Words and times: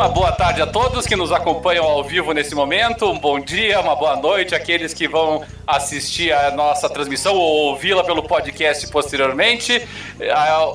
Uma 0.00 0.08
boa 0.08 0.32
tarde 0.32 0.62
a 0.62 0.66
todos 0.66 1.06
que 1.06 1.14
nos 1.14 1.30
acompanham 1.30 1.84
ao 1.84 2.02
vivo 2.02 2.32
nesse 2.32 2.54
momento. 2.54 3.04
Um 3.04 3.18
bom 3.18 3.38
dia, 3.38 3.78
uma 3.80 3.94
boa 3.94 4.16
noite 4.16 4.54
àqueles 4.54 4.94
que 4.94 5.06
vão 5.06 5.44
assistir 5.66 6.32
a 6.32 6.50
nossa 6.52 6.88
transmissão 6.88 7.34
ou 7.34 7.66
ouvi-la 7.66 8.02
pelo 8.02 8.22
podcast 8.22 8.88
posteriormente. 8.88 9.86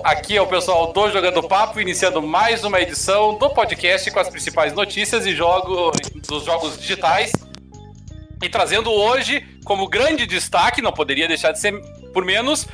Aqui 0.03 0.37
é 0.37 0.41
o 0.43 0.45
pessoal 0.45 0.93
do 0.93 1.09
Jogando 1.09 1.41
Papo, 1.41 1.81
iniciando 1.81 2.21
mais 2.21 2.63
uma 2.63 2.79
edição 2.79 3.35
do 3.35 3.49
podcast 3.49 4.11
com 4.11 4.19
as 4.19 4.29
principais 4.29 4.73
notícias 4.73 5.25
e 5.25 5.35
jogos 5.35 5.97
dos 6.27 6.45
jogos 6.45 6.79
digitais. 6.79 7.31
E 8.43 8.47
trazendo 8.47 8.91
hoje 8.91 9.43
como 9.65 9.87
grande 9.87 10.27
destaque, 10.27 10.83
não 10.83 10.91
poderia 10.91 11.27
deixar 11.27 11.51
de 11.51 11.59
ser 11.59 11.73
por 12.13 12.23
menos, 12.23 12.67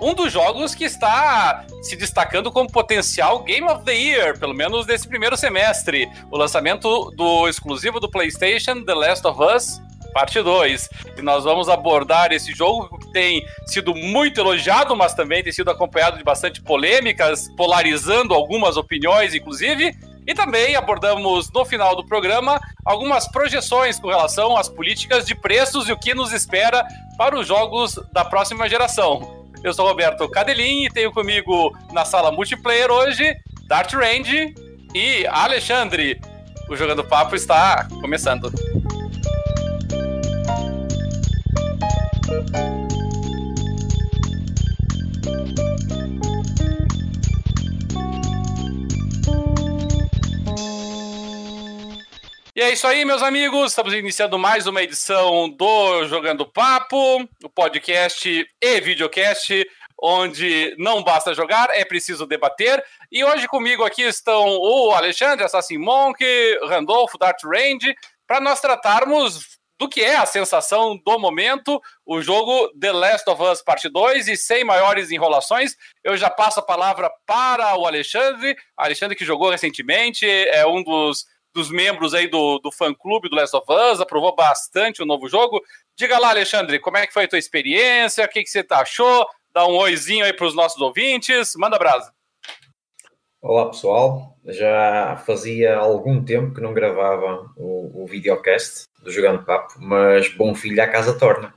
um 0.00 0.14
dos 0.14 0.32
jogos 0.32 0.74
que 0.74 0.84
está 0.84 1.64
se 1.82 1.96
destacando 1.96 2.50
como 2.50 2.70
potencial 2.70 3.40
Game 3.40 3.66
of 3.68 3.84
the 3.84 3.94
Year, 3.94 4.38
pelo 4.38 4.54
menos 4.54 4.86
nesse 4.86 5.08
primeiro 5.08 5.36
semestre. 5.36 6.08
O 6.30 6.36
lançamento 6.36 7.10
do 7.16 7.48
exclusivo 7.48 8.00
do 8.00 8.10
PlayStation, 8.10 8.82
The 8.84 8.94
Last 8.94 9.26
of 9.26 9.40
Us, 9.42 9.80
parte 10.12 10.40
2. 10.40 10.88
E 11.16 11.22
nós 11.22 11.44
vamos 11.44 11.68
abordar 11.68 12.32
esse 12.32 12.52
jogo 12.52 12.98
que 12.98 13.12
tem 13.12 13.44
sido 13.66 13.94
muito 13.94 14.40
elogiado, 14.40 14.96
mas 14.96 15.14
também 15.14 15.42
tem 15.42 15.52
sido 15.52 15.70
acompanhado 15.70 16.18
de 16.18 16.24
bastante 16.24 16.60
polêmicas, 16.60 17.48
polarizando 17.56 18.34
algumas 18.34 18.76
opiniões, 18.76 19.34
inclusive. 19.34 19.96
E 20.26 20.34
também 20.34 20.76
abordamos 20.76 21.50
no 21.50 21.64
final 21.64 21.96
do 21.96 22.04
programa 22.04 22.60
algumas 22.84 23.26
projeções 23.26 23.98
com 23.98 24.08
relação 24.08 24.56
às 24.56 24.68
políticas 24.68 25.24
de 25.24 25.34
preços 25.34 25.88
e 25.88 25.92
o 25.92 25.98
que 25.98 26.14
nos 26.14 26.32
espera 26.32 26.84
para 27.16 27.38
os 27.38 27.46
jogos 27.46 27.98
da 28.12 28.24
próxima 28.24 28.68
geração. 28.68 29.37
Eu 29.62 29.72
sou 29.72 29.86
Roberto 29.86 30.28
Cadelin 30.28 30.84
e 30.84 30.90
tenho 30.90 31.12
comigo 31.12 31.76
na 31.92 32.04
sala 32.04 32.30
multiplayer 32.30 32.90
hoje 32.90 33.36
Dart 33.66 33.92
Range 33.92 34.54
e 34.94 35.26
Alexandre. 35.26 36.20
O 36.68 36.76
Jogando 36.76 37.04
Papo 37.04 37.34
está 37.34 37.88
começando. 38.00 38.52
E 52.58 52.60
é 52.60 52.72
isso 52.72 52.88
aí, 52.88 53.04
meus 53.04 53.22
amigos. 53.22 53.70
Estamos 53.70 53.94
iniciando 53.94 54.36
mais 54.36 54.66
uma 54.66 54.82
edição 54.82 55.48
do 55.48 56.04
Jogando 56.06 56.44
Papo, 56.44 57.22
o 57.44 57.48
podcast 57.48 58.50
e 58.60 58.80
videocast, 58.80 59.64
onde 60.02 60.74
não 60.76 61.00
basta 61.04 61.32
jogar, 61.32 61.70
é 61.70 61.84
preciso 61.84 62.26
debater. 62.26 62.84
E 63.12 63.22
hoje 63.22 63.46
comigo 63.46 63.84
aqui 63.84 64.02
estão 64.02 64.44
o 64.58 64.90
Alexandre, 64.90 65.44
Assassin 65.44 65.78
Monk, 65.78 66.18
Randolfo, 66.64 67.16
Dart 67.16 67.40
Range, 67.44 67.94
para 68.26 68.40
nós 68.40 68.60
tratarmos 68.60 69.56
do 69.78 69.88
que 69.88 70.00
é 70.00 70.16
a 70.16 70.26
sensação 70.26 70.96
do 70.96 71.16
momento, 71.16 71.80
o 72.04 72.20
jogo 72.20 72.76
The 72.76 72.90
Last 72.90 73.30
of 73.30 73.40
Us 73.40 73.62
Parte 73.62 73.88
2, 73.88 74.26
e 74.26 74.36
sem 74.36 74.64
maiores 74.64 75.12
enrolações, 75.12 75.76
eu 76.02 76.16
já 76.16 76.28
passo 76.28 76.58
a 76.58 76.64
palavra 76.64 77.08
para 77.24 77.78
o 77.78 77.86
Alexandre, 77.86 78.56
Alexandre 78.76 79.16
que 79.16 79.24
jogou 79.24 79.48
recentemente, 79.48 80.28
é 80.28 80.66
um 80.66 80.82
dos 80.82 81.24
dos 81.58 81.70
membros 81.70 82.14
aí 82.14 82.28
do, 82.28 82.60
do 82.60 82.70
fã-clube 82.70 83.28
do 83.28 83.34
Last 83.34 83.56
of 83.56 83.66
Us, 83.68 84.00
aprovou 84.00 84.34
bastante 84.34 85.02
o 85.02 85.06
novo 85.06 85.28
jogo. 85.28 85.60
Diga 85.96 86.16
lá, 86.16 86.30
Alexandre, 86.30 86.78
como 86.78 86.96
é 86.96 87.06
que 87.06 87.12
foi 87.12 87.24
a 87.24 87.28
tua 87.28 87.38
experiência, 87.38 88.24
o 88.24 88.28
que, 88.28 88.44
que 88.44 88.48
você 88.48 88.64
achou? 88.70 89.26
Dá 89.52 89.66
um 89.66 89.76
oizinho 89.76 90.24
aí 90.24 90.32
para 90.32 90.46
os 90.46 90.54
nossos 90.54 90.80
ouvintes, 90.80 91.54
manda 91.56 91.76
brasa. 91.76 92.12
Olá 93.42 93.66
pessoal, 93.66 94.36
já 94.44 95.20
fazia 95.26 95.76
algum 95.76 96.24
tempo 96.24 96.54
que 96.54 96.60
não 96.60 96.72
gravava 96.72 97.50
o, 97.56 98.04
o 98.04 98.06
videocast 98.06 98.84
do 99.02 99.10
Jogando 99.10 99.44
Papo, 99.44 99.74
mas 99.78 100.28
bom 100.34 100.54
filho 100.54 100.80
à 100.80 100.86
casa 100.86 101.18
torna. 101.18 101.52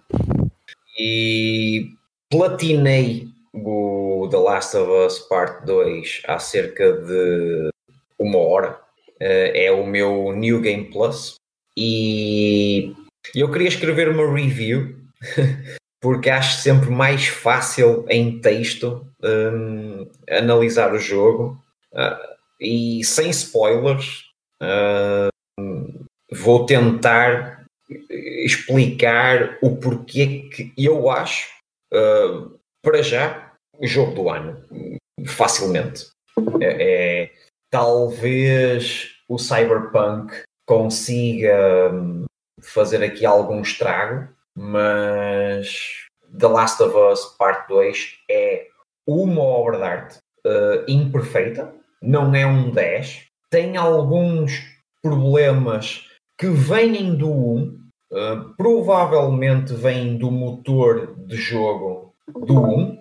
E 0.98 1.92
platinei 2.28 3.28
o 3.54 4.28
The 4.32 4.38
Last 4.38 4.76
of 4.76 4.92
Us 4.92 5.20
Part 5.20 5.64
2 5.68 6.24
há 6.28 6.40
cerca 6.40 6.92
de 6.92 7.70
uma 8.18 8.40
hora, 8.40 8.80
é 9.24 9.72
o 9.72 9.86
meu 9.86 10.34
New 10.34 10.62
Game 10.62 10.86
Plus. 10.86 11.36
E 11.78 12.94
eu 13.36 13.52
queria 13.52 13.68
escrever 13.68 14.10
uma 14.10 14.34
review 14.34 14.96
porque 16.02 16.30
acho 16.30 16.60
sempre 16.62 16.90
mais 16.90 17.28
fácil 17.28 18.06
em 18.10 18.40
texto 18.40 19.06
um, 19.24 20.08
analisar 20.30 20.94
o 20.94 21.00
jogo. 21.00 21.58
Uh, 21.94 22.32
e 22.60 23.04
sem 23.04 23.30
spoilers 23.30 24.26
uh, 24.62 25.30
vou 26.32 26.66
tentar 26.66 27.66
explicar 28.46 29.58
o 29.62 29.76
porquê 29.76 30.50
que 30.54 30.74
eu 30.78 31.10
acho 31.10 31.50
uh, 31.94 32.58
para 32.82 33.02
já 33.04 33.52
o 33.78 33.86
jogo 33.86 34.14
do 34.14 34.30
ano 34.30 34.64
facilmente. 35.28 36.08
É, 36.62 37.24
é 37.24 37.32
talvez 37.72 39.16
o 39.28 39.40
Cyberpunk 39.40 40.44
consiga 40.68 41.90
hum, 41.92 42.26
fazer 42.62 43.04
aqui 43.04 43.26
algum 43.26 43.62
estrago, 43.62 44.28
mas 44.56 46.06
The 46.38 46.48
Last 46.48 46.84
of 46.84 46.96
Us 46.96 47.36
Part 47.38 47.68
2 47.70 48.20
é 48.30 48.68
uma 49.08 49.42
obra 49.42 49.78
de 49.78 49.84
arte 49.84 50.18
uh, 50.46 50.84
imperfeita, 50.88 51.74
não 52.02 52.36
é 52.36 52.46
um 52.46 52.72
10, 52.72 53.26
tem 53.50 53.78
alguns 53.78 54.62
problemas 55.02 56.08
que 56.38 56.48
vêm 56.48 57.16
do 57.16 57.32
1, 57.32 57.58
uh, 57.58 57.80
eh, 58.14 58.42
provavelmente 58.58 59.74
vêm 59.74 60.18
do 60.18 60.32
motor 60.32 61.16
de 61.26 61.36
jogo 61.36 62.14
do 62.28 62.60
1, 62.60 62.84
uh, 62.84 63.00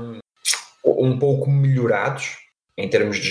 hum, 0.00 0.18
um 0.84 1.18
pouco 1.18 1.50
melhorados, 1.50 2.41
em 2.76 2.88
termos 2.88 3.18
de 3.18 3.28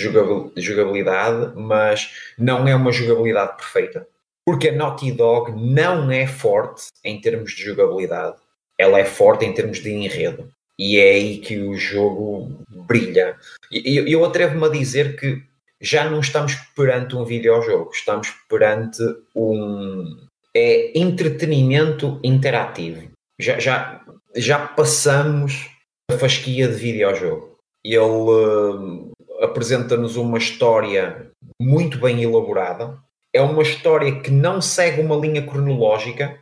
jogabilidade, 0.56 1.52
mas 1.56 2.32
não 2.38 2.66
é 2.66 2.74
uma 2.74 2.92
jogabilidade 2.92 3.56
perfeita. 3.56 4.06
Porque 4.46 4.68
a 4.68 4.72
Naughty 4.72 5.12
Dog 5.12 5.52
não 5.52 6.10
é 6.10 6.26
forte 6.26 6.86
em 7.04 7.20
termos 7.20 7.52
de 7.52 7.62
jogabilidade, 7.62 8.36
ela 8.78 8.98
é 8.98 9.04
forte 9.04 9.44
em 9.44 9.52
termos 9.52 9.78
de 9.78 9.90
enredo. 9.90 10.48
E 10.78 10.98
é 10.98 11.10
aí 11.10 11.38
que 11.38 11.58
o 11.60 11.74
jogo 11.74 12.58
brilha. 12.68 13.36
E 13.70 13.98
eu 14.12 14.24
atrevo-me 14.24 14.66
a 14.66 14.70
dizer 14.70 15.16
que 15.16 15.42
já 15.80 16.08
não 16.08 16.20
estamos 16.20 16.54
perante 16.74 17.14
um 17.14 17.24
videojogo, 17.24 17.90
estamos 17.92 18.30
perante 18.48 19.02
um 19.34 20.16
é 20.54 20.98
entretenimento 20.98 22.20
interativo. 22.22 23.10
Já, 23.40 23.58
já, 23.58 24.04
já 24.36 24.58
passamos 24.58 25.70
a 26.10 26.18
fasquia 26.18 26.68
de 26.68 26.74
videojogo. 26.74 27.56
Ele 27.84 29.10
apresenta-nos 29.42 30.16
uma 30.16 30.38
história 30.38 31.30
muito 31.60 31.98
bem 31.98 32.22
elaborada. 32.22 32.96
É 33.34 33.40
uma 33.40 33.62
história 33.62 34.20
que 34.20 34.30
não 34.30 34.60
segue 34.60 35.00
uma 35.00 35.16
linha 35.16 35.44
cronológica, 35.44 36.38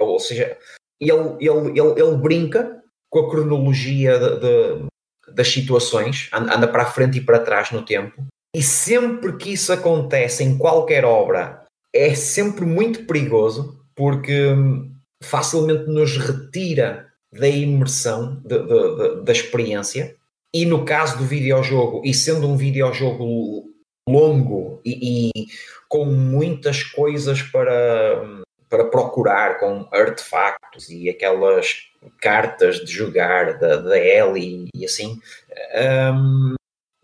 ou 0.00 0.18
seja, 0.18 0.56
ele, 1.00 1.36
ele, 1.40 1.80
ele, 1.80 2.00
ele 2.00 2.16
brinca 2.16 2.82
com 3.08 3.20
a 3.20 3.30
cronologia 3.30 4.18
de, 4.18 4.40
de, 4.40 4.86
das 5.32 5.48
situações, 5.48 6.28
anda 6.32 6.68
para 6.68 6.82
a 6.82 6.86
frente 6.86 7.18
e 7.18 7.20
para 7.20 7.38
trás 7.38 7.70
no 7.70 7.82
tempo. 7.82 8.26
E 8.54 8.62
sempre 8.62 9.36
que 9.36 9.52
isso 9.52 9.72
acontece 9.72 10.42
em 10.42 10.58
qualquer 10.58 11.04
obra, 11.04 11.64
é 11.94 12.14
sempre 12.14 12.64
muito 12.64 13.04
perigoso, 13.04 13.78
porque 13.94 14.48
hum, 14.52 14.92
facilmente 15.22 15.86
nos 15.86 16.16
retira 16.16 17.06
da 17.32 17.48
imersão, 17.48 18.42
de, 18.44 19.22
da 19.22 19.32
experiência. 19.32 20.16
E 20.56 20.64
no 20.64 20.86
caso 20.86 21.18
do 21.18 21.24
videojogo, 21.24 22.00
e 22.02 22.14
sendo 22.14 22.48
um 22.48 22.56
videojogo 22.56 23.74
longo 24.08 24.80
e, 24.82 25.28
e 25.28 25.46
com 25.86 26.06
muitas 26.06 26.82
coisas 26.82 27.42
para, 27.42 28.42
para 28.66 28.86
procurar, 28.86 29.60
com 29.60 29.86
artefactos 29.92 30.88
e 30.88 31.10
aquelas 31.10 31.90
cartas 32.22 32.76
de 32.76 32.90
jogar 32.90 33.58
da, 33.58 33.76
da 33.76 33.98
Ellie 33.98 34.70
e 34.74 34.86
assim, 34.86 35.20
um, 36.14 36.54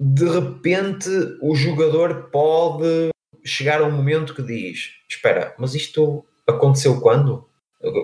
de 0.01 0.25
repente 0.25 1.11
o 1.43 1.55
jogador 1.55 2.31
pode 2.31 3.11
chegar 3.45 3.83
a 3.83 3.85
um 3.85 3.91
momento 3.91 4.35
que 4.35 4.43
diz: 4.43 4.93
Espera, 5.07 5.55
mas 5.59 5.75
isto 5.75 6.25
aconteceu 6.47 7.03
quando? 7.03 7.47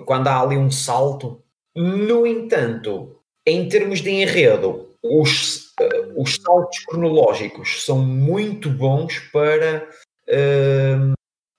Quando 0.05 0.27
há 0.27 0.41
ali 0.41 0.57
um 0.57 0.69
salto. 0.69 1.41
No 1.75 2.27
entanto, 2.27 3.19
em 3.45 3.67
termos 3.67 4.01
de 4.01 4.11
enredo, 4.11 4.88
os, 5.03 5.73
uh, 5.79 6.21
os 6.21 6.35
saltos 6.35 6.79
cronológicos 6.85 7.85
são 7.85 8.03
muito 8.03 8.69
bons 8.69 9.19
para 9.31 9.87
uh, 10.27 11.13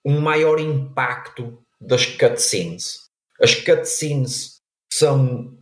um 0.04 0.20
maior 0.20 0.60
impacto 0.60 1.58
das 1.80 2.06
cutscenes. 2.06 3.08
As 3.40 3.54
cutscenes 3.54 4.56
são 4.92 5.56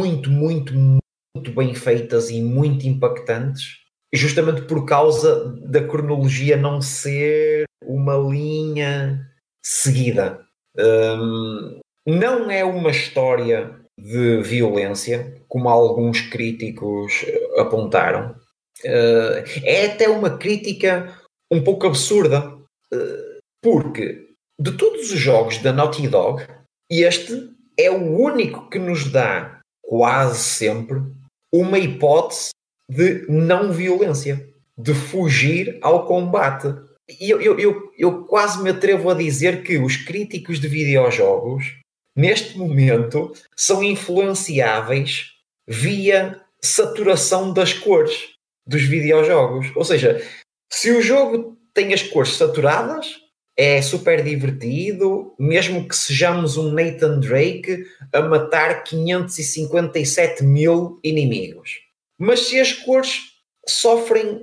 muito, 0.00 0.30
muito, 0.30 0.72
muito 0.74 1.52
bem 1.54 1.74
feitas 1.74 2.30
e 2.30 2.40
muito 2.40 2.86
impactantes. 2.86 3.78
justamente 4.12 4.62
por 4.62 4.86
causa 4.86 5.50
da 5.62 5.86
cronologia 5.86 6.56
não 6.56 6.80
ser 6.80 7.64
uma 7.84 8.16
linha 8.16 9.28
seguida. 9.62 10.46
Um, 10.78 11.80
não 12.06 12.50
é 12.50 12.64
uma 12.64 12.90
história 12.90 13.83
de 13.98 14.42
violência, 14.42 15.42
como 15.48 15.68
alguns 15.68 16.20
críticos 16.20 17.24
apontaram. 17.56 18.34
Uh, 18.84 19.44
é 19.62 19.86
até 19.86 20.08
uma 20.08 20.36
crítica 20.36 21.16
um 21.50 21.62
pouco 21.62 21.86
absurda, 21.86 22.54
uh, 22.92 23.38
porque 23.62 24.26
de 24.60 24.72
todos 24.72 25.10
os 25.12 25.18
jogos 25.18 25.58
da 25.58 25.72
Naughty 25.72 26.08
Dog, 26.08 26.44
este 26.90 27.50
é 27.78 27.90
o 27.90 28.18
único 28.18 28.68
que 28.68 28.78
nos 28.78 29.10
dá 29.10 29.60
quase 29.82 30.38
sempre 30.38 31.00
uma 31.52 31.78
hipótese 31.78 32.50
de 32.90 33.26
não 33.28 33.72
violência, 33.72 34.48
de 34.76 34.92
fugir 34.92 35.78
ao 35.80 36.06
combate. 36.06 36.74
E 37.20 37.30
eu, 37.30 37.40
eu, 37.40 37.58
eu, 37.58 37.92
eu 37.96 38.24
quase 38.24 38.62
me 38.62 38.70
atrevo 38.70 39.10
a 39.10 39.14
dizer 39.14 39.62
que 39.62 39.78
os 39.78 39.96
críticos 39.96 40.60
de 40.60 40.68
videojogos, 40.68 41.76
neste 42.16 42.56
momento, 42.56 43.32
são 43.56 43.82
influenciáveis 43.82 45.32
via 45.66 46.40
saturação 46.62 47.52
das 47.52 47.72
cores 47.72 48.34
dos 48.66 48.82
videojogos. 48.82 49.70
Ou 49.76 49.84
seja, 49.84 50.22
se 50.70 50.90
o 50.90 51.02
jogo 51.02 51.58
tem 51.72 51.92
as 51.92 52.02
cores 52.02 52.34
saturadas, 52.34 53.24
é 53.56 53.80
super 53.80 54.22
divertido, 54.22 55.34
mesmo 55.38 55.86
que 55.86 55.94
sejamos 55.94 56.56
um 56.56 56.72
Nathan 56.72 57.20
Drake 57.20 57.86
a 58.12 58.20
matar 58.22 58.82
557 58.82 60.42
mil 60.42 60.98
inimigos. 61.04 61.80
Mas 62.18 62.40
se 62.40 62.58
as 62.58 62.72
cores 62.72 63.34
sofrem, 63.66 64.42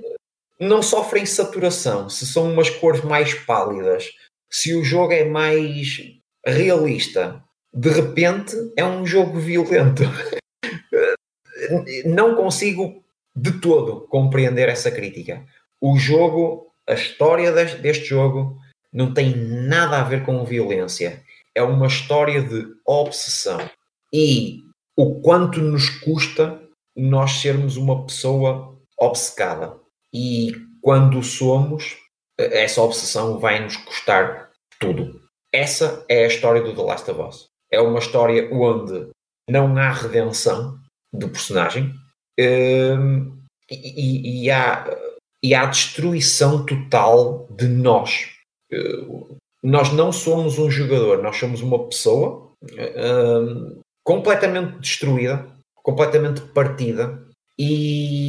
não 0.58 0.82
sofrem 0.82 1.26
saturação, 1.26 2.08
se 2.08 2.26
são 2.26 2.50
umas 2.50 2.70
cores 2.70 3.02
mais 3.02 3.34
pálidas, 3.34 4.10
se 4.50 4.74
o 4.74 4.84
jogo 4.84 5.12
é 5.12 5.24
mais 5.24 5.98
realista, 6.46 7.41
de 7.72 7.88
repente 7.88 8.54
é 8.76 8.84
um 8.84 9.06
jogo 9.06 9.38
violento. 9.38 10.02
não 12.04 12.34
consigo 12.34 13.02
de 13.34 13.60
todo 13.60 14.02
compreender 14.08 14.68
essa 14.68 14.90
crítica. 14.90 15.44
O 15.80 15.96
jogo, 15.98 16.72
a 16.86 16.94
história 16.94 17.52
deste 17.52 18.04
jogo 18.04 18.58
não 18.92 19.14
tem 19.14 19.34
nada 19.34 20.00
a 20.00 20.04
ver 20.04 20.24
com 20.24 20.44
violência. 20.44 21.22
É 21.54 21.62
uma 21.62 21.86
história 21.86 22.42
de 22.42 22.66
obsessão. 22.86 23.58
E 24.12 24.60
o 24.96 25.20
quanto 25.20 25.60
nos 25.60 25.88
custa 25.88 26.60
nós 26.94 27.40
sermos 27.40 27.76
uma 27.76 28.04
pessoa 28.04 28.78
obcecada. 28.98 29.76
E 30.12 30.52
quando 30.82 31.22
somos, 31.22 31.96
essa 32.38 32.82
obsessão 32.82 33.38
vai 33.38 33.60
nos 33.60 33.76
custar 33.78 34.50
tudo. 34.78 35.20
Essa 35.50 36.04
é 36.08 36.24
a 36.24 36.28
história 36.28 36.62
do 36.62 36.74
The 36.74 36.82
Last 36.82 37.10
of 37.10 37.20
Us. 37.22 37.51
É 37.72 37.80
uma 37.80 37.98
história 37.98 38.48
onde 38.52 39.08
não 39.48 39.76
há 39.76 39.90
redenção 39.90 40.78
do 41.12 41.28
personagem 41.28 41.94
um, 42.38 43.38
e, 43.70 44.44
e, 44.44 44.50
há, 44.50 44.84
e 45.42 45.54
há 45.54 45.66
destruição 45.66 46.64
total 46.64 47.48
de 47.50 47.66
nós. 47.68 48.30
Uh, 48.72 49.36
nós 49.62 49.92
não 49.92 50.10
somos 50.12 50.58
um 50.58 50.70
jogador, 50.70 51.22
nós 51.22 51.36
somos 51.36 51.60
uma 51.60 51.86
pessoa 51.88 52.50
um, 52.62 53.80
completamente 54.04 54.78
destruída, 54.78 55.48
completamente 55.76 56.40
partida 56.40 57.22
e 57.58 58.28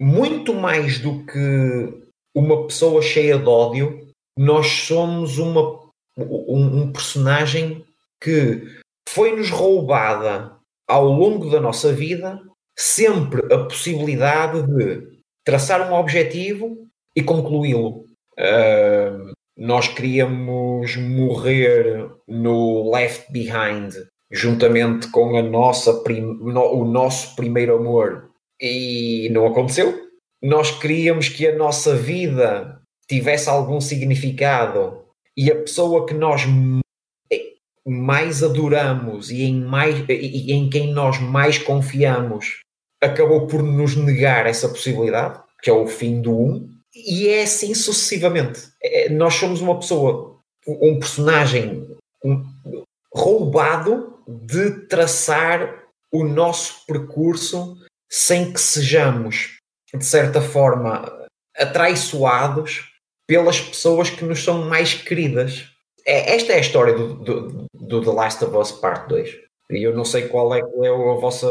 muito 0.00 0.52
mais 0.52 0.98
do 0.98 1.24
que 1.24 2.04
uma 2.34 2.66
pessoa 2.66 3.00
cheia 3.00 3.38
de 3.38 3.46
ódio, 3.46 4.08
nós 4.36 4.66
somos 4.66 5.38
uma, 5.38 5.80
um, 6.18 6.82
um 6.82 6.92
personagem 6.92 7.84
que 8.20 8.82
foi-nos 9.08 9.50
roubada 9.50 10.56
ao 10.88 11.06
longo 11.06 11.50
da 11.50 11.60
nossa 11.60 11.92
vida 11.92 12.40
sempre 12.76 13.40
a 13.52 13.64
possibilidade 13.64 14.62
de 14.62 15.20
traçar 15.44 15.90
um 15.90 15.94
objetivo 15.94 16.76
e 17.16 17.22
concluí-lo. 17.22 18.04
Uh, 18.38 19.32
nós 19.56 19.86
queríamos 19.86 20.96
morrer 20.96 22.10
no 22.26 22.90
Left 22.90 23.30
Behind 23.30 23.94
juntamente 24.32 25.08
com 25.10 25.36
a 25.36 25.42
nossa 25.42 26.02
prim... 26.02 26.24
o 26.42 26.84
nosso 26.84 27.36
primeiro 27.36 27.76
amor 27.76 28.30
e 28.60 29.28
não 29.30 29.46
aconteceu. 29.46 29.94
Nós 30.42 30.70
queríamos 30.72 31.28
que 31.28 31.46
a 31.46 31.56
nossa 31.56 31.94
vida 31.94 32.80
tivesse 33.08 33.48
algum 33.48 33.80
significado 33.80 35.04
e 35.36 35.50
a 35.50 35.56
pessoa 35.56 36.04
que 36.04 36.14
nós 36.14 36.42
mais 37.86 38.42
adoramos 38.42 39.30
e 39.30 39.42
em, 39.42 39.60
mais, 39.60 40.04
e 40.08 40.52
em 40.52 40.70
quem 40.70 40.92
nós 40.92 41.20
mais 41.20 41.58
confiamos 41.58 42.60
acabou 43.00 43.46
por 43.46 43.62
nos 43.62 43.94
negar 43.94 44.46
essa 44.46 44.68
possibilidade, 44.68 45.40
que 45.62 45.68
é 45.68 45.72
o 45.72 45.86
fim 45.86 46.22
do 46.22 46.32
um, 46.32 46.74
e 46.94 47.28
é 47.28 47.42
assim 47.42 47.74
sucessivamente. 47.74 48.68
É, 48.82 49.08
nós 49.10 49.34
somos 49.34 49.60
uma 49.60 49.78
pessoa, 49.78 50.38
um 50.66 50.98
personagem 50.98 51.86
um, 52.24 52.44
roubado 53.12 54.18
de 54.26 54.86
traçar 54.86 55.82
o 56.10 56.24
nosso 56.24 56.86
percurso 56.86 57.76
sem 58.10 58.52
que 58.52 58.60
sejamos, 58.60 59.58
de 59.92 60.04
certa 60.04 60.40
forma, 60.40 61.28
atraiçoados 61.56 62.92
pelas 63.26 63.60
pessoas 63.60 64.10
que 64.10 64.24
nos 64.24 64.42
são 64.44 64.68
mais 64.68 64.94
queridas. 64.94 65.70
É, 66.06 66.34
esta 66.34 66.52
é 66.52 66.56
a 66.56 66.60
história 66.60 66.94
do, 66.94 67.14
do, 67.14 67.66
do, 67.72 68.04
The 68.04 68.10
Last 68.10 68.44
of 68.44 68.56
Us 68.56 68.72
Part 68.72 69.08
2. 69.08 69.38
E 69.70 69.82
eu 69.82 69.94
não 69.94 70.04
sei 70.04 70.28
qual 70.28 70.54
é, 70.54 70.58
é 70.58 70.88
a 70.88 71.14
vossa 71.14 71.48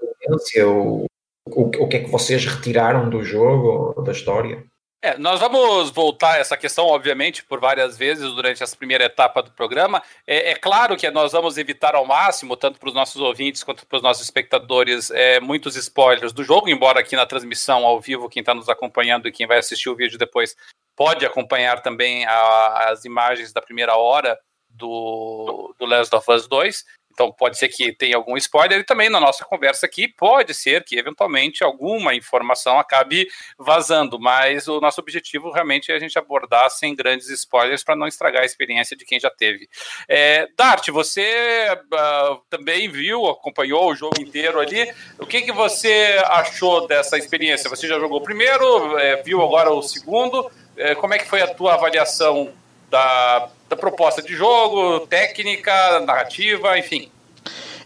experiência, 0.00 0.68
o, 0.68 1.06
o, 1.46 1.62
o 1.62 1.88
que 1.88 1.96
é 1.96 2.04
que 2.04 2.10
vocês 2.10 2.44
retiraram 2.44 3.10
do 3.10 3.24
jogo, 3.24 4.00
da 4.02 4.12
história. 4.12 4.64
É, 5.02 5.16
nós 5.16 5.40
vamos 5.40 5.90
voltar 5.90 6.34
a 6.34 6.38
essa 6.38 6.58
questão, 6.58 6.86
obviamente, 6.86 7.42
por 7.42 7.58
várias 7.58 7.96
vezes 7.96 8.34
durante 8.34 8.62
essa 8.62 8.76
primeira 8.76 9.04
etapa 9.04 9.42
do 9.42 9.50
programa. 9.50 10.02
É, 10.26 10.50
é 10.50 10.54
claro 10.54 10.94
que 10.94 11.10
nós 11.10 11.32
vamos 11.32 11.56
evitar 11.56 11.94
ao 11.94 12.04
máximo, 12.04 12.54
tanto 12.54 12.78
para 12.78 12.90
os 12.90 12.94
nossos 12.94 13.20
ouvintes 13.20 13.64
quanto 13.64 13.86
para 13.86 13.96
os 13.96 14.02
nossos 14.02 14.22
espectadores, 14.22 15.10
é, 15.10 15.40
muitos 15.40 15.74
spoilers 15.74 16.34
do 16.34 16.44
jogo, 16.44 16.68
embora 16.68 17.00
aqui 17.00 17.16
na 17.16 17.24
transmissão 17.24 17.86
ao 17.86 17.98
vivo, 17.98 18.28
quem 18.28 18.40
está 18.40 18.52
nos 18.52 18.68
acompanhando 18.68 19.26
e 19.26 19.32
quem 19.32 19.46
vai 19.46 19.56
assistir 19.56 19.88
o 19.88 19.96
vídeo 19.96 20.18
depois 20.18 20.54
pode 21.00 21.24
acompanhar 21.24 21.80
também 21.80 22.26
a, 22.26 22.90
as 22.90 23.06
imagens 23.06 23.54
da 23.54 23.62
primeira 23.62 23.96
hora 23.96 24.38
do, 24.68 25.74
do 25.78 25.86
Last 25.86 26.14
of 26.14 26.30
Us 26.30 26.46
2. 26.46 26.84
Então 27.10 27.32
pode 27.32 27.56
ser 27.56 27.68
que 27.68 27.90
tenha 27.96 28.16
algum 28.16 28.36
spoiler 28.36 28.80
e 28.80 28.84
também 28.84 29.08
na 29.08 29.18
nossa 29.18 29.42
conversa 29.42 29.86
aqui 29.86 30.06
pode 30.06 30.52
ser 30.52 30.84
que 30.84 30.98
eventualmente 30.98 31.64
alguma 31.64 32.14
informação 32.14 32.78
acabe 32.78 33.26
vazando, 33.58 34.20
mas 34.20 34.68
o 34.68 34.78
nosso 34.78 35.00
objetivo 35.00 35.50
realmente 35.50 35.90
é 35.90 35.94
a 35.94 35.98
gente 35.98 36.18
abordar 36.18 36.68
sem 36.70 36.94
grandes 36.94 37.30
spoilers 37.30 37.82
para 37.82 37.96
não 37.96 38.06
estragar 38.06 38.42
a 38.42 38.46
experiência 38.46 38.94
de 38.94 39.06
quem 39.06 39.18
já 39.18 39.30
teve. 39.30 39.70
É, 40.06 40.48
Dart, 40.54 40.86
você 40.90 41.66
uh, 41.72 42.42
também 42.50 42.90
viu, 42.90 43.26
acompanhou 43.26 43.90
o 43.90 43.94
jogo 43.94 44.20
inteiro 44.20 44.60
ali. 44.60 44.92
O 45.18 45.24
que, 45.24 45.40
que 45.40 45.52
você 45.52 46.22
achou 46.26 46.86
dessa 46.86 47.16
experiência? 47.16 47.70
Você 47.70 47.88
já 47.88 47.98
jogou 47.98 48.18
o 48.18 48.22
primeiro, 48.22 48.98
é, 48.98 49.22
viu 49.22 49.42
agora 49.42 49.70
o 49.70 49.82
segundo? 49.82 50.50
É, 50.80 50.94
como 50.94 51.12
é 51.12 51.18
que 51.18 51.28
foi 51.28 51.42
a 51.42 51.46
tua 51.46 51.74
avaliação 51.74 52.48
da, 52.90 53.48
da 53.68 53.76
proposta 53.76 54.22
de 54.22 54.34
jogo, 54.34 55.00
técnica, 55.06 56.00
narrativa, 56.00 56.78
enfim. 56.78 57.10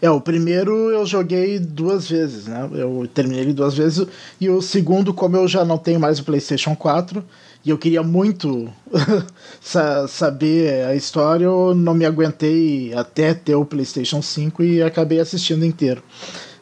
É, 0.01 0.09
o 0.09 0.21
primeiro 0.21 0.91
eu 0.91 1.05
joguei 1.05 1.59
duas 1.59 2.09
vezes, 2.09 2.47
né? 2.47 2.69
Eu 2.73 3.07
terminei 3.13 3.41
ele 3.41 3.53
duas 3.53 3.75
vezes. 3.75 4.07
E 4.39 4.49
o 4.49 4.61
segundo, 4.61 5.13
como 5.13 5.35
eu 5.35 5.47
já 5.47 5.65
não 5.65 5.77
tenho 5.77 5.99
mais 5.99 6.19
o 6.19 6.23
PlayStation 6.23 6.75
4, 6.75 7.23
e 7.65 7.69
eu 7.69 7.77
queria 7.77 8.01
muito 8.01 8.71
saber 10.07 10.85
a 10.85 10.95
história, 10.95 11.45
eu 11.45 11.73
não 11.75 11.93
me 11.93 12.05
aguentei 12.05 12.93
até 12.93 13.33
ter 13.33 13.55
o 13.55 13.65
PlayStation 13.65 14.21
5 14.21 14.63
e 14.63 14.81
acabei 14.81 15.19
assistindo 15.19 15.65
inteiro. 15.65 16.01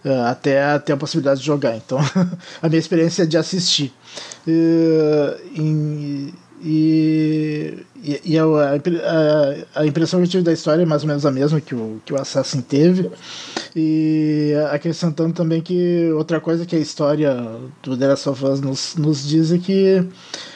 Uh, 0.03 0.23
até 0.25 0.77
ter 0.79 0.93
a 0.93 0.97
possibilidade 0.97 1.39
de 1.39 1.45
jogar. 1.45 1.77
Então, 1.77 1.97
a 2.61 2.67
minha 2.67 2.79
experiência 2.79 3.23
é 3.23 3.25
de 3.25 3.37
assistir. 3.37 3.93
E, 4.47 6.33
e, 6.63 7.85
e 8.25 8.37
a, 8.37 8.43
a, 8.45 9.81
a, 9.81 9.85
impressão 9.85 10.19
que 10.19 10.25
eu 10.25 10.29
tive 10.29 10.43
da 10.43 10.53
história 10.53 10.83
é 10.83 10.85
mais 10.85 11.03
ou 11.03 11.07
menos 11.07 11.25
a 11.25 11.31
mesma 11.31 11.59
que 11.59 11.75
o, 11.75 12.01
que 12.05 12.13
o 12.13 12.19
Assassin 12.19 12.61
teve. 12.61 13.09
E 13.75 14.53
acrescentando 14.71 15.33
também 15.33 15.61
que 15.61 16.11
outra 16.13 16.39
coisa 16.39 16.65
que 16.65 16.75
a 16.75 16.79
história 16.79 17.35
do 17.81 17.97
The 17.97 18.07
Last 18.07 18.29
of 18.29 18.45
Us 18.45 18.61
nos, 18.61 18.95
nos 18.95 19.27
diz 19.27 19.51
é 19.51 19.57
que 19.57 20.05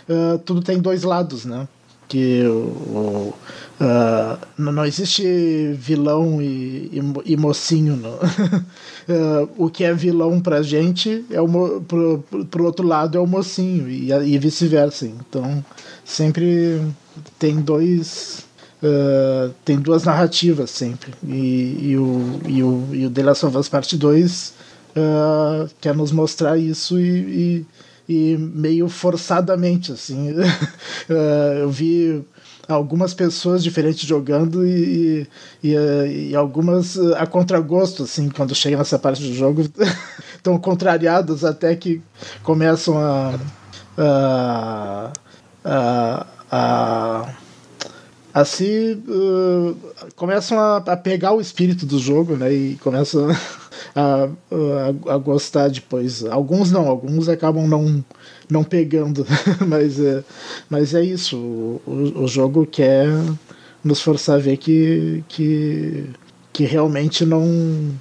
uh, 0.07 0.37
tudo 0.45 0.61
tem 0.61 0.79
dois 0.79 1.03
lados, 1.03 1.45
né? 1.45 1.67
Que 2.07 2.43
o, 2.45 3.33
uh, 3.81 4.37
não 4.57 4.85
existe 4.85 5.73
vilão 5.77 6.41
e, 6.41 6.89
e, 7.25 7.33
e 7.33 7.37
mocinho. 7.37 7.95
Uh, 7.95 9.49
o 9.65 9.69
que 9.69 9.83
é 9.83 9.93
vilão 9.93 10.39
pra 10.39 10.61
gente, 10.61 11.25
é 11.29 11.41
o, 11.41 11.81
pro, 11.81 12.23
pro 12.49 12.65
outro 12.65 12.85
lado 12.85 13.17
é 13.17 13.21
o 13.21 13.27
mocinho, 13.27 13.89
e, 13.89 14.11
e 14.11 14.37
vice-versa. 14.37 15.05
Então, 15.05 15.63
sempre 16.03 16.81
tem 17.37 17.59
dois. 17.59 18.45
Uh, 18.81 19.51
tem 19.65 19.79
duas 19.79 20.03
narrativas 20.03 20.69
sempre. 20.69 21.11
E, 21.23 21.77
e, 21.81 21.97
o, 21.97 22.39
e, 22.45 22.63
o, 22.63 22.87
e 22.93 23.05
o 23.07 23.09
The 23.09 23.23
Last 23.23 23.45
of 23.47 23.57
Us 23.57 23.67
Part 23.67 23.97
2 23.97 24.53
uh, 24.97 25.69
quer 25.81 25.95
nos 25.95 26.11
mostrar 26.11 26.57
isso 26.57 26.99
e, 26.99 27.09
e, 27.09 27.65
e 28.07 28.37
meio 28.37 28.87
forçadamente. 28.87 29.91
assim 29.91 30.31
uh, 30.31 30.41
Eu 31.59 31.69
vi 31.69 32.23
algumas 32.67 33.13
pessoas 33.13 33.63
diferentes 33.63 34.07
jogando 34.07 34.65
e, 34.65 35.27
e, 35.63 35.73
e, 36.29 36.35
algumas 36.35 36.97
a 36.97 37.25
contragosto, 37.25 38.03
assim, 38.03 38.29
quando 38.29 38.53
chega 38.53 38.77
nessa 38.77 38.99
parte 38.99 39.21
do 39.23 39.33
jogo, 39.33 39.63
estão 40.35 40.57
contrariadas 40.59 41.45
até 41.45 41.75
que 41.75 42.01
começam 42.43 42.97
a, 42.97 43.39
a, 43.97 45.11
a, 45.63 46.25
a 46.51 47.33
assim 48.33 49.03
uh, 49.07 49.75
começam 50.15 50.59
a, 50.59 50.77
a, 50.77 50.97
pegar 50.97 51.33
o 51.33 51.41
espírito 51.41 51.85
do 51.85 51.97
jogo, 51.97 52.35
né? 52.35 52.53
E 52.53 52.75
começam 52.75 53.27
a, 53.95 54.29
a, 55.07 55.13
a, 55.13 55.17
gostar 55.17 55.69
depois. 55.69 56.23
Alguns 56.25 56.71
não, 56.71 56.87
alguns 56.87 57.29
acabam 57.29 57.67
não, 57.67 58.03
não 58.49 58.63
pegando, 58.63 59.25
mas, 59.67 59.99
é, 59.99 60.23
mas 60.69 60.93
é 60.93 61.03
isso. 61.03 61.37
O, 61.37 61.81
o, 61.85 62.23
o, 62.23 62.27
jogo 62.27 62.65
quer 62.65 63.07
nos 63.83 64.01
forçar 64.01 64.35
a 64.35 64.41
ver 64.41 64.57
que, 64.57 65.23
que, 65.27 66.09
que 66.53 66.65
realmente 66.65 67.25
não, 67.25 67.91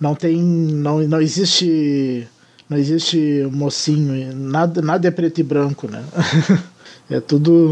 não 0.00 0.14
tem. 0.14 0.36
Não, 0.42 1.00
não 1.00 1.20
existe. 1.20 2.26
Não 2.68 2.76
existe 2.76 3.48
mocinho, 3.52 4.34
nada, 4.34 4.82
nada 4.82 5.06
é 5.06 5.10
preto 5.12 5.38
e 5.40 5.44
branco, 5.44 5.88
né? 5.88 6.04
É 7.08 7.20
tudo. 7.20 7.70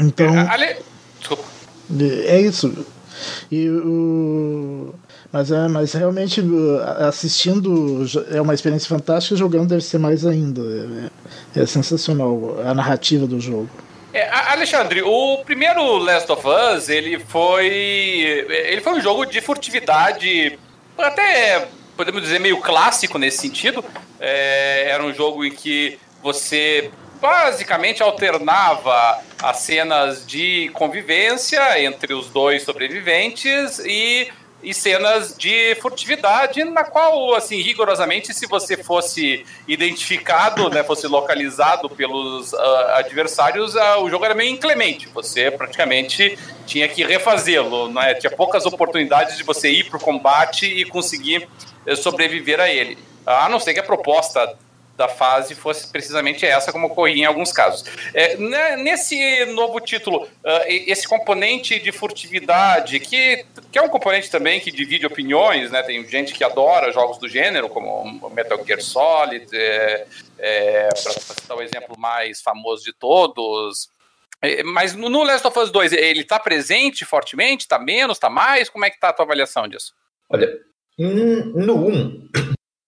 Então. 0.00 0.34
É. 0.38 0.78
É 2.26 2.40
isso. 2.40 2.86
E 3.50 3.68
o. 3.68 4.94
Mas, 5.36 5.50
é, 5.50 5.68
mas 5.68 5.92
realmente 5.92 6.42
assistindo 7.06 8.06
é 8.30 8.40
uma 8.40 8.54
experiência 8.54 8.88
fantástica, 8.88 9.36
jogando 9.36 9.68
deve 9.68 9.82
ser 9.82 9.98
mais 9.98 10.24
ainda. 10.24 10.62
É, 11.54 11.60
é 11.60 11.66
sensacional 11.66 12.58
a 12.64 12.72
narrativa 12.72 13.26
do 13.26 13.38
jogo. 13.38 13.68
É, 14.14 14.30
Alexandre, 14.30 15.02
o 15.02 15.42
primeiro 15.44 15.98
Last 15.98 16.32
of 16.32 16.42
Us, 16.48 16.88
ele 16.88 17.18
foi. 17.18 17.66
Ele 17.66 18.80
foi 18.80 18.94
um 18.94 19.00
jogo 19.02 19.26
de 19.26 19.42
furtividade, 19.42 20.58
até 20.96 21.68
podemos 21.94 22.22
dizer 22.22 22.40
meio 22.40 22.56
clássico 22.62 23.18
nesse 23.18 23.36
sentido. 23.36 23.84
É, 24.18 24.88
era 24.88 25.04
um 25.04 25.12
jogo 25.12 25.44
em 25.44 25.50
que 25.50 25.98
você 26.22 26.90
basicamente 27.20 28.02
alternava 28.02 29.18
as 29.42 29.58
cenas 29.58 30.26
de 30.26 30.70
convivência 30.72 31.78
entre 31.82 32.14
os 32.14 32.30
dois 32.30 32.62
sobreviventes 32.62 33.78
e, 33.80 34.28
e 34.62 34.72
cenas 34.74 35.36
de 35.36 35.74
furtividade, 35.76 36.64
na 36.64 36.82
qual, 36.82 37.34
assim, 37.34 37.60
rigorosamente, 37.60 38.32
se 38.34 38.46
você 38.46 38.76
fosse 38.76 39.44
identificado, 39.68 40.68
né, 40.68 40.82
fosse 40.82 41.06
localizado 41.06 41.88
pelos 41.88 42.52
uh, 42.52 42.58
adversários, 42.94 43.74
uh, 43.74 44.00
o 44.02 44.10
jogo 44.10 44.24
era 44.24 44.34
meio 44.34 44.50
inclemente. 44.50 45.08
Você 45.08 45.50
praticamente 45.50 46.38
tinha 46.66 46.88
que 46.88 47.04
refazê-lo, 47.04 47.92
né? 47.92 48.14
Tinha 48.14 48.30
poucas 48.30 48.66
oportunidades 48.66 49.36
de 49.36 49.44
você 49.44 49.70
ir 49.70 49.88
para 49.88 49.98
o 49.98 50.00
combate 50.00 50.66
e 50.66 50.84
conseguir 50.84 51.48
uh, 51.86 51.96
sobreviver 51.96 52.60
a 52.60 52.68
ele. 52.68 52.98
A 53.24 53.48
não 53.48 53.60
ser 53.60 53.74
que 53.74 53.80
a 53.80 53.84
proposta 53.84 54.56
da 54.96 55.08
fase 55.08 55.54
fosse 55.54 55.86
precisamente 55.92 56.46
essa, 56.46 56.72
como 56.72 56.86
ocorria 56.86 57.22
em 57.22 57.26
alguns 57.26 57.52
casos. 57.52 57.84
É, 58.14 58.36
né, 58.36 58.76
nesse 58.76 59.44
novo 59.46 59.78
título, 59.80 60.24
uh, 60.24 60.28
esse 60.66 61.06
componente 61.06 61.78
de 61.78 61.92
furtividade, 61.92 62.98
que, 63.00 63.44
que 63.70 63.78
é 63.78 63.82
um 63.82 63.88
componente 63.88 64.30
também 64.30 64.58
que 64.58 64.72
divide 64.72 65.06
opiniões, 65.06 65.70
né? 65.70 65.82
Tem 65.82 66.06
gente 66.08 66.32
que 66.32 66.42
adora 66.42 66.92
jogos 66.92 67.18
do 67.18 67.28
gênero, 67.28 67.68
como 67.68 68.30
Metal 68.30 68.64
Gear 68.64 68.80
Solid, 68.80 69.46
é, 69.52 70.06
é, 70.38 70.88
para 70.88 71.12
citar 71.12 71.56
o 71.56 71.62
exemplo 71.62 71.98
mais 71.98 72.40
famoso 72.40 72.84
de 72.84 72.92
todos. 72.92 73.90
É, 74.40 74.62
mas 74.62 74.94
no 74.94 75.22
Last 75.22 75.46
of 75.46 75.58
Us 75.58 75.70
2, 75.70 75.92
ele 75.92 76.20
está 76.20 76.38
presente 76.38 77.04
fortemente? 77.04 77.62
Está 77.62 77.78
menos? 77.78 78.16
Está 78.16 78.30
mais? 78.30 78.68
Como 78.68 78.84
é 78.84 78.90
que 78.90 78.96
está 78.96 79.10
a 79.10 79.12
tua 79.12 79.24
avaliação 79.24 79.68
disso? 79.68 79.92
Olha, 80.28 80.50
no 80.98 81.86
1, 81.88 82.28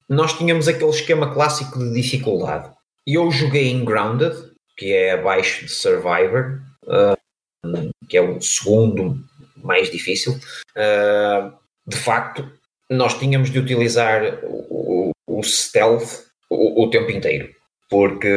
nós 0.08 0.32
tínhamos 0.32 0.68
aquele 0.68 0.90
esquema 0.90 1.32
clássico 1.32 1.78
de 1.78 1.92
dificuldade. 1.92 2.70
E 3.06 3.14
eu 3.14 3.30
joguei 3.30 3.68
em 3.68 3.84
Grounded, 3.84 4.34
que 4.76 4.92
é 4.92 5.12
abaixo 5.12 5.64
de 5.66 5.70
Survivor, 5.70 6.60
uh, 6.84 7.90
que 8.08 8.16
é 8.16 8.22
o 8.22 8.40
segundo 8.40 9.18
mais 9.56 9.90
difícil. 9.90 10.32
Uh, 10.76 11.52
de 11.86 11.96
facto, 11.96 12.50
nós 12.90 13.18
tínhamos 13.18 13.50
de 13.50 13.58
utilizar 13.58 14.40
o, 14.44 15.10
o, 15.26 15.42
stealth 15.42 16.24
o, 16.48 16.84
o, 16.84 16.90
tempo 16.90 17.10
inteiro, 17.10 17.50
porque 17.90 18.32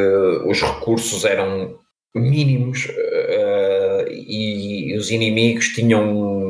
os 0.46 0.62
recursos 0.62 1.24
eram 1.24 1.80
mínimos 2.14 2.86
uh, 2.86 4.10
e, 4.10 4.92
e 4.92 4.98
os 4.98 5.10
inimigos 5.12 5.70
tinham 5.70 6.50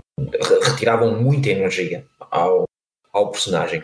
retiravam 0.63 1.21
muita 1.21 1.49
energia 1.49 2.05
ao, 2.19 2.65
ao 3.13 3.31
personagem. 3.31 3.83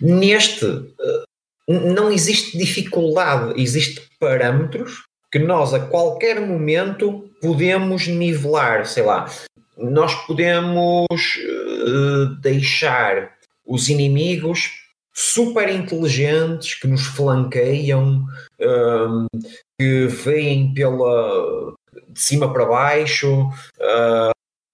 Neste, 0.00 0.66
eh, 0.66 1.24
não 1.68 2.10
existe 2.10 2.56
dificuldade, 2.58 3.60
existe 3.60 4.02
parâmetros 4.18 5.04
que 5.30 5.38
nós 5.38 5.74
a 5.74 5.80
qualquer 5.80 6.40
momento 6.40 7.28
podemos 7.40 8.06
nivelar, 8.06 8.86
sei 8.86 9.02
lá, 9.02 9.28
nós 9.76 10.14
podemos 10.26 11.06
uh, 11.10 12.26
deixar 12.40 13.32
os 13.66 13.88
inimigos 13.88 14.70
super 15.12 15.68
inteligentes 15.68 16.74
que 16.74 16.86
nos 16.86 17.06
flanqueiam, 17.06 18.24
um, 18.60 19.26
eh, 19.32 19.46
que 19.78 20.06
vêm 20.06 20.74
pela 20.74 21.74
de 22.10 22.20
cima 22.20 22.52
para 22.52 22.66
baixo, 22.66 23.42
uh, 23.78 24.32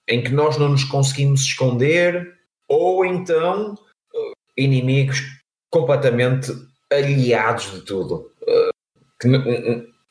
em 0.09 0.23
que 0.23 0.33
nós 0.33 0.59
não 0.59 0.71
nos 0.71 0.85
conseguimos 0.85 1.43
esconder, 1.43 2.35
ou 2.69 3.05
então 3.05 3.77
inimigos 4.61 5.21
completamente 5.71 6.52
aliados 6.93 7.71
de 7.73 7.81
tudo. 7.83 8.31
Uh, 8.43 8.71
que 9.21 9.29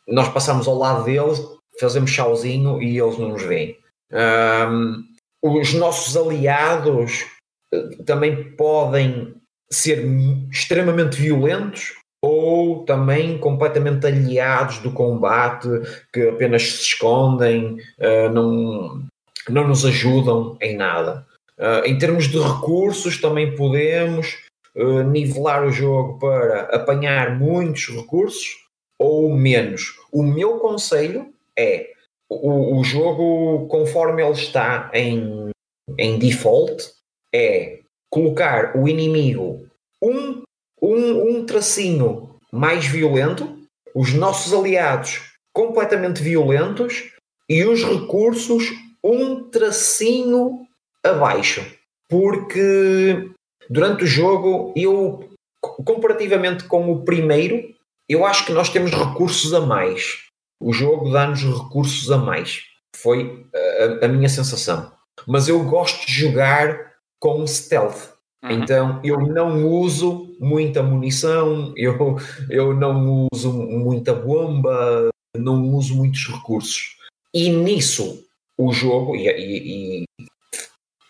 nós 0.07 0.29
passamos 0.29 0.67
ao 0.67 0.77
lado 0.77 1.03
deles, 1.03 1.41
fazemos 1.79 2.11
chauzinho 2.11 2.81
e 2.81 2.99
eles 2.99 3.17
não 3.17 3.29
nos 3.29 3.43
veem. 3.43 3.77
Um, 4.11 5.03
os 5.41 5.73
nossos 5.73 6.15
aliados 6.17 7.25
uh, 7.73 8.03
também 8.03 8.51
podem 8.55 9.35
ser 9.71 10.03
extremamente 10.51 11.15
violentos 11.15 11.93
ou 12.21 12.83
também 12.85 13.37
completamente 13.37 14.05
aliados 14.05 14.79
do 14.79 14.91
combate, 14.91 15.67
que 16.11 16.29
apenas 16.29 16.63
se 16.63 16.81
escondem, 16.83 17.77
uh, 17.99 18.29
não, 18.33 19.03
não 19.47 19.67
nos 19.67 19.85
ajudam 19.85 20.57
em 20.61 20.75
nada. 20.75 21.25
Uh, 21.59 21.85
em 21.85 21.97
termos 21.97 22.27
de 22.27 22.39
recursos, 22.39 23.19
também 23.19 23.53
podemos 23.53 24.37
uh, 24.75 25.03
nivelar 25.03 25.65
o 25.65 25.71
jogo 25.71 26.17
para 26.17 26.61
apanhar 26.73 27.37
muitos 27.37 27.87
recursos 27.89 28.65
ou 28.97 29.35
menos. 29.35 29.97
O 30.11 30.23
meu 30.23 30.59
conselho 30.59 31.33
é 31.57 31.91
o, 32.29 32.79
o 32.79 32.83
jogo, 32.83 33.67
conforme 33.67 34.23
ele 34.23 34.31
está 34.31 34.89
em, 34.93 35.49
em 35.97 36.17
default, 36.17 36.91
é 37.33 37.79
colocar 38.09 38.77
o 38.77 38.87
inimigo 38.87 39.67
um, 40.01 40.43
um, 40.81 41.29
um 41.29 41.45
tracinho 41.45 42.35
mais 42.51 42.85
violento, 42.85 43.59
os 43.93 44.13
nossos 44.13 44.53
aliados 44.53 45.33
completamente 45.53 46.21
violentos 46.21 47.11
e 47.49 47.63
os 47.65 47.83
recursos 47.83 48.71
um 49.03 49.49
tracinho 49.49 50.67
abaixo, 51.03 51.65
porque 52.09 53.29
durante 53.69 54.03
o 54.03 54.07
jogo 54.07 54.73
eu, 54.75 55.29
comparativamente 55.61 56.63
com 56.65 56.91
o 56.91 57.03
primeiro, 57.03 57.73
eu 58.07 58.25
acho 58.25 58.45
que 58.45 58.51
nós 58.51 58.69
temos 58.69 58.91
recursos 58.91 59.53
a 59.53 59.61
mais. 59.61 60.25
O 60.61 60.73
jogo 60.73 61.11
dá-nos 61.11 61.43
recursos 61.43 62.11
a 62.11 62.17
mais. 62.17 62.63
Foi 62.95 63.45
a, 64.01 64.05
a, 64.05 64.07
minha 64.07 64.27
sensação. 64.27 64.91
Mas 65.27 65.47
eu 65.47 65.63
gosto 65.63 66.05
de 66.05 66.13
jogar 66.13 66.93
com 67.19 67.45
stealth. 67.45 68.13
Uhum. 68.43 68.51
Então 68.51 68.99
eu 69.03 69.19
não 69.19 69.65
uso 69.67 70.35
muita 70.39 70.81
munição, 70.81 71.73
eu, 71.77 72.17
eu 72.49 72.73
não 72.73 73.27
uso 73.31 73.53
muita 73.53 74.13
bomba, 74.13 75.09
não 75.37 75.75
uso 75.75 75.95
muitos 75.95 76.27
recursos. 76.27 76.97
E 77.33 77.49
nisso, 77.49 78.25
o 78.57 78.73
jogo, 78.73 79.15
e, 79.15 79.27
e, 79.29 80.03
e 80.03 80.05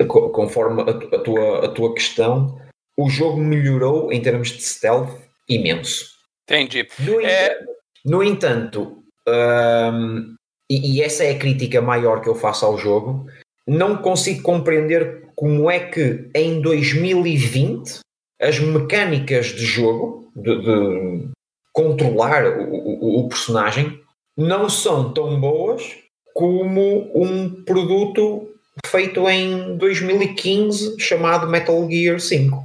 conforme 0.08 0.82
a, 0.82 1.16
a, 1.16 1.20
tua, 1.20 1.66
a 1.66 1.68
tua 1.70 1.94
questão, 1.94 2.60
o 2.98 3.10
jogo 3.10 3.38
melhorou 3.38 4.12
em 4.12 4.22
termos 4.22 4.50
de 4.50 4.62
stealth 4.62 5.10
imenso. 5.48 6.06
Entendi. 6.44 6.88
No, 7.00 7.22
é... 7.22 7.60
no 8.06 8.24
entanto, 8.24 9.04
um, 9.28 10.36
e, 10.70 10.98
e, 10.98 11.02
essa 11.02 11.24
é 11.24 11.32
a 11.32 11.40
crítica 11.40 11.82
maior 11.82 12.22
que 12.22 12.30
eu 12.30 12.36
faço 12.36 12.66
ao 12.66 12.78
jogo, 12.78 13.26
não 13.68 13.98
consigo 13.98 14.42
compreender 14.42 15.30
como 15.36 15.70
é 15.70 15.80
que 15.80 16.30
em 16.36 16.62
2020 16.62 18.00
as 18.42 18.60
mecânicas 18.60 19.48
de 19.48 19.66
jogo, 19.66 20.32
de, 20.36 20.62
de 20.62 21.30
controlar 21.74 22.46
o, 22.46 22.74
o, 22.74 23.20
o, 23.20 23.30
personagem, 23.30 24.00
não 24.38 24.70
são 24.70 25.14
tão 25.14 25.40
boas 25.40 25.98
como 26.34 27.12
um 27.14 27.64
produto 27.64 28.49
feito 28.86 29.28
em 29.30 29.78
2015 29.78 31.00
chamado 31.00 31.48
Metal 31.48 31.88
Gear 31.90 32.20
5. 32.20 32.64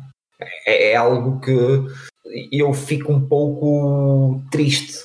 É, 0.66 0.92
é 0.92 0.96
algo 0.96 1.40
que 1.40 1.52
eu 2.50 2.72
fico 2.72 3.12
um 3.12 3.26
pouco 3.26 4.42
triste 4.50 5.04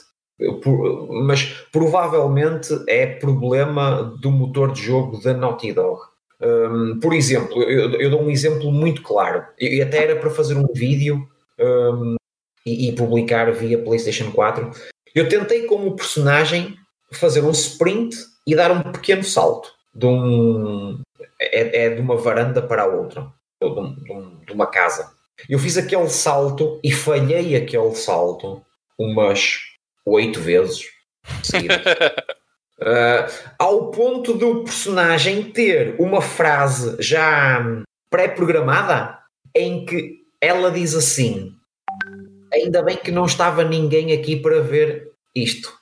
mas 1.23 1.43
provavelmente 1.71 2.69
é 2.87 3.05
problema 3.05 4.15
do 4.21 4.31
motor 4.31 4.71
de 4.71 4.81
jogo 4.81 5.21
da 5.21 5.33
Naughty 5.33 5.73
Dog. 5.73 5.99
Um, 6.41 6.99
por 7.01 7.13
exemplo, 7.13 7.61
eu, 7.63 7.91
eu, 7.95 8.09
dou 8.09 8.23
um 8.23 8.29
exemplo 8.29 8.71
muito 8.71 9.01
claro, 9.01 9.43
e 9.59 9.81
até 9.81 10.03
era 10.03 10.15
para 10.15 10.29
fazer 10.29 10.55
um 10.55 10.67
vídeo 10.73 11.27
um, 11.59 12.15
e, 12.65 12.87
e, 12.87 12.95
publicar 12.95 13.51
via 13.51 13.77
PlayStation 13.77 14.31
4. 14.31 14.71
Eu 15.13 15.27
tentei, 15.27 15.63
como 15.65 15.97
personagem, 15.97 16.75
fazer 17.11 17.41
um 17.41 17.51
sprint 17.51 18.15
e 18.47 18.55
dar 18.55 18.71
um 18.71 18.93
pequeno 18.93 19.23
salto 19.23 19.69
de, 19.99 20.05
um, 20.05 21.01
é, 21.39 21.85
é 21.85 21.89
de 21.89 22.01
uma 22.01 22.15
varanda 22.15 22.61
para 22.61 22.83
a 22.83 22.87
outra, 22.87 23.27
de, 23.61 23.67
um, 24.11 24.39
de 24.45 24.53
uma 24.53 24.67
casa. 24.67 25.11
Eu 25.47 25.59
fiz 25.59 25.77
aquele 25.77 26.09
salto 26.09 26.79
e 26.83 26.91
falhei 26.91 27.55
aquele 27.55 27.93
salto 27.95 28.61
umas 28.97 29.59
oito 30.05 30.39
vezes 30.39 30.81
uh, 32.79 33.31
ao 33.59 33.91
ponto 33.91 34.33
do 34.33 34.63
personagem 34.63 35.51
ter 35.51 35.95
uma 35.99 36.21
frase 36.21 36.97
já 36.99 37.63
pré-programada 38.09 39.19
em 39.55 39.85
que 39.85 40.19
ela 40.41 40.71
diz 40.71 40.95
assim: 40.95 41.53
Ainda 42.53 42.81
bem 42.81 42.97
que 42.97 43.11
não 43.11 43.25
estava 43.25 43.63
ninguém 43.63 44.11
aqui 44.11 44.35
para 44.35 44.61
ver 44.61 45.11
isto. 45.35 45.78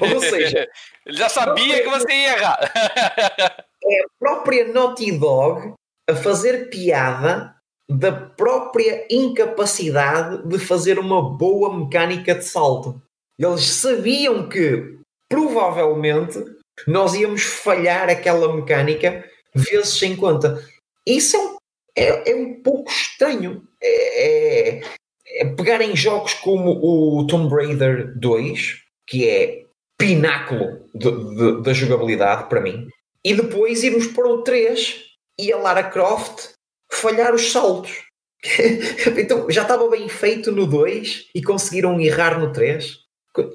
Ou 0.00 0.20
seja, 0.20 0.68
ele 1.04 1.16
já 1.16 1.28
sabia 1.28 1.82
que 1.82 1.88
você 1.88 2.12
ia 2.12 2.32
errar. 2.38 2.72
é 3.84 4.00
a 4.02 4.08
própria 4.18 4.72
Naughty 4.72 5.12
Dog 5.18 5.74
a 6.08 6.14
fazer 6.14 6.70
piada 6.70 7.54
da 7.88 8.12
própria 8.12 9.06
incapacidade 9.10 10.46
de 10.48 10.58
fazer 10.58 10.98
uma 10.98 11.22
boa 11.36 11.76
mecânica 11.76 12.34
de 12.34 12.44
salto. 12.44 13.00
Eles 13.38 13.64
sabiam 13.64 14.48
que 14.48 14.98
provavelmente 15.28 16.38
nós 16.86 17.14
íamos 17.14 17.42
falhar 17.42 18.08
aquela 18.08 18.54
mecânica 18.54 19.24
vezes 19.54 19.98
sem 19.98 20.16
conta. 20.16 20.62
Isso 21.06 21.36
é 21.36 21.40
um, 21.40 21.56
é, 21.96 22.30
é 22.32 22.34
um 22.34 22.62
pouco 22.62 22.90
estranho. 22.90 23.62
É, 23.80 24.78
é, 24.78 24.82
é 25.38 25.44
pegar 25.54 25.80
em 25.80 25.94
jogos 25.94 26.34
como 26.34 26.72
o 26.72 27.26
Tomb 27.26 27.54
Raider 27.54 28.18
2, 28.18 28.85
que 29.06 29.28
é 29.28 29.64
pináculo 29.98 30.84
da 31.62 31.72
jogabilidade 31.72 32.48
para 32.48 32.60
mim, 32.60 32.88
e 33.24 33.34
depois 33.34 33.82
irmos 33.82 34.06
para 34.08 34.28
o 34.28 34.42
3 34.42 35.04
e 35.38 35.52
a 35.52 35.56
Lara 35.56 35.84
Croft 35.84 36.50
falhar 36.92 37.34
os 37.34 37.50
saltos. 37.50 38.04
então 39.18 39.50
já 39.50 39.62
estava 39.62 39.88
bem 39.88 40.08
feito 40.08 40.52
no 40.52 40.66
2 40.66 41.26
e 41.34 41.42
conseguiram 41.42 42.00
errar 42.00 42.38
no 42.38 42.52
3. 42.52 42.98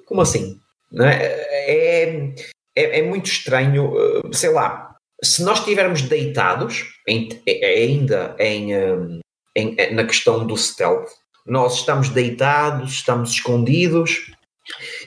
Como 0.06 0.22
assim? 0.22 0.60
É? 1.00 2.04
é, 2.04 2.36
é, 2.76 3.00
é, 3.00 3.02
muito 3.02 3.28
estranho, 3.28 3.94
eh, 3.98 4.34
sei 4.34 4.52
lá, 4.52 4.96
se 5.24 5.44
nós 5.44 5.60
estivermos 5.60 6.02
deitados, 6.02 6.94
em, 7.08 7.30
ainda 7.48 8.36
em, 8.38 8.74
eh, 8.74 9.20
em, 9.56 9.94
na 9.94 10.04
questão 10.04 10.46
do 10.46 10.58
stealth, 10.58 11.10
nós 11.46 11.76
estamos 11.76 12.10
deitados, 12.10 12.92
estamos 12.92 13.32
escondidos 13.32 14.32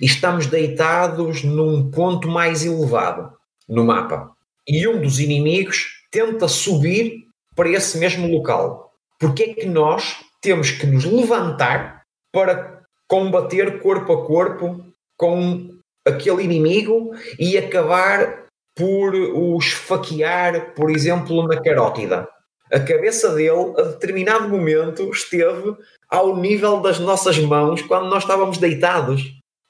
e 0.00 0.07
estamos 0.07 0.46
deitados 0.46 1.42
num 1.42 1.90
ponto 1.90 2.29
mais 2.29 2.64
elevado 2.64 3.33
no 3.68 3.85
mapa. 3.85 4.31
E 4.66 4.87
um 4.87 5.00
dos 5.00 5.20
inimigos 5.20 6.05
tenta 6.11 6.48
subir 6.48 7.24
para 7.55 7.70
esse 7.70 7.98
mesmo 7.98 8.29
local. 8.29 8.92
Porque 9.18 9.42
é 9.42 9.55
que 9.55 9.66
nós 9.66 10.16
temos 10.40 10.70
que 10.70 10.87
nos 10.87 11.05
levantar 11.05 12.03
para 12.33 12.83
combater 13.09 13.81
corpo 13.81 14.12
a 14.12 14.27
corpo 14.27 14.85
com 15.16 15.70
aquele 16.07 16.42
inimigo 16.42 17.12
e 17.38 17.57
acabar 17.57 18.44
por 18.77 19.14
o 19.14 19.57
esfaquear, 19.59 20.74
por 20.74 20.90
exemplo, 20.90 21.46
na 21.46 21.61
carótida. 21.62 22.29
A 22.72 22.81
cabeça 22.81 23.33
dele, 23.35 23.72
a 23.79 23.83
determinado 23.83 24.48
momento, 24.48 25.09
esteve 25.11 25.77
ao 26.09 26.37
nível 26.37 26.81
das 26.81 26.98
nossas 26.98 27.38
mãos 27.38 27.83
quando 27.83 28.09
nós 28.09 28.24
estávamos 28.24 28.59
deitados. 28.59 29.22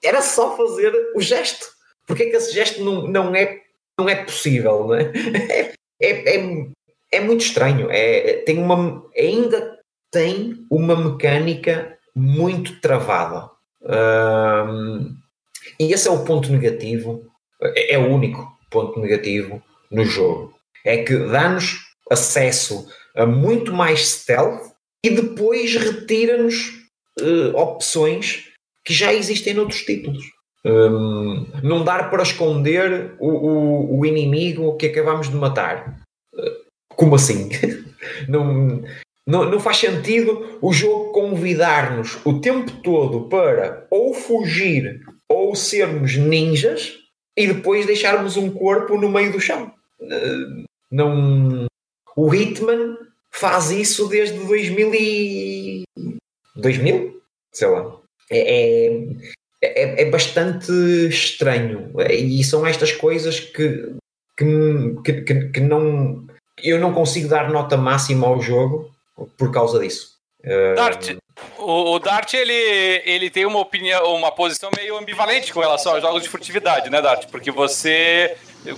Era 0.04 0.20
só 0.22 0.56
fazer 0.56 0.92
o 1.14 1.20
gesto. 1.20 1.66
Porque 2.06 2.24
é 2.24 2.30
que 2.30 2.36
esse 2.36 2.52
gesto 2.52 2.84
não, 2.84 3.06
não, 3.08 3.34
é, 3.34 3.60
não 3.98 4.08
é 4.08 4.16
possível? 4.16 4.86
Não 4.88 4.94
é? 4.94 5.12
É, 6.02 6.36
é, 6.36 6.66
é 7.12 7.20
muito 7.20 7.44
estranho. 7.44 7.88
É, 7.90 8.42
tem 8.44 8.58
uma, 8.58 9.06
ainda 9.16 9.78
tem 10.10 10.66
uma 10.68 10.96
mecânica 10.96 11.96
muito 12.14 12.80
travada. 12.80 13.48
E 15.78 15.92
esse 15.92 16.08
é 16.08 16.10
o 16.10 16.24
ponto 16.24 16.50
negativo, 16.50 17.24
é, 17.62 17.94
é 17.94 17.98
o 17.98 18.12
único 18.12 18.46
ponto 18.70 19.00
negativo 19.00 19.62
no 19.90 20.04
jogo. 20.04 20.54
É 20.84 20.98
que 20.98 21.16
dá-nos 21.16 21.78
acesso 22.10 22.86
a 23.14 23.24
muito 23.24 23.72
mais 23.72 24.06
stealth 24.08 24.72
e 25.02 25.10
depois 25.10 25.74
retira-nos 25.74 26.70
uh, 27.20 27.56
opções 27.56 28.43
que 28.84 28.92
já 28.92 29.12
existem 29.12 29.54
noutros 29.54 29.82
títulos. 29.82 30.24
Um, 30.64 31.46
não 31.62 31.84
dar 31.84 32.10
para 32.10 32.22
esconder 32.22 33.14
o, 33.18 33.28
o, 33.28 33.98
o, 33.98 34.06
inimigo 34.06 34.76
que 34.76 34.86
acabamos 34.86 35.28
de 35.28 35.36
matar. 35.36 36.00
Uh, 36.32 36.64
como 36.88 37.14
assim? 37.14 37.50
não, 38.28 38.82
não, 39.26 39.50
não 39.50 39.60
faz 39.60 39.76
sentido 39.76 40.58
o 40.62 40.72
jogo 40.72 41.12
convidar-nos 41.12 42.18
o 42.24 42.40
tempo 42.40 42.70
todo 42.82 43.28
para 43.28 43.86
ou 43.90 44.14
fugir 44.14 45.02
ou 45.28 45.54
sermos 45.54 46.16
ninjas 46.16 46.94
e 47.36 47.46
depois 47.46 47.84
deixarmos 47.84 48.36
um 48.36 48.50
corpo 48.50 48.96
no 48.98 49.10
meio 49.10 49.32
do 49.32 49.40
chão. 49.40 49.70
Uh, 50.00 50.64
não. 50.90 51.66
O 52.16 52.32
Hitman 52.32 52.96
faz 53.30 53.70
isso 53.70 54.08
desde 54.08 54.38
2000 54.38 54.94
e. 54.94 55.82
2000? 56.56 57.20
Sei 57.52 57.68
lá. 57.68 58.03
É, 58.30 58.96
é, 59.62 59.82
é, 59.82 60.02
é 60.02 60.10
bastante 60.10 60.72
estranho. 61.08 61.92
E 62.10 62.42
são 62.44 62.66
estas 62.66 62.92
coisas 62.92 63.40
que, 63.40 63.94
que, 64.36 65.22
que, 65.24 65.48
que 65.50 65.60
não. 65.60 66.24
Eu 66.62 66.78
não 66.78 66.92
consigo 66.92 67.28
dar 67.28 67.50
nota 67.50 67.76
máxima 67.76 68.26
ao 68.26 68.40
jogo 68.40 68.90
por 69.36 69.50
causa 69.52 69.80
disso. 69.80 70.14
Dart, 70.76 71.16
o, 71.58 71.94
o, 71.94 71.98
Dart 71.98 72.34
ele, 72.34 72.52
ele 73.04 73.30
tem 73.30 73.46
uma 73.46 73.58
opinião, 73.58 74.14
uma 74.14 74.30
posição 74.30 74.70
meio 74.76 74.96
ambivalente 74.96 75.52
com 75.52 75.60
relação 75.60 75.92
aos 75.92 76.02
jogos 76.02 76.22
de 76.22 76.28
furtividade, 76.28 76.90
né, 76.90 77.00
Dart? 77.00 77.26
Porque 77.30 77.50
você 77.50 78.36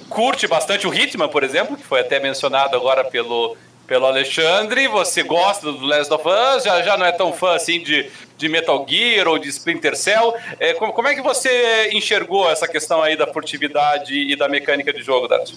curte 0.09 0.47
bastante 0.47 0.87
o 0.87 0.95
Hitman, 0.95 1.29
por 1.29 1.43
exemplo, 1.43 1.77
que 1.77 1.83
foi 1.83 2.01
até 2.01 2.19
mencionado 2.21 2.77
agora 2.77 3.05
pelo, 3.05 3.57
pelo 3.87 4.07
Alexandre. 4.07 4.89
Você 4.89 5.23
gosta 5.23 5.73
do 5.73 5.85
Last 5.85 6.13
of 6.13 6.25
Us, 6.27 6.65
já, 6.65 6.83
já 6.83 6.97
não 6.97 7.07
é 7.07 7.13
tão 7.13 7.33
fã 7.33 7.55
assim 7.55 7.81
de, 7.83 8.11
de 8.37 8.49
Metal 8.49 8.85
Gear 8.89 9.29
ou 9.29 9.39
de 9.39 9.49
Splinter 9.49 9.97
Cell. 9.97 10.35
É, 10.59 10.75
como, 10.75 10.93
como 10.93 11.09
é 11.09 11.15
que 11.15 11.23
você 11.23 11.91
enxergou 11.93 12.51
essa 12.51 12.67
questão 12.67 13.03
aí 13.03 13.17
da 13.17 13.27
furtividade 13.27 14.15
e 14.15 14.37
da 14.37 14.49
mecânica 14.49 14.93
de 14.93 15.03
jogo, 15.03 15.29
Dart? 15.29 15.53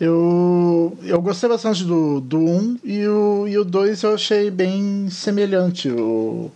Eu, 0.00 0.96
eu 1.04 1.20
gostei 1.22 1.48
bastante 1.48 1.82
do, 1.82 2.20
do 2.20 2.38
1 2.38 2.80
e 2.84 3.06
o, 3.06 3.48
e 3.48 3.58
o 3.58 3.64
2 3.64 4.02
eu 4.02 4.14
achei 4.14 4.50
bem 4.50 5.08
semelhante 5.10 5.88
o, 5.88 6.50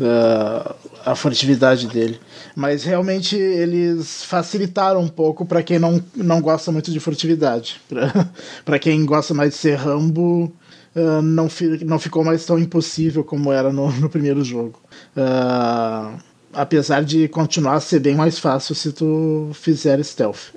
a, 0.00 0.74
a 1.10 1.14
furtividade 1.16 1.88
dele. 1.88 2.20
Mas 2.60 2.84
realmente 2.84 3.36
eles 3.36 4.22
facilitaram 4.22 5.00
um 5.00 5.08
pouco 5.08 5.46
para 5.46 5.62
quem 5.62 5.78
não, 5.78 5.98
não 6.14 6.42
gosta 6.42 6.70
muito 6.70 6.92
de 6.92 7.00
furtividade. 7.00 7.80
Para 8.66 8.78
quem 8.78 9.02
gosta 9.06 9.32
mais 9.32 9.54
de 9.54 9.56
ser 9.56 9.76
Rambo, 9.76 10.52
uh, 10.94 11.22
não, 11.22 11.48
fi, 11.48 11.82
não 11.82 11.98
ficou 11.98 12.22
mais 12.22 12.44
tão 12.44 12.58
impossível 12.58 13.24
como 13.24 13.50
era 13.50 13.72
no, 13.72 13.90
no 13.92 14.10
primeiro 14.10 14.44
jogo. 14.44 14.78
Uh, 15.16 16.18
apesar 16.52 17.02
de 17.02 17.28
continuar 17.28 17.76
a 17.76 17.80
ser 17.80 17.98
bem 17.98 18.14
mais 18.14 18.38
fácil 18.38 18.74
se 18.74 18.92
tu 18.92 19.52
fizer 19.54 20.04
stealth. 20.04 20.52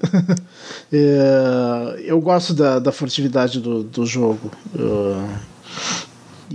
é, 0.91 2.01
eu 2.03 2.19
gosto 2.19 2.53
da, 2.53 2.79
da 2.79 2.91
furtividade 2.91 3.61
do, 3.61 3.81
do 3.81 4.05
jogo. 4.05 4.51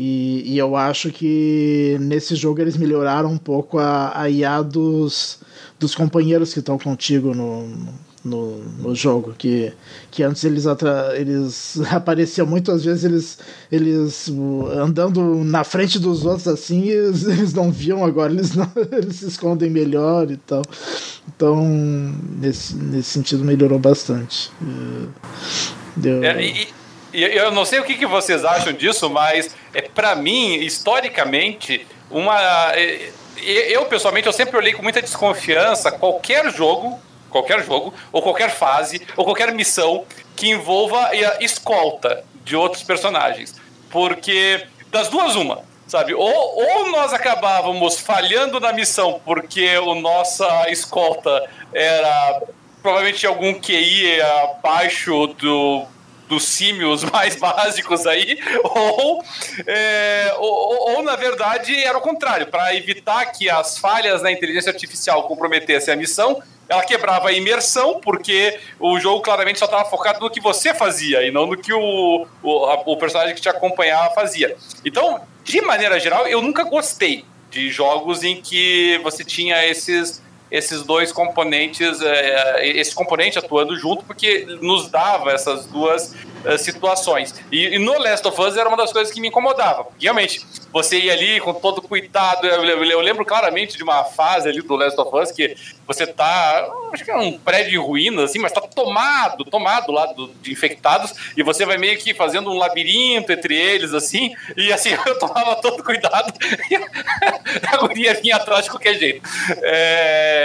E, 0.01 0.45
e, 0.47 0.57
eu 0.57 0.77
acho 0.77 1.11
que 1.11 1.97
nesse 2.01 2.37
jogo 2.37 2.61
eles 2.61 2.77
melhoraram 2.77 3.33
um 3.33 3.37
pouco 3.37 3.81
a, 3.81 4.13
a 4.15 4.31
IA 4.31 4.63
dos, 4.63 5.41
dos 5.77 5.93
companheiros 5.93 6.53
que 6.53 6.61
estão 6.61 6.79
contigo 6.79 7.35
no, 7.35 7.67
no, 8.25 8.59
no 8.79 8.95
jogo, 8.95 9.35
que, 9.37 9.73
que 10.09 10.23
antes 10.23 10.45
eles, 10.45 10.69
atra, 10.69 11.15
eles 11.17 11.81
apareciam 11.91 12.47
muitas 12.47 12.85
vezes 12.85 13.03
eles, 13.03 13.39
eles 13.73 14.33
andando 14.81 15.43
na 15.43 15.65
frente 15.65 15.99
dos 15.99 16.25
outros 16.25 16.47
assim, 16.47 16.89
eles, 16.89 17.25
eles 17.27 17.53
não 17.53 17.73
viam 17.73 18.05
agora, 18.05 18.33
eles, 18.33 18.55
não, 18.55 18.71
eles 18.93 19.17
se 19.17 19.27
escondem 19.27 19.69
melhor 19.69 20.31
e 20.31 20.37
tal. 20.37 20.63
Então, 21.27 21.67
nesse, 22.39 22.77
nesse 22.77 23.11
sentido, 23.11 23.45
melhorou 23.45 23.81
bastante. 23.81 24.49
Deu... 25.97 26.23
É, 26.23 26.41
e, 26.41 26.69
e, 27.13 27.23
eu 27.23 27.51
não 27.51 27.65
sei 27.65 27.81
o 27.81 27.85
que, 27.85 27.95
que 27.95 28.07
vocês 28.07 28.45
acham 28.45 28.73
disso, 28.73 29.09
mas 29.09 29.55
é 29.75 29.83
para 29.83 30.15
mim, 30.15 30.55
historicamente, 30.55 31.87
uma. 32.11 32.39
É, 32.75 33.11
eu, 33.37 33.85
pessoalmente, 33.87 34.27
eu 34.27 34.33
sempre 34.33 34.57
olhei 34.57 34.73
com 34.73 34.83
muita 34.83 35.01
desconfiança 35.01 35.93
qualquer 35.93 36.51
jogo 36.51 37.01
qualquer 37.29 37.65
jogo, 37.65 37.95
ou 38.13 38.23
qualquer 38.23 38.51
fase, 38.51 39.07
ou 39.17 39.25
qualquer 39.25 39.53
missão 39.53 40.05
que 40.37 40.51
envolva 40.51 41.09
a 41.09 41.43
escolta 41.43 42.25
de 42.45 42.57
outros 42.57 42.83
personagens. 42.83 43.55
Porque 43.91 44.67
das 44.91 45.09
duas, 45.09 45.37
uma, 45.37 45.63
sabe? 45.87 46.15
Ou, 46.15 46.23
ou 46.25 46.91
nós 46.91 47.13
acabávamos 47.13 48.01
falhando 48.01 48.61
na 48.61 48.73
missão 48.73 49.21
porque 49.25 49.69
a 49.77 49.95
nossa 49.95 50.71
escolta 50.71 51.49
era 51.73 52.43
provavelmente 52.83 53.27
algum 53.27 53.55
QI 53.55 54.21
abaixo 54.21 55.27
do 55.39 55.85
dos 56.29 56.45
símios 56.45 57.03
mais 57.11 57.37
básicos 57.37 58.07
aí, 58.07 58.39
ou, 58.63 59.25
é, 59.67 60.35
ou, 60.39 60.97
ou, 60.97 61.03
na 61.03 61.17
verdade 61.17 61.75
era 61.83 61.97
o 61.97 62.01
contrário, 62.01 62.47
para 62.47 62.75
evitar 62.75 63.25
que 63.27 63.49
as 63.49 63.79
falhas 63.79 64.23
na 64.23 64.31
inteligência 64.31 64.71
artificial 64.71 65.25
comprometessem 65.25 65.93
a 65.95 65.97
missão, 65.97 66.41
ela 66.69 66.85
quebrava 66.85 67.29
a 67.29 67.33
imersão, 67.33 67.99
porque 67.99 68.61
o 68.79 69.01
jogo 69.01 69.23
claramente 69.23 69.59
só 69.59 69.65
estava 69.65 69.89
focado 69.89 70.21
no 70.21 70.31
que 70.31 70.41
você 70.41 70.75
fazia 70.75 71.23
e 71.23 71.31
não 71.31 71.47
no 71.47 71.57
que 71.57 71.73
o, 71.73 72.27
o, 72.43 72.65
a, 72.67 72.75
o 72.85 72.97
personagem 72.97 73.35
que 73.35 73.41
te 73.41 73.49
acompanhava 73.49 74.15
fazia. 74.15 74.55
Então, 74.85 75.23
de 75.43 75.63
maneira 75.63 75.99
geral, 75.99 76.27
eu 76.27 76.43
nunca 76.43 76.65
gostei 76.65 77.25
de 77.51 77.71
jogos 77.71 78.23
em 78.23 78.43
que 78.43 79.01
você 79.03 79.25
tinha 79.25 79.65
esses 79.67 80.23
esses 80.51 80.83
dois 80.83 81.13
componentes, 81.13 82.01
é, 82.03 82.67
esse 82.67 82.95
componente 82.95 83.39
atuando 83.39 83.77
junto, 83.77 84.05
porque 84.05 84.47
nos 84.61 84.89
dava 84.89 85.33
essas 85.33 85.67
duas 85.67 86.15
é, 86.45 86.57
situações. 86.57 87.35
E, 87.51 87.79
no 87.79 87.99
Last 87.99 88.27
of 88.27 88.41
Us 88.41 88.57
era 88.57 88.69
uma 88.69 88.77
das 88.77 88.93
coisas 88.93 89.13
que 89.13 89.21
me 89.21 89.29
incomodava. 89.29 89.87
Realmente, 90.01 90.45
você 90.73 90.99
ia 90.99 91.13
ali 91.13 91.41
com 91.41 91.53
todo 91.53 91.83
cuidado. 91.83 92.47
Eu, 92.47 93.01
lembro 93.01 93.25
claramente 93.25 93.77
de 93.77 93.83
uma 93.83 94.05
fase 94.05 94.49
ali 94.49 94.63
do 94.63 94.77
Last 94.77 95.01
of 95.01 95.17
Us 95.17 95.33
que 95.33 95.57
você 95.87 96.07
tá. 96.07 96.69
Acho 96.93 97.05
que 97.05 97.11
é 97.11 97.17
um 97.17 97.39
prédio 97.39 97.81
em 97.81 97.85
ruínas, 97.85 98.31
assim, 98.31 98.39
mas 98.39 98.53
tá 98.53 98.61
tomado, 98.61 99.45
tomado 99.45 99.91
lá 99.91 100.07
de 100.41 100.53
infectados, 100.53 101.15
e 101.37 101.43
você 101.43 101.67
vai 101.67 101.77
meio 101.77 101.99
que 101.99 102.15
fazendo 102.15 102.51
um 102.51 102.59
labirinto 102.59 103.33
entre 103.33 103.55
eles, 103.55 103.93
assim, 103.93 104.35
e 104.57 104.73
assim, 104.73 104.91
eu 105.07 105.19
tomava 105.19 105.57
todo 105.57 105.83
cuidado, 105.83 106.33
e 106.71 106.77
a 107.67 107.77
guria 107.79 108.15
vinha 108.15 108.37
atrás 108.37 108.65
de 108.65 108.71
qualquer 108.71 108.95
jeito. 108.99 109.29
É, 109.63 110.38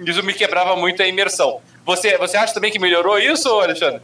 isso 0.00 0.22
me 0.22 0.34
quebrava 0.34 0.76
muito 0.76 1.02
a 1.02 1.06
imersão. 1.06 1.60
Você, 1.84 2.16
você 2.18 2.36
acha 2.36 2.54
também 2.54 2.70
que 2.70 2.78
melhorou 2.78 3.18
isso, 3.18 3.48
Alexandre? 3.48 4.00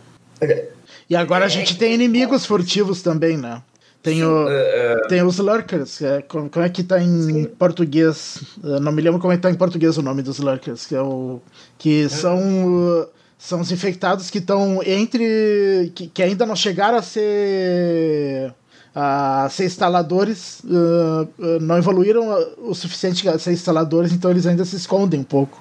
E 1.09 1.15
agora 1.15 1.45
a 1.45 1.49
gente 1.49 1.77
tem 1.77 1.95
inimigos 1.95 2.47
furtivos 2.47 3.03
também, 3.03 3.37
né? 3.37 3.63
Tem, 4.03 4.23
o, 4.23 4.45
uh, 4.45 5.09
tem 5.09 5.23
os 5.23 5.39
Lurkers, 5.39 6.03
é, 6.03 6.21
como, 6.21 6.51
como, 6.51 6.63
é 6.63 6.69
que 6.69 6.83
tá 6.83 7.01
em 7.01 7.23
sim. 7.23 7.45
português? 7.45 8.39
Eu 8.63 8.79
não 8.79 8.93
me 8.93 9.01
lembro 9.01 9.19
como 9.19 9.33
é 9.33 9.37
que 9.37 9.43
tá 9.43 9.51
em 9.51 9.55
português 9.55 9.97
o 9.97 10.03
nome 10.03 10.21
dos 10.21 10.39
Lurkers, 10.39 10.85
que 10.85 10.95
é 10.95 11.01
o. 11.01 11.41
que 11.79 12.07
são. 12.09 13.09
São 13.39 13.61
os 13.61 13.73
infectados 13.73 14.31
que 14.31 14.39
estão 14.39 14.83
entre. 14.85 15.91
Que, 15.95 16.07
que, 16.07 16.23
ainda 16.23 16.45
não 16.45 16.55
chegaram 16.55 16.99
a 16.99 17.03
ser. 17.03 18.53
A 18.95 19.49
ser 19.51 19.65
instaladores. 19.65 20.61
Uh, 20.61 21.59
não 21.61 21.77
evoluíram 21.77 22.29
o 22.59 22.75
suficiente 22.75 23.29
a 23.29 23.39
ser 23.39 23.53
instaladores, 23.53 24.13
então 24.13 24.31
eles 24.31 24.47
ainda 24.47 24.65
se 24.65 24.77
escondem 24.77 25.21
um 25.21 25.25
pouco. 25.25 25.61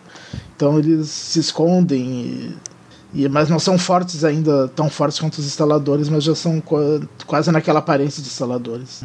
Então 0.56 0.78
eles 0.78 1.10
se 1.10 1.40
escondem. 1.40 2.56
E, 3.14 3.24
e, 3.24 3.30
mas 3.30 3.50
não 3.50 3.60
são 3.60 3.78
fortes 3.78 4.24
ainda, 4.24 4.68
tão 4.70 4.90
fortes 4.90 5.20
quanto 5.20 5.40
os 5.40 5.46
instaladores, 5.46 6.10
mas 6.10 6.24
já 6.24 6.36
são 6.36 6.62
quase 7.26 7.52
naquela 7.52 7.80
aparência 7.80 8.22
de 8.22 8.30
instaladores. 8.30 9.04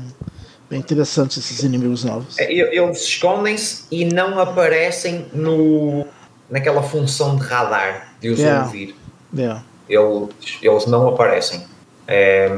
Bem 0.69 0.81
interessante 0.81 1.39
esses 1.39 1.63
inimigos 1.63 2.05
novos. 2.05 2.39
É, 2.39 2.53
eles 2.53 3.03
escondem-se 3.03 3.85
e 3.91 4.05
não 4.05 4.39
aparecem 4.39 5.27
no, 5.33 6.07
naquela 6.51 6.83
função 6.83 7.37
de 7.37 7.43
radar 7.45 8.13
de 8.21 8.29
os 8.29 8.39
yeah. 8.39 8.67
ouvir. 8.67 8.95
Yeah. 9.35 9.65
Eles, 9.89 10.29
eles 10.61 10.87
não 10.87 11.09
aparecem. 11.09 11.65
É, 12.07 12.51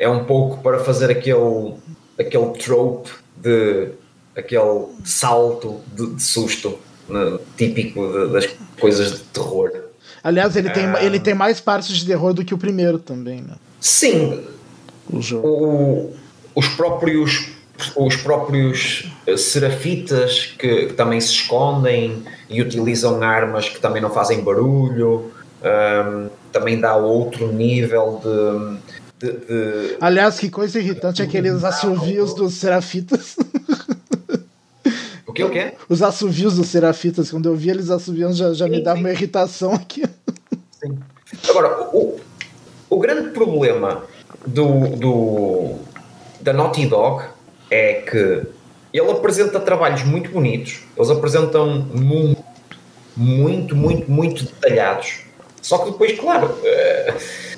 é 0.00 0.08
um 0.08 0.24
pouco 0.24 0.62
para 0.62 0.78
fazer 0.78 1.10
aquele, 1.10 1.74
aquele 2.18 2.46
trope 2.58 3.10
de 3.36 3.90
aquele 4.34 4.86
salto 5.04 5.80
de, 5.94 6.14
de 6.14 6.22
susto 6.22 6.78
né, 7.06 7.38
típico 7.56 8.00
de, 8.08 8.32
das 8.32 8.48
coisas 8.80 9.12
de 9.12 9.18
terror. 9.24 9.70
Aliás, 10.24 10.56
ele, 10.56 10.70
tem, 10.70 10.84
ele 11.02 11.20
tem 11.20 11.34
mais 11.34 11.60
partes 11.60 11.96
de 11.96 12.06
terror 12.06 12.32
do 12.32 12.44
que 12.44 12.54
o 12.54 12.58
primeiro 12.58 12.98
também, 12.98 13.42
né? 13.42 13.54
Sim. 13.78 14.42
O 15.12 15.20
jogo. 15.20 15.46
O, 15.46 16.14
os 16.54 16.68
próprios 16.68 17.60
os 17.96 18.14
próprios 18.16 19.10
eh, 19.26 19.38
serafitas 19.38 20.54
que, 20.58 20.86
que, 20.86 20.92
também 20.92 21.18
se 21.18 21.32
escondem 21.32 22.22
e 22.48 22.60
utilizam 22.60 23.22
armas 23.22 23.70
que 23.70 23.80
também 23.80 24.02
não 24.02 24.10
fazem 24.10 24.42
barulho 24.42 25.32
um, 25.62 26.28
também 26.52 26.80
dá 26.80 26.96
outro 26.96 27.52
nível 27.52 28.20
de, 28.22 28.78
de, 29.20 29.32
de 29.32 29.96
aliás 30.00 30.38
que 30.38 30.50
coisa 30.50 30.78
irritante 30.78 31.22
aqueles 31.22 31.62
assovios 31.62 32.34
dos 32.34 32.54
serafitas 32.54 33.36
O 35.30 35.32
que, 35.32 35.44
o 35.44 35.50
quê? 35.50 35.74
Os 35.88 36.02
assovios 36.02 36.56
dos 36.56 36.66
serafitas, 36.66 37.30
quando 37.30 37.48
eu 37.48 37.54
vi 37.54 37.70
eles 37.70 37.88
assoviando, 37.88 38.34
já, 38.34 38.52
já 38.52 38.64
sim, 38.64 38.70
me 38.72 38.82
dava 38.82 38.96
sim. 38.96 39.04
uma 39.04 39.12
irritação 39.12 39.72
aqui. 39.72 40.02
Sim. 40.72 40.98
Agora, 41.48 41.88
o, 41.92 42.18
o 42.88 42.98
grande 42.98 43.30
problema 43.30 44.02
do, 44.44 44.88
do, 44.96 45.74
da 46.40 46.52
Naughty 46.52 46.86
Dog 46.86 47.26
é 47.70 47.94
que 48.02 48.42
ele 48.92 49.10
apresenta 49.10 49.60
trabalhos 49.60 50.02
muito 50.02 50.30
bonitos, 50.30 50.80
eles 50.96 51.10
apresentam 51.10 51.86
muito, 51.94 52.44
muito, 53.16 53.76
muito, 53.76 54.10
muito 54.10 54.44
detalhados. 54.44 55.20
Só 55.62 55.78
que 55.78 55.92
depois, 55.92 56.18
claro, 56.18 56.46
uh, 56.46 57.49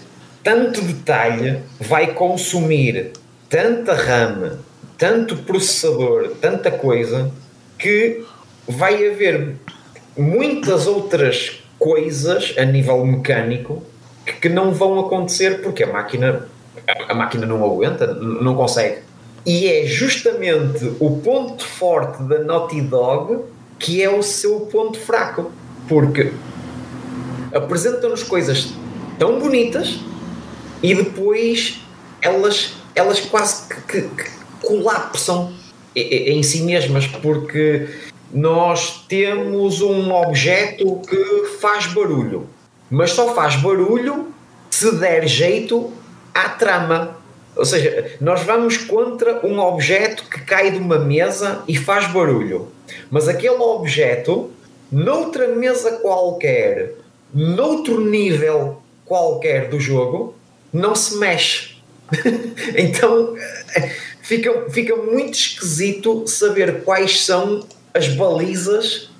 tanto 0.42 0.81
detalhe 0.83 1.61
vai 1.81 2.14
consumir 2.14 3.12
tanta 3.48 3.94
RAM, 3.94 4.59
tanto 4.98 5.37
processador, 5.37 6.33
tanta 6.40 6.70
coisa, 6.70 7.31
que 7.78 8.24
vai 8.66 9.09
haver 9.09 9.57
muitas 10.16 10.87
outras 10.87 11.62
coisas 11.78 12.55
a 12.57 12.64
nível 12.64 13.05
mecânico 13.05 13.83
que, 14.24 14.33
que 14.35 14.48
não 14.48 14.72
vão 14.72 15.00
acontecer 15.00 15.62
porque 15.62 15.83
a 15.83 15.92
máquina 15.92 16.48
a 17.09 17.14
máquina 17.14 17.46
não 17.46 17.64
aguenta, 17.64 18.12
não 18.12 18.55
consegue. 18.55 18.98
E 19.44 19.66
é 19.66 19.87
justamente 19.87 20.92
o 20.98 21.18
ponto 21.18 21.64
forte 21.64 22.22
da 22.24 22.38
Naughty 22.38 22.81
Dog 22.81 23.44
que 23.78 24.00
é 24.00 24.09
o 24.09 24.22
seu 24.22 24.61
ponto 24.61 24.98
fraco, 24.98 25.50
porque 25.88 26.33
apresentam-nos 27.52 28.22
coisas 28.22 28.72
tão 29.18 29.40
bonitas 29.40 29.98
e 30.83 30.95
depois 30.95 31.81
elas, 32.21 32.75
elas 32.95 33.21
quase 33.21 33.68
que, 33.68 33.81
que, 33.83 34.03
que 34.03 34.31
colapsam 34.61 35.53
em 35.95 36.42
si 36.42 36.62
mesmas, 36.62 37.07
porque 37.07 37.88
nós 38.33 39.05
temos 39.09 39.83
um 39.83 40.12
objeto 40.12 41.01
que 41.07 41.45
faz 41.61 41.87
barulho, 41.87 42.49
mas 42.90 43.11
só 43.11 43.35
faz 43.35 43.57
barulho 43.57 44.33
se 44.71 44.90
der 44.97 45.29
jeito 45.29 45.92
à 46.35 46.49
trama. 46.49 47.16
Ou 47.55 47.66
seja, 47.66 48.16
nós 48.18 48.42
vamos 48.42 48.79
contra 48.79 49.47
um 49.47 49.59
objeto 49.59 50.25
que 50.25 50.40
cai 50.40 50.71
de 50.71 50.79
uma 50.79 50.99
mesa 50.99 51.62
e 51.68 51.77
faz 51.77 52.11
barulho, 52.11 52.68
mas 53.11 53.29
aquele 53.29 53.57
objeto, 53.57 54.51
noutra 54.90 55.49
mesa 55.49 55.99
qualquer, 55.99 56.95
noutro 57.35 58.01
nível 58.01 58.81
qualquer 59.05 59.68
do 59.68 59.79
jogo, 59.79 60.35
não 60.72 60.94
se 60.94 61.16
mexe. 61.16 61.76
então 62.76 63.35
fica, 64.22 64.70
fica 64.70 64.96
muito 64.96 65.35
esquisito 65.35 66.26
saber 66.26 66.82
quais 66.82 67.24
são 67.24 67.66
as 67.94 68.08
balizas 68.08 69.11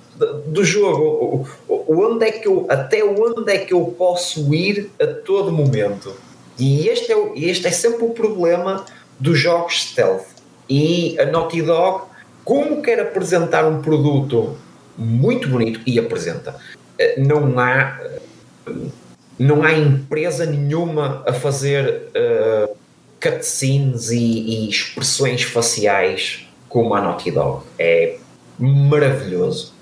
do 0.45 0.63
jogo. 0.63 1.47
Onde 1.67 2.25
é 2.25 2.31
que 2.31 2.47
eu, 2.47 2.65
até 2.69 3.03
onde 3.03 3.51
é 3.51 3.59
que 3.59 3.73
eu 3.73 3.85
posso 3.97 4.53
ir 4.53 4.91
a 4.99 5.07
todo 5.07 5.51
momento? 5.51 6.15
E 6.57 6.87
este 6.87 7.11
é, 7.11 7.31
este 7.35 7.67
é 7.67 7.71
sempre 7.71 8.05
o 8.05 8.09
problema 8.09 8.85
dos 9.19 9.39
jogos 9.39 9.81
stealth. 9.81 10.25
E 10.69 11.19
a 11.19 11.25
Naughty 11.25 11.61
Dog, 11.61 12.05
como 12.45 12.81
quer 12.81 12.99
apresentar 12.99 13.65
um 13.65 13.81
produto 13.81 14.55
muito 14.97 15.49
bonito, 15.49 15.81
e 15.85 15.99
apresenta, 15.99 16.55
eh, 16.99 17.19
não 17.19 17.59
há, 17.59 17.99
não 19.43 19.63
há 19.63 19.73
empresa 19.73 20.45
nenhuma 20.45 21.23
a 21.25 21.33
fazer 21.33 22.03
uh, 22.15 22.75
cutscenes 23.21 24.09
e, 24.09 24.17
e 24.17 24.69
expressões 24.69 25.43
faciais 25.43 26.47
como 26.69 26.93
a 26.93 27.01
Naughty 27.01 27.31
Dog. 27.31 27.63
É 27.77 28.17
maravilhoso. 28.57 29.73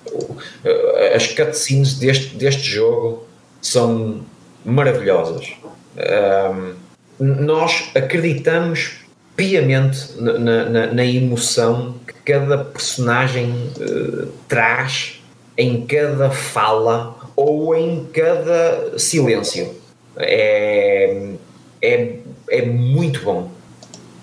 As 1.15 1.27
cutscenes 1.27 1.93
deste, 1.93 2.35
deste 2.35 2.63
jogo 2.63 3.25
são 3.61 4.21
maravilhosas. 4.65 5.53
Um, 5.97 6.73
nós 7.19 7.91
acreditamos 7.95 8.93
piamente 9.35 10.11
na, 10.17 10.65
na, 10.69 10.87
na, 10.87 11.05
emoção 11.05 11.95
que 12.05 12.13
cada 12.33 12.57
personagem 12.57 13.51
uh, 13.79 14.27
traz 14.47 15.21
em 15.57 15.85
cada 15.85 16.29
fala 16.29 17.20
ou 17.41 17.75
em 17.75 18.05
cada 18.05 18.97
silêncio. 18.97 19.73
É, 20.17 21.33
é, 21.81 22.15
é 22.49 22.61
muito 22.65 23.21
bom. 23.23 23.49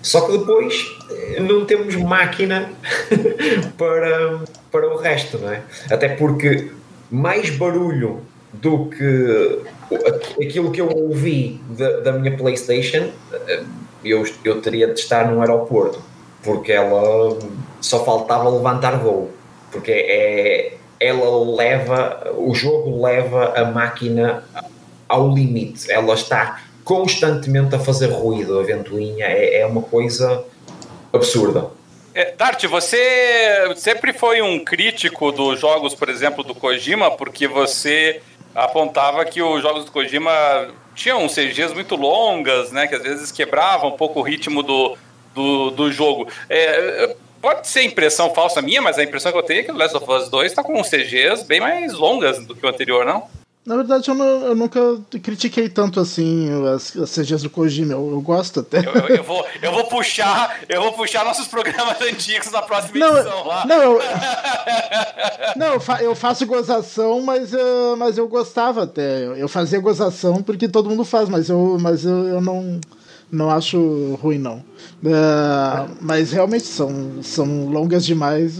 Só 0.01 0.21
que 0.21 0.37
depois 0.37 0.95
eh, 1.11 1.39
não 1.41 1.65
temos 1.65 1.95
máquina 1.95 2.71
para, 3.77 4.39
para 4.71 4.93
o 4.93 4.97
resto, 4.97 5.37
não 5.39 5.51
é? 5.51 5.61
Até 5.91 6.09
porque 6.09 6.71
mais 7.11 7.49
barulho 7.49 8.21
do 8.53 8.85
que 8.85 9.59
aquilo 10.41 10.71
que 10.71 10.81
eu 10.81 10.89
ouvi 10.89 11.61
da, 11.77 11.99
da 11.99 12.11
minha 12.13 12.35
PlayStation, 12.37 13.09
eh, 13.33 13.63
eu, 14.05 14.23
eu 14.45 14.61
teria 14.61 14.87
de 14.87 14.99
estar 14.99 15.29
num 15.29 15.41
aeroporto, 15.41 16.01
porque 16.43 16.71
ela 16.71 17.37
só 17.81 18.05
faltava 18.05 18.49
levantar 18.49 18.97
voo, 18.97 19.29
porque 19.71 19.91
é, 19.91 20.73
ela 20.99 21.55
leva, 21.55 22.33
o 22.37 22.53
jogo 22.53 23.01
leva 23.01 23.53
a 23.55 23.65
máquina 23.65 24.43
ao 25.07 25.33
limite, 25.33 25.91
ela 25.91 26.13
está 26.13 26.61
constantemente 26.83 27.75
a 27.75 27.79
fazer 27.79 28.07
ruído, 28.07 28.59
a 28.59 28.63
ventoinha, 28.63 29.25
é, 29.25 29.61
é 29.61 29.65
uma 29.65 29.81
coisa 29.81 30.43
absurda. 31.13 31.69
É, 32.13 32.33
Dart, 32.35 32.65
você 32.65 33.73
sempre 33.75 34.11
foi 34.11 34.41
um 34.41 34.63
crítico 34.63 35.31
dos 35.31 35.59
jogos, 35.59 35.93
por 35.93 36.09
exemplo, 36.09 36.43
do 36.43 36.55
Kojima, 36.55 37.11
porque 37.11 37.47
você 37.47 38.21
apontava 38.53 39.23
que 39.25 39.41
os 39.41 39.61
jogos 39.61 39.85
do 39.85 39.91
Kojima 39.91 40.31
tinham 40.95 41.27
CGs 41.27 41.73
muito 41.73 41.95
longas, 41.95 42.71
né, 42.71 42.87
que 42.87 42.95
às 42.95 43.03
vezes 43.03 43.31
quebravam 43.31 43.89
um 43.89 43.97
pouco 43.97 44.19
o 44.19 44.23
ritmo 44.23 44.63
do, 44.63 44.97
do, 45.33 45.69
do 45.71 45.91
jogo. 45.91 46.27
É, 46.49 47.15
pode 47.41 47.67
ser 47.67 47.83
impressão 47.83 48.33
falsa 48.33 48.61
minha, 48.61 48.81
mas 48.81 48.97
a 48.97 49.03
impressão 49.03 49.31
que 49.31 49.37
eu 49.37 49.43
tenho 49.43 49.61
é 49.61 49.63
que 49.63 49.71
o 49.71 49.77
Last 49.77 49.95
of 49.97 50.11
Us 50.11 50.29
2 50.29 50.51
está 50.51 50.63
com 50.63 50.81
CGs 50.81 51.43
bem 51.45 51.59
mais 51.59 51.93
longas 51.93 52.45
do 52.45 52.55
que 52.55 52.65
o 52.65 52.69
anterior, 52.69 53.05
não? 53.05 53.27
Na 53.65 53.75
verdade, 53.75 54.09
eu, 54.09 54.15
não, 54.15 54.25
eu, 54.25 54.55
nunca 54.55 54.79
critiquei 55.21 55.69
tanto 55.69 55.99
assim 55.99 56.49
as, 56.73 56.95
as 56.97 57.11
CGs 57.11 57.43
do 57.43 57.51
Kojima, 57.51 57.93
eu, 57.93 58.11
eu 58.13 58.21
gosto 58.21 58.61
até. 58.61 58.79
Eu, 58.79 58.93
eu, 58.93 59.07
eu, 59.17 59.23
vou, 59.23 59.45
eu 59.61 59.71
vou 59.71 59.83
puxar, 59.85 60.61
eu 60.67 60.81
vou 60.81 60.93
puxar 60.93 61.23
nossos 61.23 61.47
programas 61.47 61.99
antigos 62.01 62.51
na 62.51 62.63
próxima 62.63 62.97
não, 62.97 63.17
edição 63.17 63.45
lá. 63.45 63.65
Não, 63.67 63.81
eu, 63.83 64.01
não, 65.55 65.73
eu 65.99 66.15
faço 66.15 66.47
gozação, 66.47 67.21
mas, 67.21 67.53
uh, 67.53 67.95
mas 67.95 68.17
eu 68.17 68.27
gostava 68.27 68.85
até. 68.85 69.25
Eu 69.25 69.47
fazia 69.47 69.79
gozação 69.79 70.41
porque 70.41 70.67
todo 70.67 70.89
mundo 70.89 71.05
faz, 71.05 71.29
mas 71.29 71.49
eu, 71.49 71.77
mas 71.79 72.05
eu, 72.05 72.27
eu 72.27 72.41
não, 72.41 72.79
não 73.31 73.49
acho 73.49 74.17
ruim, 74.21 74.37
não. 74.37 74.57
Uh, 74.57 75.95
mas 76.01 76.31
realmente 76.31 76.65
são, 76.65 77.21
são 77.21 77.67
longas 77.67 78.05
demais 78.05 78.59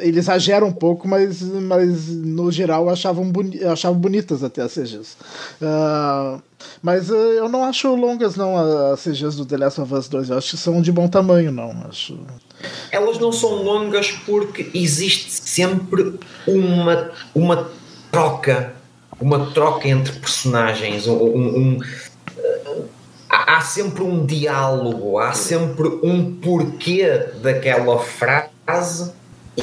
ele 0.00 0.18
exagera 0.18 0.64
um 0.64 0.72
pouco, 0.72 1.08
mas, 1.08 1.42
mas 1.42 2.08
no 2.08 2.50
geral 2.52 2.88
achavam 2.88 3.30
boni 3.30 3.64
achavam 3.64 3.98
bonitas 3.98 4.44
até 4.44 4.62
as 4.62 4.74
CGs. 4.74 5.16
Uh, 5.60 5.64
ah, 5.64 6.38
mas 6.82 7.10
uh, 7.10 7.14
eu 7.14 7.48
não 7.48 7.64
acho 7.64 7.94
longas 7.94 8.36
não 8.36 8.92
as 8.92 9.00
CGs 9.02 9.36
do 9.36 9.46
The 9.46 9.56
Last 9.56 9.80
of 9.80 9.94
Us 9.94 10.08
2, 10.08 10.30
eu 10.30 10.38
acho 10.38 10.50
que 10.50 10.56
são 10.56 10.82
de 10.82 10.92
bom 10.92 11.08
tamanho, 11.08 11.50
não. 11.50 11.70
Acho... 11.88 12.18
Elas 12.90 13.18
não 13.18 13.32
são 13.32 13.62
longas 13.62 14.10
porque 14.26 14.70
existe 14.74 15.30
sempre 15.30 16.18
uma, 16.46 17.10
uma 17.34 17.70
troca, 18.10 18.74
uma 19.20 19.46
troca 19.46 19.88
entre 19.88 20.12
personagens, 20.18 21.06
um, 21.06 21.14
um, 21.14 21.78
há 23.48 23.62
sempre 23.62 24.02
um 24.02 24.26
diálogo, 24.26 25.18
há 25.18 25.32
sempre 25.32 25.88
um 26.02 26.34
porquê 26.34 27.28
daquela 27.40 27.98
frase 27.98 29.10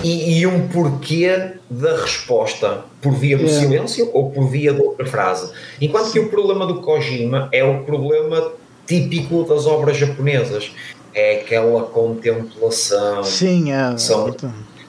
e, 0.03 0.39
e, 0.39 0.47
um 0.47 0.67
porquê 0.67 1.51
da 1.69 2.01
resposta 2.01 2.83
por 2.99 3.13
via 3.13 3.37
do 3.37 3.45
é. 3.45 3.47
silêncio 3.47 4.09
ou 4.11 4.31
por 4.31 4.49
via 4.49 4.73
de 4.73 4.81
outra 4.81 5.05
frase. 5.05 5.51
Enquanto 5.79 6.11
que 6.11 6.19
o 6.19 6.29
problema 6.29 6.65
do 6.65 6.81
Kojima 6.81 7.47
é 7.51 7.63
o 7.63 7.83
problema 7.83 8.51
típico 8.87 9.43
das 9.43 9.67
obras 9.67 9.97
japonesas. 9.97 10.71
É 11.13 11.39
aquela 11.39 11.83
contemplação. 11.83 13.23
Sim, 13.23 13.71
é. 13.71 13.97
São 13.97 14.35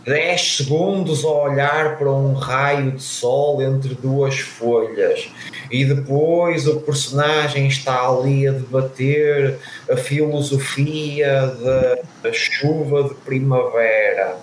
10 0.06 0.56
segundos 0.56 1.24
a 1.24 1.28
olhar 1.28 1.98
para 1.98 2.10
um 2.10 2.32
raio 2.32 2.92
de 2.92 3.02
sol 3.02 3.60
entre 3.60 3.94
duas 3.94 4.38
folhas 4.38 5.28
e 5.70 5.84
depois 5.84 6.68
o 6.68 6.80
personagem 6.80 7.66
está 7.66 8.08
ali 8.08 8.46
a 8.46 8.52
debater 8.52 9.58
a 9.90 9.96
filosofia 9.96 11.46
da, 12.22 12.32
chuva 12.32 13.08
de 13.08 13.14
primavera 13.14 14.36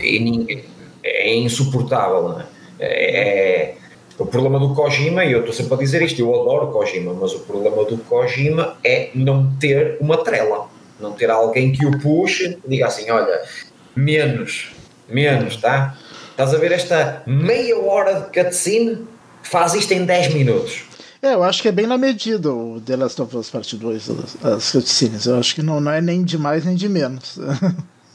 e 0.00 0.64
é 1.04 1.36
insuportável. 1.36 2.40
É? 2.40 2.46
é, 2.80 3.74
o 4.18 4.24
problema 4.24 4.58
do 4.58 4.74
Kojima, 4.74 5.24
e 5.24 5.32
eu 5.32 5.40
estou 5.40 5.52
sempre 5.52 5.74
a 5.74 5.76
dizer 5.76 6.02
isto, 6.02 6.20
eu 6.20 6.34
adoro 6.34 6.68
Kojima, 6.68 7.12
mas 7.12 7.34
o 7.34 7.40
problema 7.40 7.84
do 7.84 7.98
Kojima 7.98 8.78
é 8.82 9.10
não 9.14 9.54
ter 9.56 9.98
uma 10.00 10.24
trela, 10.24 10.68
não 10.98 11.12
ter 11.12 11.30
alguém 11.30 11.72
que 11.72 11.84
o 11.84 11.98
puxe 12.00 12.58
diga 12.66 12.86
assim: 12.86 13.10
olha, 13.10 13.42
menos, 13.96 14.68
menos, 15.08 15.56
tá? 15.56 15.96
Estás 16.30 16.52
a 16.52 16.58
ver 16.58 16.72
esta 16.72 17.22
meia 17.26 17.78
hora 17.78 18.20
de 18.20 18.42
cutscene? 18.42 19.06
Faz 19.42 19.74
isto 19.74 19.92
em 19.92 20.04
10 20.04 20.34
minutos. 20.34 20.84
É, 21.22 21.32
eu 21.32 21.42
acho 21.42 21.62
que 21.62 21.68
é 21.68 21.72
bem 21.72 21.86
na 21.86 21.96
medida 21.96 22.52
o 22.52 22.80
The 22.80 22.96
Last 22.96 23.20
of 23.22 23.36
Us 23.36 23.48
Part 23.48 23.74
2, 23.74 24.10
as 24.44 24.70
cutscenes. 24.70 25.26
Eu 25.26 25.38
acho 25.38 25.54
que 25.54 25.62
não, 25.62 25.80
não 25.80 25.90
é 25.90 26.00
nem 26.00 26.22
de 26.22 26.36
mais 26.36 26.64
nem 26.64 26.76
de 26.76 26.88
menos. 26.88 27.38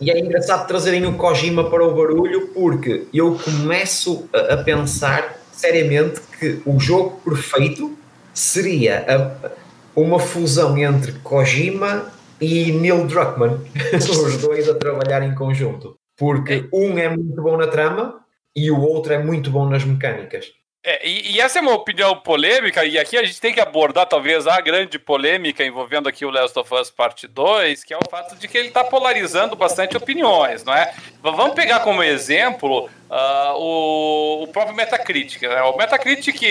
E 0.01 0.09
é 0.09 0.19
engraçado 0.19 0.67
trazerem 0.67 1.05
o 1.05 1.13
Kojima 1.13 1.69
para 1.69 1.85
o 1.85 1.93
barulho 1.93 2.47
porque 2.55 3.03
eu 3.13 3.35
começo 3.35 4.27
a, 4.33 4.57
pensar 4.57 5.39
seriamente 5.51 6.19
que 6.39 6.59
o 6.65 6.79
jogo 6.79 7.21
perfeito 7.23 7.95
seria 8.33 9.05
a, 9.07 9.51
uma 9.95 10.19
fusão 10.19 10.75
entre 10.75 11.11
Kojima 11.21 12.11
e 12.41 12.71
Neil 12.71 13.05
Druckmann, 13.05 13.59
os 13.93 14.37
dois 14.37 14.67
a 14.67 14.73
trabalhar 14.73 15.21
em 15.23 15.35
conjunto. 15.35 15.97
Porque 16.17 16.67
um 16.73 16.97
é 16.97 17.07
muito 17.07 17.41
bom 17.41 17.55
na 17.55 17.67
trama 17.67 18.19
e 18.55 18.69
o 18.69 18.79
outro 18.79 19.13
é 19.13 19.23
muito 19.23 19.49
bom 19.49 19.69
nas 19.69 19.85
mecânicas. 19.85 20.51
É, 20.83 21.07
e, 21.07 21.35
e, 21.35 21.39
essa 21.39 21.59
é 21.59 21.61
uma 21.61 21.75
opinião 21.75 22.17
polêmica, 22.17 22.83
e 22.83 22.97
aqui 22.97 23.15
a 23.15 23.23
gente 23.23 23.39
tem 23.39 23.53
que 23.53 23.59
abordar 23.59 24.07
talvez 24.07 24.47
a 24.47 24.59
grande 24.59 24.97
polêmica 24.97 25.63
envolvendo 25.63 26.09
aqui 26.09 26.25
o 26.25 26.31
Last 26.31 26.57
of 26.57 26.73
Us 26.73 26.89
Parte 26.89 27.27
2, 27.27 27.83
que 27.83 27.93
é 27.93 27.97
o 27.97 28.09
fato 28.09 28.35
de 28.35 28.47
que 28.47 28.57
ele 28.57 28.69
está 28.69 28.83
polarizando 28.83 29.55
bastante 29.55 29.95
opiniões, 29.95 30.63
não 30.63 30.73
é? 30.73 30.91
Vamos 31.21 31.53
pegar 31.53 31.81
como 31.81 32.01
exemplo 32.01 32.89
uh, 33.11 33.53
o, 33.57 34.41
o, 34.41 34.47
próprio 34.47 34.75
Metacritic. 34.75 35.43
Né? 35.43 35.61
O 35.61 35.77
Metacritic 35.77 36.41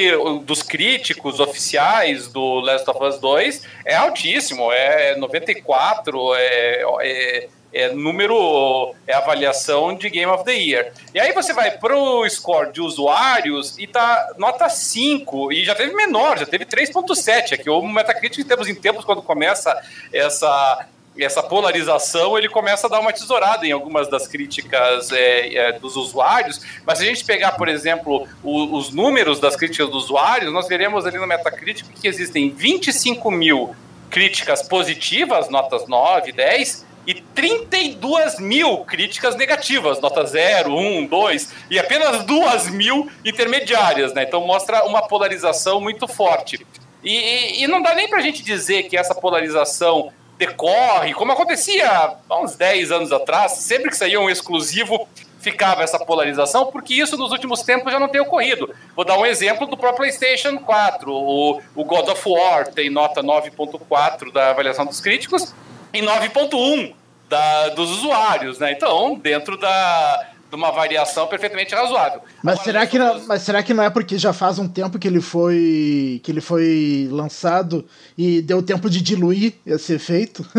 dos 0.45 0.63
críticos 0.63 1.41
oficiais 1.41 2.29
do 2.29 2.61
Last 2.61 2.89
of 2.89 3.03
Us 3.03 3.19
2 3.19 3.67
é 3.85 3.97
altíssimo, 3.97 4.71
é 4.71 5.17
94, 5.17 6.35
é, 6.37 6.85
é 7.03 7.49
é 7.73 7.93
número, 7.93 8.95
é 9.07 9.15
avaliação 9.15 9.95
de 9.95 10.09
Game 10.11 10.31
of 10.31 10.45
the 10.45 10.55
Year. 10.55 10.93
E 11.15 11.21
aí 11.21 11.33
você 11.33 11.53
vai 11.53 11.71
pro 11.79 12.29
score 12.29 12.73
de 12.73 12.81
usuários 12.81 13.79
e 13.79 13.87
tá 13.87 14.35
nota 14.37 14.69
5, 14.69 15.53
e 15.53 15.65
já 15.65 15.75
teve 15.75 15.95
menor, 15.95 16.39
já 16.39 16.47
teve 16.47 16.65
3.7, 16.65 17.55
aqui 17.55 17.71
o 17.71 17.83
Metacritic 17.83 18.47
temos 18.47 18.69
em 18.69 18.75
tempos 18.75 19.05
quando 19.05 19.23
começa 19.23 19.77
essa 20.13 20.87
essa 21.19 21.43
polarização 21.43 22.39
ele 22.39 22.49
começa 22.49 22.87
a 22.87 22.91
dar 22.91 23.01
uma 23.01 23.13
tesourada 23.13 23.67
em 23.67 23.73
algumas 23.73 24.09
das 24.09 24.29
críticas 24.29 25.11
é, 25.11 25.55
é, 25.55 25.73
dos 25.73 25.97
usuários, 25.97 26.61
mas 26.87 26.99
se 26.99 27.05
a 27.05 27.07
gente 27.09 27.25
pegar, 27.25 27.53
por 27.53 27.69
exemplo, 27.69 28.27
o, 28.43 28.77
os 28.77 28.91
números 28.91 29.41
das 29.41 29.57
críticas 29.57 29.89
dos 29.91 30.05
usuários, 30.05 30.53
nós 30.53 30.69
veremos 30.69 31.05
ali 31.07 31.19
no 31.19 31.27
Metacritic 31.27 31.87
que 32.01 32.07
existem 32.07 32.51
25 32.51 33.31
mil 33.31 33.75
críticas 34.09 34.63
positivas, 34.63 35.49
notas 35.49 35.87
9, 35.87 36.33
10, 36.33 36.87
e 37.07 37.15
32 37.15 38.39
mil 38.39 38.79
críticas 38.79 39.35
negativas, 39.37 40.01
nota 40.01 40.25
0, 40.25 40.75
1, 40.75 41.07
2, 41.07 41.53
e 41.71 41.79
apenas 41.79 42.25
2 42.25 42.71
mil 42.71 43.11
intermediárias, 43.25 44.13
né? 44.13 44.25
Então 44.25 44.47
mostra 44.47 44.85
uma 44.85 45.03
polarização 45.07 45.81
muito 45.81 46.07
forte. 46.07 46.65
E, 47.03 47.11
e, 47.11 47.65
e 47.65 47.67
não 47.67 47.81
dá 47.83 47.95
nem 47.95 48.09
pra 48.09 48.21
gente 48.21 48.43
dizer 48.43 48.85
que 48.85 48.97
essa 48.97 49.15
polarização 49.15 50.13
decorre, 50.39 51.13
como 51.15 51.33
acontecia 51.33 52.17
há 52.29 52.41
uns 52.41 52.57
10 52.57 52.93
anos 52.93 53.13
atrás, 53.13 53.53
sempre 53.53 53.91
que 53.91 53.97
saía 53.97 54.21
um 54.21 54.31
exclusivo, 54.31 55.07
ficava 55.39 55.83
essa 55.83 55.99
polarização, 55.99 56.67
porque 56.67 56.95
isso 56.95 57.17
nos 57.17 57.33
últimos 57.33 57.63
tempos 57.63 57.93
já 57.93 57.99
não 57.99 58.09
tem 58.09 58.21
ocorrido. 58.21 58.75
Vou 58.95 59.05
dar 59.05 59.19
um 59.19 59.25
exemplo 59.25 59.67
do 59.67 59.77
próprio 59.77 60.09
PlayStation 60.09 60.59
4. 60.59 61.13
O, 61.13 61.61
o 61.75 61.85
God 61.85 62.09
of 62.09 62.23
War 62.29 62.69
tem 62.69 62.91
nota 62.91 63.23
9.4 63.23 64.33
da 64.33 64.51
avaliação 64.51 64.85
dos 64.85 65.01
críticos 65.01 65.55
e 65.93 66.01
9.1 66.01 66.95
dos 67.75 67.91
usuários, 67.91 68.59
né? 68.59 68.73
Então, 68.73 69.17
dentro 69.17 69.57
da, 69.57 70.27
de 70.49 70.57
uma 70.57 70.71
variação 70.73 71.27
perfeitamente 71.27 71.75
razoável. 71.75 72.21
Mas 72.43 72.55
Agora, 72.55 72.65
será, 72.65 72.87
que 72.87 72.99
não, 72.99 73.27
mas 73.27 73.43
será 73.43 73.63
que 73.63 73.73
não 73.73 73.85
é 73.85 73.91
porque 73.91 74.19
já 74.19 74.33
faz 74.33 74.59
um 74.59 74.69
tempo 74.69 74.99
que 74.99 75.07
ele 75.07 75.21
foi 75.21 76.21
que 76.25 76.31
ele 76.31 76.41
foi 76.41 77.09
lançado 77.11 77.87
e 78.19 78.43
deu 78.43 78.63
tempo 78.63 78.91
de 78.91 79.01
diluir 79.01 79.55
esse 79.65 79.95
efeito? 79.95 80.45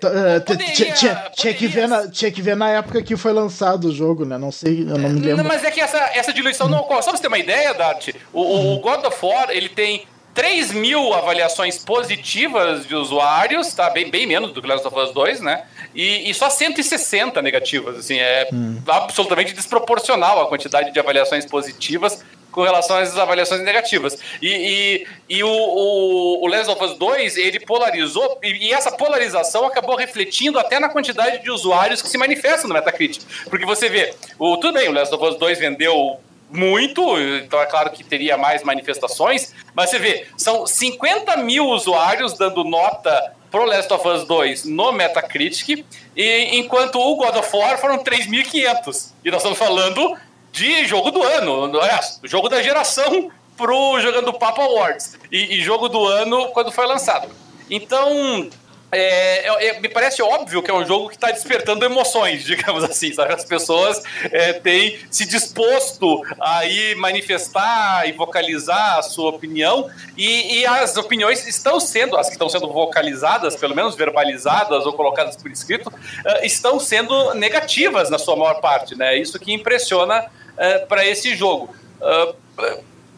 Poderia, 0.00 0.92
tinha, 1.32 1.54
que 1.54 1.66
ver 1.66 1.88
na, 1.88 2.08
tinha 2.08 2.30
que 2.30 2.40
ver 2.40 2.54
na 2.54 2.70
época 2.70 3.02
que 3.02 3.16
foi 3.16 3.32
lançado 3.32 3.88
o 3.88 3.92
jogo, 3.92 4.24
né? 4.24 4.38
Não 4.38 4.52
sei, 4.52 4.82
eu 4.82 4.96
não 4.96 5.10
me 5.10 5.20
lembro. 5.20 5.38
Não, 5.38 5.44
mas 5.44 5.64
é 5.64 5.72
que 5.72 5.80
essa, 5.80 5.98
essa 6.14 6.32
diluição 6.32 6.68
não 6.68 6.78
ocorre. 6.78 7.02
Só 7.02 7.10
pra 7.10 7.16
você 7.16 7.22
ter 7.22 7.26
uma 7.28 7.38
ideia, 7.38 7.74
Dart, 7.74 8.10
o, 8.32 8.74
o 8.74 8.78
God 8.78 9.04
of 9.04 9.26
War, 9.26 9.50
ele 9.50 9.68
tem 9.68 10.06
3 10.38 10.70
mil 10.70 11.12
avaliações 11.12 11.78
positivas 11.78 12.86
de 12.86 12.94
usuários, 12.94 13.74
tá? 13.74 13.90
Bem, 13.90 14.08
bem 14.08 14.24
menos 14.24 14.52
do 14.52 14.62
que 14.62 14.68
Last 14.68 14.86
of 14.86 14.96
Us 14.96 15.12
2, 15.12 15.40
né? 15.40 15.64
E, 15.92 16.30
e 16.30 16.32
só 16.32 16.48
160 16.48 17.42
negativas, 17.42 17.98
assim, 17.98 18.20
é 18.20 18.48
hum. 18.52 18.80
absolutamente 18.86 19.52
desproporcional 19.52 20.40
a 20.40 20.46
quantidade 20.46 20.92
de 20.92 21.00
avaliações 21.00 21.44
positivas 21.44 22.24
com 22.52 22.62
relação 22.62 22.98
às 22.98 23.18
avaliações 23.18 23.62
negativas. 23.62 24.16
E, 24.40 25.04
e, 25.28 25.38
e 25.38 25.42
o, 25.42 25.48
o, 25.48 26.44
o 26.44 26.46
Last 26.46 26.70
of 26.70 26.84
Us 26.84 26.96
2, 26.96 27.36
ele 27.36 27.58
polarizou, 27.58 28.38
e, 28.40 28.68
e, 28.68 28.72
essa 28.72 28.92
polarização 28.92 29.66
acabou 29.66 29.96
refletindo 29.96 30.56
até 30.60 30.78
na 30.78 30.88
quantidade 30.88 31.42
de 31.42 31.50
usuários 31.50 32.00
que 32.00 32.08
se 32.08 32.16
manifestam 32.16 32.68
no 32.68 32.74
Metacritic. 32.74 33.24
Porque 33.50 33.66
você 33.66 33.88
vê, 33.88 34.14
o, 34.38 34.56
tudo 34.56 34.74
bem, 34.74 34.88
o 34.88 34.92
Last 34.92 35.12
of 35.12 35.24
Us 35.24 35.36
2 35.36 35.58
vendeu 35.58 36.20
muito, 36.50 37.02
então 37.42 37.60
é 37.60 37.66
claro 37.66 37.90
que 37.90 38.02
teria 38.02 38.36
mais 38.36 38.62
manifestações, 38.62 39.54
mas 39.74 39.90
você 39.90 39.98
vê, 39.98 40.26
são 40.36 40.66
50 40.66 41.36
mil 41.38 41.66
usuários 41.66 42.34
dando 42.34 42.64
nota 42.64 43.34
pro 43.50 43.64
Last 43.64 43.92
of 43.92 44.06
Us 44.06 44.24
2 44.26 44.64
no 44.64 44.92
Metacritic, 44.92 45.84
e 46.16 46.58
enquanto 46.58 46.98
o 46.98 47.16
God 47.16 47.36
of 47.36 47.56
War 47.56 47.78
foram 47.78 47.98
3.500. 47.98 49.12
E 49.24 49.30
nós 49.30 49.38
estamos 49.38 49.58
falando 49.58 50.16
de 50.52 50.86
jogo 50.86 51.10
do 51.10 51.22
ano, 51.22 51.78
é, 51.82 52.00
jogo 52.24 52.48
da 52.48 52.62
geração 52.62 53.30
pro 53.56 54.00
Jogando 54.00 54.32
Papo 54.32 54.60
Awards, 54.60 55.18
e, 55.30 55.56
e 55.58 55.62
jogo 55.62 55.88
do 55.88 56.04
ano 56.06 56.48
quando 56.48 56.72
foi 56.72 56.86
lançado. 56.86 57.28
Então, 57.70 58.48
é, 58.90 59.46
é, 59.46 59.66
é, 59.68 59.80
me 59.80 59.88
parece 59.88 60.22
óbvio 60.22 60.62
que 60.62 60.70
é 60.70 60.74
um 60.74 60.84
jogo 60.84 61.08
que 61.08 61.16
está 61.16 61.30
despertando 61.30 61.84
emoções, 61.84 62.44
digamos 62.46 62.84
assim, 62.84 63.12
sabe? 63.12 63.34
As 63.34 63.44
pessoas 63.44 64.02
é, 64.24 64.54
têm 64.54 64.98
se 65.10 65.26
disposto 65.26 66.22
a 66.40 66.64
ir 66.64 66.96
manifestar 66.96 68.08
e 68.08 68.12
vocalizar 68.12 68.98
a 68.98 69.02
sua 69.02 69.30
opinião, 69.30 69.90
e, 70.16 70.60
e, 70.60 70.66
as 70.66 70.96
opiniões 70.96 71.46
estão 71.46 71.78
sendo, 71.78 72.16
as 72.16 72.26
que 72.26 72.32
estão 72.32 72.48
sendo 72.48 72.72
vocalizadas, 72.72 73.56
pelo 73.56 73.74
menos 73.74 73.94
verbalizadas 73.94 74.86
ou 74.86 74.92
colocadas 74.92 75.36
por 75.36 75.50
escrito, 75.50 75.88
uh, 75.88 76.44
estão 76.44 76.80
sendo 76.80 77.34
negativas 77.34 78.10
na 78.10 78.18
sua 78.18 78.36
maior 78.36 78.60
parte, 78.60 78.96
né? 78.96 79.16
Isso 79.16 79.38
que 79.38 79.52
impressiona 79.52 80.24
uh, 80.24 80.86
para 80.86 81.06
esse 81.06 81.36
jogo. 81.36 81.74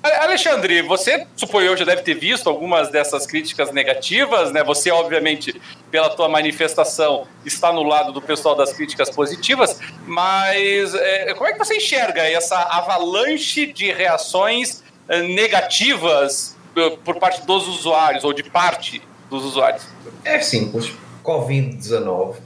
Alexandre, 0.03 0.81
você 0.81 1.27
suponho 1.37 1.77
já 1.77 1.85
deve 1.85 2.01
ter 2.01 2.15
visto 2.15 2.49
algumas 2.49 2.89
dessas 2.89 3.27
críticas 3.27 3.71
negativas, 3.71 4.51
né? 4.51 4.65
Você, 4.65 4.91
obviamente, 4.91 5.61
pela 5.91 6.09
tua 6.09 6.27
manifestação, 6.27 7.27
está 7.45 7.71
no 7.71 7.83
lado 7.83 8.11
do 8.11 8.23
pessoal 8.23 8.55
das 8.55 8.73
críticas 8.73 9.11
positivas, 9.11 9.79
mas 10.07 10.95
é, 10.95 11.35
como 11.35 11.49
é 11.49 11.53
que 11.53 11.59
você 11.59 11.77
enxerga 11.77 12.23
essa 12.23 12.57
avalanche 12.57 13.71
de 13.73 13.93
reações 13.93 14.83
é, 15.07 15.21
negativas 15.23 16.57
é, 16.75 16.91
por 17.05 17.17
parte 17.17 17.45
dos 17.45 17.69
usuários, 17.69 18.25
ou 18.25 18.33
de 18.33 18.43
parte 18.43 19.03
dos 19.29 19.45
usuários? 19.45 19.87
É 20.25 20.41
simples. 20.41 20.93
Covid-19. 21.23 22.37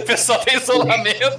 o 0.00 0.02
pessoal 0.04 0.40
tem 0.40 0.56
isolamento. 0.56 1.38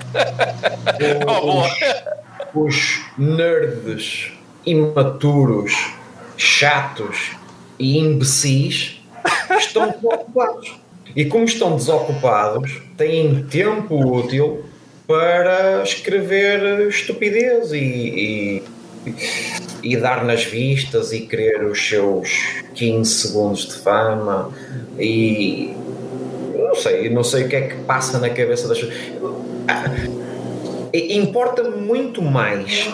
Os, 2.55 2.73
os 2.73 3.01
nerds 3.17 4.36
imaturos, 4.67 5.93
chatos 6.35 7.31
e 7.79 7.97
imbecis 7.97 9.01
estão 9.57 9.89
desocupados. 9.89 10.75
E 11.15 11.25
como 11.25 11.45
estão 11.45 11.75
desocupados, 11.75 12.81
têm 12.97 13.43
tempo 13.43 13.95
útil 13.95 14.65
para 15.07 15.81
escrever 15.83 16.87
estupidez 16.89 17.71
e, 17.71 17.77
e, 17.77 18.63
e, 19.81 19.97
dar 19.97 20.25
nas 20.25 20.43
vistas 20.43 21.13
e 21.13 21.21
querer 21.21 21.63
os 21.63 21.87
seus 21.87 22.29
15 22.75 23.09
segundos 23.09 23.67
de 23.67 23.75
fama 23.75 24.51
e 24.99 25.73
não 26.55 26.75
sei, 26.75 27.09
não 27.09 27.23
sei 27.23 27.43
o 27.45 27.47
que 27.47 27.55
é 27.55 27.61
que 27.61 27.75
passa 27.83 28.19
na 28.19 28.29
cabeça 28.29 28.67
das 28.67 28.79
pessoas. 28.79 28.97
Ah, 29.69 29.85
importa 30.93 31.63
muito 31.63 32.21
mais 32.21 32.89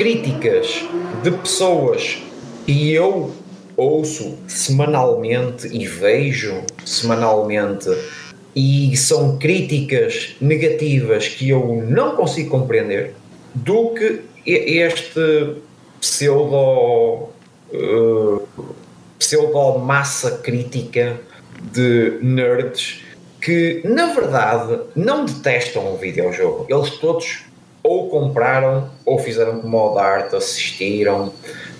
críticas 0.00 0.82
de 1.22 1.30
pessoas 1.30 2.22
que 2.64 2.90
eu 2.90 3.34
ouço 3.76 4.38
semanalmente 4.48 5.66
e 5.66 5.86
vejo 5.86 6.62
semanalmente 6.86 7.90
e 8.56 8.96
são 8.96 9.36
críticas 9.36 10.36
negativas 10.40 11.28
que 11.28 11.50
eu 11.50 11.84
não 11.86 12.16
consigo 12.16 12.48
compreender 12.48 13.14
do 13.54 13.90
que 13.90 14.22
este 14.46 15.56
pseudo 16.00 17.28
uh, 17.74 18.48
pseudo 19.18 19.80
massa 19.80 20.38
crítica 20.38 21.20
de 21.60 22.18
nerds 22.22 23.02
que 23.38 23.82
na 23.84 24.14
verdade 24.14 24.80
não 24.96 25.26
detestam 25.26 25.92
o 25.92 25.98
videojogo. 25.98 26.64
Eles 26.70 26.88
todos 26.92 27.49
ou 27.82 28.08
compraram 28.08 28.90
ou 29.04 29.18
fizeram 29.18 29.60
como 29.60 29.76
o 29.78 29.94
Dart, 29.94 30.32
assistiram 30.34 31.32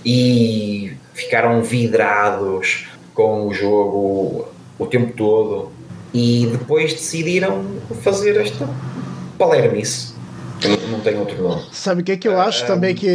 e 0.05 0.93
ficaram 1.13 1.63
vidrados 1.63 2.87
com 3.15 3.47
o 3.47 3.53
jogo 3.53 4.49
o 4.79 4.87
tempo 4.87 5.13
todo 5.13 5.71
e 6.13 6.49
depois 6.51 6.93
decidiram 6.93 7.65
fazer 8.03 8.37
esta 8.41 8.69
palermice. 9.39 10.15
Não, 10.63 10.89
não 10.89 11.01
tem 11.01 11.19
outro 11.19 11.43
nome. 11.43 11.65
Sabe 11.73 12.03
o 12.03 12.05
que, 12.05 12.13
é 12.13 12.17
que 12.17 12.29
eu 12.29 12.39
acho 12.41 12.67
também 12.67 12.95
que, 12.95 13.11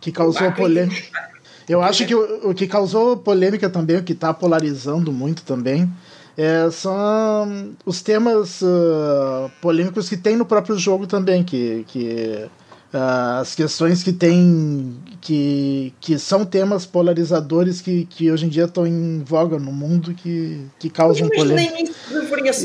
que 0.00 0.12
causou 0.12 0.50
polêmica? 0.52 1.26
Eu 1.68 1.82
acho 1.82 2.06
que 2.06 2.14
o, 2.14 2.50
o 2.50 2.54
que 2.54 2.66
causou 2.66 3.16
polêmica 3.16 3.68
também, 3.68 3.96
o 3.96 4.02
que 4.02 4.12
está 4.12 4.32
polarizando 4.32 5.12
muito 5.12 5.42
também, 5.42 5.90
é, 6.36 6.70
são 6.70 7.74
os 7.84 8.02
temas 8.02 8.60
uh, 8.60 9.50
polêmicos 9.60 10.08
que 10.08 10.16
tem 10.16 10.36
no 10.36 10.44
próprio 10.44 10.78
jogo 10.78 11.06
também, 11.06 11.42
que, 11.42 11.84
que 11.88 12.46
uh, 12.92 13.40
as 13.40 13.54
questões 13.54 14.02
que 14.02 14.12
tem 14.12 14.98
que, 15.20 15.94
que 15.98 16.18
são 16.18 16.44
temas 16.44 16.84
polarizadores 16.84 17.80
que, 17.80 18.04
que 18.04 18.30
hoje 18.30 18.44
em 18.44 18.48
dia 18.50 18.64
estão 18.64 18.86
em 18.86 19.22
voga 19.24 19.58
no 19.58 19.72
mundo 19.72 20.12
que, 20.12 20.60
que 20.78 20.90
causam 20.90 21.26
polêmica. 21.30 21.90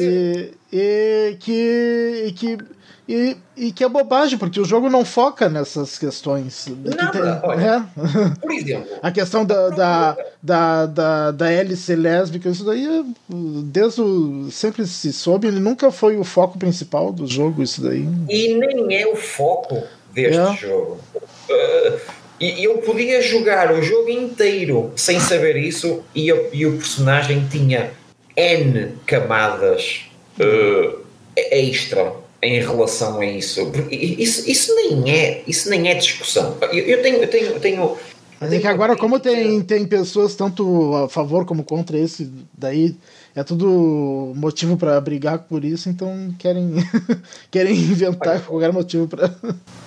E, 0.04 0.54
e 0.74 1.38
que, 1.40 2.24
e 2.28 2.32
que 2.34 2.58
e, 3.08 3.36
e 3.58 3.72
que 3.72 3.84
é 3.84 3.90
bobagem, 3.90 4.38
porque 4.38 4.60
o 4.60 4.66
jogo 4.66 4.90
não 4.90 5.04
foca 5.04 5.50
nessas 5.50 5.98
questões. 5.98 6.68
Nada, 6.84 7.42
olha, 7.44 7.86
é. 7.98 8.40
Por 8.40 8.52
exemplo. 8.52 8.88
A 9.02 9.12
questão 9.12 9.44
da, 9.44 9.70
da, 9.70 10.18
da, 10.42 10.86
da, 10.86 11.32
da 11.32 11.52
hélice 11.52 11.96
lésbica, 11.96 12.50
isso 12.50 12.64
daí 12.64 13.04
desde 13.28 14.02
o, 14.02 14.50
sempre 14.52 14.86
se 14.86 15.12
soube, 15.12 15.48
ele 15.48 15.60
nunca 15.60 15.92
foi 15.92 16.18
o 16.18 16.24
foco 16.24 16.58
principal 16.58 17.12
do 17.12 17.28
jogo, 17.28 17.64
isso 17.64 17.82
daí. 17.82 18.08
E 18.30 18.54
nem 18.54 18.96
é 18.96 19.08
o 19.08 19.16
foco 19.16 19.84
deste 20.14 20.40
é. 20.40 20.56
jogo. 20.56 21.00
Uh, 21.50 22.00
e 22.40 22.64
eu 22.64 22.78
podia 22.80 23.22
jogar 23.22 23.72
o 23.72 23.84
jogo 23.84 24.10
inteiro 24.10 24.92
sem 24.96 25.20
saber 25.20 25.58
isso 25.58 26.04
e, 26.16 26.28
eu, 26.28 26.50
e 26.52 26.66
o 26.66 26.78
personagem 26.78 27.48
tinha 27.50 27.92
N 28.36 28.94
camadas 29.06 30.06
uh, 30.40 31.00
extra 31.36 32.21
em 32.42 32.60
relação 32.60 33.20
a 33.20 33.26
isso. 33.26 33.72
Isso, 33.92 34.50
isso 34.50 34.76
nem 34.76 35.12
é, 35.12 35.44
isso 35.48 35.70
nem 35.70 35.90
é 35.90 35.94
discussão. 35.94 36.58
Eu, 36.62 36.80
eu 36.80 37.02
tenho, 37.02 37.18
eu 37.18 37.28
tenho, 37.28 37.46
eu 37.48 37.60
tenho 37.60 37.98
Mas 38.40 38.52
é 38.52 38.60
que 38.60 38.68
agora, 38.68 38.96
como 38.96 39.20
tem, 39.20 39.62
tem 39.62 39.86
pessoas 39.86 40.36
tanto 40.36 40.96
a 40.96 41.10
favor 41.10 41.46
como 41.46 41.64
contra 41.64 41.98
esse, 41.98 42.32
daí 42.58 42.96
é 43.36 43.44
tudo 43.44 44.34
motivo 44.36 44.76
para 44.76 45.00
brigar 45.00 45.40
por 45.40 45.64
isso, 45.64 45.90
então 45.90 46.34
querem, 46.38 46.74
querem 47.50 47.74
inventar 47.74 48.42
qualquer 48.42 48.74
motivo 48.74 49.08
para. 49.08 49.34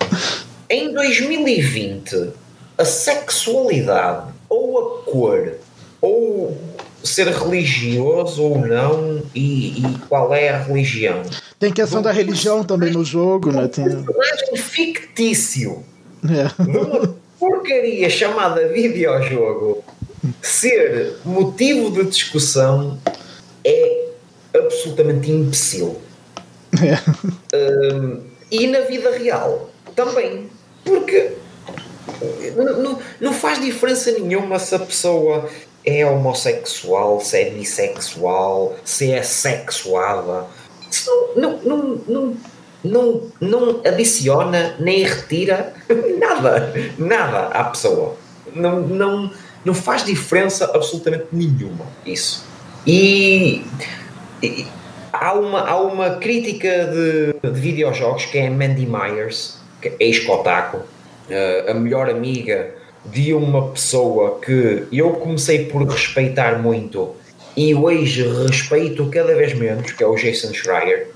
em 0.71 0.93
2020, 0.93 2.31
a 2.79 2.85
sexualidade 2.85 4.33
ou 4.49 4.79
a 4.79 5.11
cor 5.11 5.55
ou 6.01 6.57
ser 7.05 7.29
religioso 7.29 8.43
ou 8.43 8.59
não 8.59 9.23
e, 9.35 9.79
e, 9.79 9.99
qual 10.09 10.35
é 10.35 10.49
a 10.49 10.59
religião. 10.59 11.23
Tem 11.59 11.71
questão 11.73 12.01
da 12.01 12.11
religião 12.11 12.65
também 12.65 12.91
no 12.91 13.05
jogo, 13.05 13.53
né? 13.53 13.69
Tem... 13.69 13.85
Um 13.85 14.03
personagem 14.03 14.57
fictício 14.57 15.85
é. 16.25 16.63
numa 16.63 17.15
porcaria 17.39 18.09
chamada 18.09 18.69
videojogo 18.69 19.85
ser 20.41 21.17
motivo 21.25 21.91
de 21.91 22.05
discussão 22.09 22.99
é 23.63 24.07
absolutamente 24.57 25.31
imbecil. 25.31 26.01
É. 26.83 27.95
Um, 27.95 28.23
e 28.51 28.67
na 28.67 28.81
vida 28.81 29.11
real 29.11 29.71
também. 29.95 30.49
Porque 30.85 31.33
não, 32.57 32.99
não 33.21 33.33
faz 33.33 33.61
diferença 33.61 34.13
nenhuma 34.13 34.59
se 34.59 34.75
a 34.75 34.79
pessoa 34.79 35.49
é 35.85 36.07
homossexual, 36.07 37.21
se 37.21 37.39
é 37.39 37.51
bissexual, 37.51 38.77
se 38.85 39.13
é 39.13 39.23
sexuada. 39.23 40.47
Isso 40.91 41.11
não, 41.37 41.59
não, 41.59 42.01
não, 42.07 42.37
não, 42.85 43.23
não, 43.41 43.81
adiciona 43.87 44.77
nem 44.79 45.05
retira 45.05 45.75
nada, 46.19 46.73
nada 46.99 47.47
à 47.49 47.65
pessoa. 47.65 48.17
Não, 48.55 48.81
não, 48.81 49.31
não 49.65 49.75
faz 49.75 50.05
diferença 50.05 50.71
absolutamente 50.75 51.27
nenhuma 51.33 51.87
isso. 52.07 52.45
E, 52.87 53.65
e 54.43 54.67
há, 55.13 55.33
uma, 55.33 55.61
há 55.61 55.81
uma 55.81 56.17
crítica 56.17 56.87
de, 56.87 57.51
de 57.51 57.61
videojogos 57.61 58.27
que 58.27 58.39
é 58.39 58.51
Mandy 58.51 58.87
Myers, 58.87 59.59
é 59.83 59.93
ex-Kotaku, 60.01 60.79
uh, 60.79 61.71
a 61.71 61.75
melhor 61.75 62.09
amiga 62.09 62.75
de 63.07 63.35
uma 63.35 63.69
pessoa 63.69 64.41
que 64.41 64.87
eu 64.93 65.13
comecei 65.13 65.67
por 65.67 65.87
respeitar 65.87 66.59
muito 66.59 67.15
e 67.57 67.75
hoje 67.75 68.27
respeito 68.47 69.09
cada 69.11 69.35
vez 69.35 69.55
menos, 69.55 69.93
que 69.93 70.03
é 70.03 70.07
o 70.07 70.17
Jason 70.17 70.53
Schreier. 70.53 71.11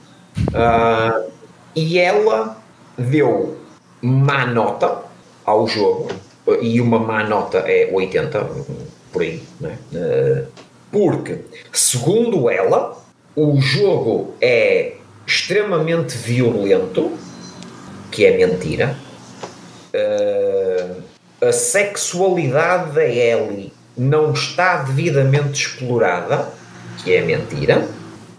Uh, 0.49 1.31
e 1.75 1.99
ela 1.99 2.57
deu 2.97 3.57
má 4.01 4.47
nota 4.47 5.03
ao 5.45 5.67
jogo, 5.67 6.09
e 6.61 6.81
uma 6.81 6.99
má 6.99 7.25
nota 7.25 7.59
é 7.59 7.91
80, 7.93 8.49
por 9.13 9.23
aí, 9.23 9.43
né? 9.61 9.77
Uh, 9.93 10.47
porque, 10.91 11.41
segundo 11.73 12.49
ela, 12.49 12.97
o 13.35 13.61
jogo 13.61 14.35
é 14.41 14.95
extremamente 15.27 16.17
violento, 16.17 17.13
que 18.11 18.25
é 18.25 18.37
mentira. 18.37 18.97
Uh, 19.93 20.78
a 21.41 21.53
sexualidade 21.53 22.93
da 22.93 23.05
Ellie 23.05 23.73
não 23.97 24.33
está 24.33 24.83
devidamente 24.83 25.67
explorada, 25.67 26.49
que 27.03 27.13
é 27.13 27.23
mentira, 27.23 27.89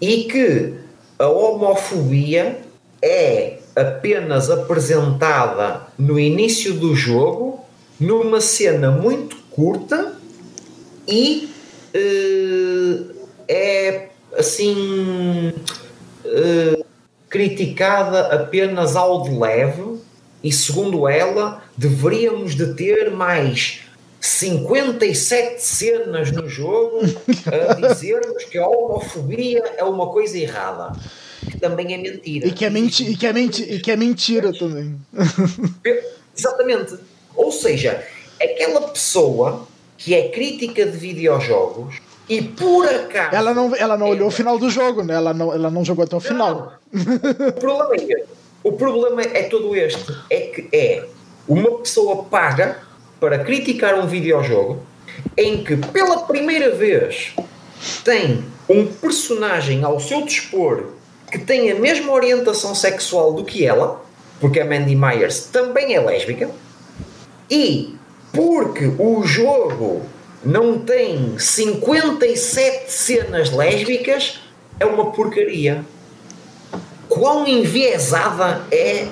e 0.02 0.24
que 0.24 0.74
a 1.18 1.28
homofobia 1.28 2.60
é 3.02 3.60
apenas 3.76 4.50
apresentada 4.50 5.88
no 5.98 6.20
início 6.20 6.74
do 6.74 6.96
jogo, 6.96 7.60
numa 8.00 8.42
cena 8.42 8.92
muito 8.92 9.38
curta 9.52 10.14
e 11.08 11.50
uh, 11.96 13.16
é 13.48 14.08
assim 14.38 15.54
uh, 16.26 16.86
criticada 17.30 18.34
apenas 18.34 18.96
ao 18.96 19.24
de 19.24 19.32
leve 19.32 19.99
e 20.44 20.52
segundo 20.52 21.08
ela 21.08 21.64
deveríamos 21.78 22.56
de 22.56 22.74
ter 22.74 23.12
mais 23.12 23.82
57 24.22 25.62
cenas 25.62 26.32
no 26.32 26.48
jogo 26.48 27.00
a 27.46 27.74
dizermos 27.88 28.44
que 28.46 28.58
a 28.58 28.68
homofobia 28.68 29.64
é 29.78 29.84
uma 29.84 30.08
coisa 30.08 30.38
errada. 30.38 30.94
Que 31.50 31.58
também 31.58 31.94
é 31.94 31.98
mentira. 31.98 32.48
E 32.48 32.52
que 32.52 32.66
é, 32.66 32.70
menti 32.70 33.10
e 33.12 33.16
que 33.16 33.26
é, 33.26 33.34
menti 33.34 33.64
e 33.64 33.80
que 33.80 33.92
é 33.92 33.96
mentira 33.96 34.52
também. 34.52 35.00
Exatamente. 36.38 36.96
Ou 37.36 37.52
seja, 37.52 38.04
aquela 38.42 38.82
pessoa 38.90 39.68
que 39.98 40.14
é 40.14 40.30
crítica 40.30 40.86
de 40.86 40.98
videojogos 40.98 41.96
e 42.28 42.42
por 42.42 42.86
acaso. 42.88 43.36
Ela 43.36 43.54
não, 43.54 43.76
ela 43.76 43.98
não 43.98 44.10
olhou 44.10 44.28
o 44.28 44.32
final 44.32 44.60
do 44.60 44.70
jogo, 44.70 45.04
né? 45.04 45.16
ela, 45.16 45.34
não, 45.34 45.54
ela 45.54 45.72
não 45.72 45.84
jogou 45.84 46.04
até 46.04 46.16
o 46.16 46.20
final. 46.20 46.74
Não. 46.92 47.48
O 47.48 47.52
problema 47.54 47.96
é, 47.96 48.26
o 48.70 48.74
problema 48.74 49.24
é 49.24 49.44
todo 49.44 49.76
este: 49.76 50.16
é 50.30 50.40
que 50.42 50.70
é 50.72 51.04
uma 51.48 51.80
pessoa 51.80 52.24
paga 52.24 52.78
para 53.20 53.40
criticar 53.40 53.96
um 53.96 54.06
videojogo 54.06 54.84
em 55.36 55.64
que 55.64 55.76
pela 55.76 56.20
primeira 56.20 56.76
vez 56.76 57.34
tem 58.04 58.46
um 58.70 58.86
personagem 58.86 59.84
ao 59.84 60.00
seu 60.00 60.24
dispor 60.24 60.92
que 61.32 61.40
tem 61.40 61.72
a 61.72 61.76
mesma 61.76 62.14
orientação 62.14 62.76
sexual 62.76 63.34
do 63.34 63.44
que 63.44 63.66
ela, 63.66 64.04
porque 64.40 64.60
a 64.60 64.66
Mandy 64.66 64.96
Myers 64.96 65.46
também 65.46 65.96
é 65.96 66.00
lésbica, 66.00 66.50
e 67.50 67.96
porque 68.32 68.86
o 69.00 69.24
jogo 69.24 70.04
não 70.44 70.80
tem 70.80 71.38
57 71.38 72.92
cenas 72.92 73.52
lésbicas, 73.52 74.40
é 74.80 74.86
uma 74.86 75.12
porcaria. 75.12 75.84
Quão 77.10 77.48
enviesada 77.48 78.62
é 78.72 79.08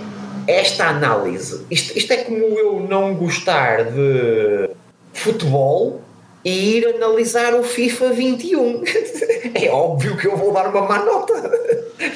esta 0.47 0.87
análise. 0.87 1.65
Isto, 1.69 1.97
isto 1.97 2.13
é 2.13 2.17
como 2.17 2.37
eu 2.37 2.79
não 2.79 3.13
gostar 3.15 3.83
de 3.85 4.69
futebol 5.13 6.01
e 6.45 6.77
ir 6.77 6.87
analisar 6.87 7.53
o 7.53 7.63
FIFA 7.63 8.09
21. 8.11 8.83
É 9.53 9.69
óbvio 9.69 10.15
que 10.17 10.27
eu 10.27 10.35
vou 10.35 10.51
dar 10.53 10.67
uma 10.67 10.81
má 10.81 10.99
nota. 10.99 11.33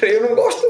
Eu 0.01 0.29
não 0.29 0.35
gosto. 0.35 0.67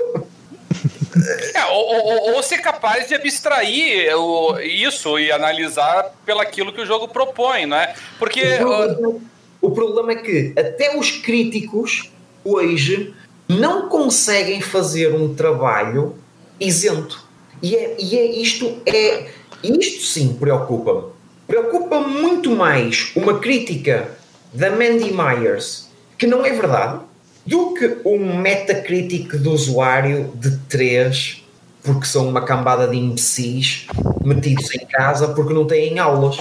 É, 1.53 1.65
ou, 1.65 2.05
ou, 2.05 2.35
ou, 2.35 2.43
ser 2.43 2.59
capaz 2.59 3.07
de 3.07 3.15
abstrair 3.15 4.15
o, 4.15 4.59
isso 4.59 5.19
e 5.19 5.31
analisar 5.31 6.13
pelaquilo 6.25 6.71
que 6.71 6.81
o 6.81 6.85
jogo 6.85 7.07
propõe, 7.07 7.65
não 7.65 7.77
é? 7.77 7.93
Porque. 8.17 8.41
O 8.41 8.57
problema, 8.57 9.19
o 9.61 9.71
problema 9.71 10.11
é 10.13 10.15
que 10.15 10.53
até 10.57 10.95
os 10.95 11.11
críticos 11.11 12.11
hoje 12.43 13.13
não 13.59 13.89
conseguem 13.89 14.61
fazer 14.61 15.13
um 15.13 15.33
trabalho 15.33 16.15
isento. 16.59 17.25
E, 17.61 17.75
é, 17.75 17.95
e 17.99 18.17
é 18.17 18.25
isto 18.41 18.81
é 18.85 19.29
isto 19.63 20.05
sim 20.05 20.33
preocupa-me. 20.33 21.11
Preocupa 21.47 21.99
muito 21.99 22.51
mais 22.51 23.11
uma 23.15 23.39
crítica 23.39 24.11
da 24.53 24.69
Mandy 24.69 25.11
Myers, 25.13 25.89
que 26.17 26.25
não 26.25 26.45
é 26.45 26.51
verdade, 26.51 27.01
do 27.45 27.73
que 27.73 27.97
um 28.05 28.37
metacritic 28.37 29.35
do 29.35 29.51
usuário 29.51 30.31
de 30.35 30.57
3, 30.69 31.43
porque 31.83 32.05
são 32.05 32.29
uma 32.29 32.41
cambada 32.41 32.87
de 32.87 32.97
imbecis 32.97 33.87
metidos 34.23 34.73
em 34.75 34.85
casa 34.85 35.29
porque 35.29 35.53
não 35.53 35.65
têm 35.65 35.99
aulas 35.99 36.37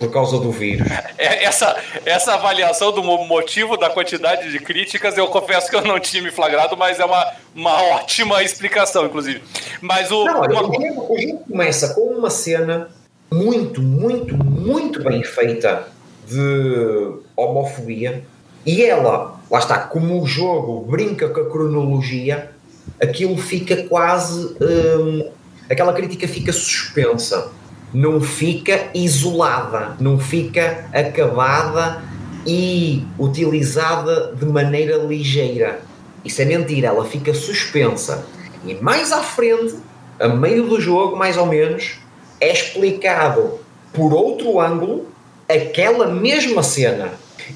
por 0.00 0.10
causa 0.10 0.38
do 0.38 0.50
vírus. 0.50 0.90
É, 1.18 1.44
essa, 1.44 1.76
essa 2.06 2.32
avaliação 2.32 2.90
do 2.90 3.02
motivo 3.02 3.76
da 3.76 3.90
quantidade 3.90 4.50
de 4.50 4.58
críticas, 4.58 5.18
eu 5.18 5.26
confesso 5.26 5.68
que 5.68 5.76
eu 5.76 5.84
não 5.84 6.00
tinha 6.00 6.22
me 6.22 6.30
flagrado, 6.30 6.74
mas 6.74 6.98
é 6.98 7.04
uma, 7.04 7.32
uma 7.54 7.82
ótima 7.82 8.42
explicação, 8.42 9.04
inclusive. 9.04 9.42
Mas 9.82 10.10
o. 10.10 10.24
Não, 10.24 10.40
olha, 10.40 10.58
uma... 10.58 10.68
o 10.70 10.72
jogo 11.20 11.44
começa 11.46 11.92
com 11.92 12.00
uma 12.00 12.30
cena 12.30 12.88
muito, 13.30 13.82
muito, 13.82 14.34
muito 14.42 15.04
bem 15.04 15.22
feita 15.22 15.88
de 16.26 17.12
homofobia. 17.36 18.24
E 18.64 18.82
ela, 18.82 19.38
lá 19.50 19.58
está, 19.58 19.78
como 19.80 20.22
o 20.22 20.26
jogo 20.26 20.80
brinca 20.90 21.28
com 21.28 21.40
a 21.40 21.50
cronologia, 21.50 22.50
aquilo 22.98 23.36
fica 23.36 23.76
quase. 23.84 24.56
Hum, 24.62 25.30
aquela 25.68 25.92
crítica 25.92 26.26
fica 26.26 26.52
suspensa 26.52 27.59
não 27.92 28.20
fica 28.20 28.88
isolada, 28.94 29.96
não 30.00 30.18
fica 30.18 30.88
acabada 30.92 32.02
e 32.46 33.04
utilizada 33.18 34.32
de 34.34 34.46
maneira 34.46 34.96
ligeira. 34.96 35.82
Isso 36.24 36.40
é 36.42 36.44
mentira, 36.44 36.88
ela 36.88 37.04
fica 37.04 37.34
suspensa. 37.34 38.26
E 38.64 38.74
mais 38.74 39.10
à 39.12 39.22
frente, 39.22 39.74
a 40.18 40.28
meio 40.28 40.66
do 40.66 40.80
jogo, 40.80 41.16
mais 41.16 41.36
ou 41.36 41.46
menos, 41.46 41.98
é 42.40 42.52
explicado 42.52 43.58
por 43.92 44.12
outro 44.12 44.60
ângulo 44.60 45.06
aquela 45.48 46.06
mesma 46.06 46.62
cena. 46.62 47.12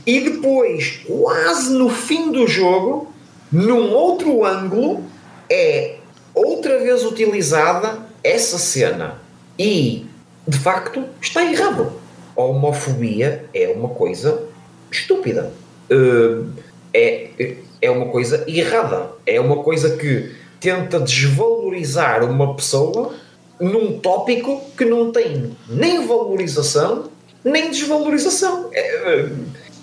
E 0.06 0.20
depois, 0.20 1.00
quase 1.06 1.72
no 1.72 1.88
fim 1.88 2.32
do 2.32 2.46
jogo, 2.48 3.12
num 3.52 3.92
outro 3.92 4.44
ângulo, 4.44 5.04
é 5.48 5.96
outra 6.34 6.80
vez 6.80 7.04
utilizada 7.04 7.98
essa 8.22 8.58
cena. 8.58 9.18
E 9.58 10.06
de 10.46 10.58
facto, 10.58 11.04
está 11.20 11.44
errado. 11.44 11.92
homofobia 12.36 13.46
é 13.54 13.68
uma 13.68 13.88
coisa 13.88 14.42
estúpida. 14.90 15.52
Uh, 15.90 16.46
é, 16.92 17.56
é 17.80 17.90
uma 17.90 18.06
coisa 18.06 18.44
errada. 18.46 19.10
É 19.26 19.40
uma 19.40 19.62
coisa 19.62 19.96
que 19.96 20.34
tenta 20.60 21.00
desvalorizar 21.00 22.24
uma 22.24 22.54
pessoa 22.54 23.14
num 23.60 23.98
tópico 23.98 24.62
que 24.76 24.84
não 24.84 25.12
tem 25.12 25.56
nem 25.68 26.06
valorização 26.06 27.10
nem 27.44 27.70
desvalorização. 27.70 28.70
É, 28.72 29.28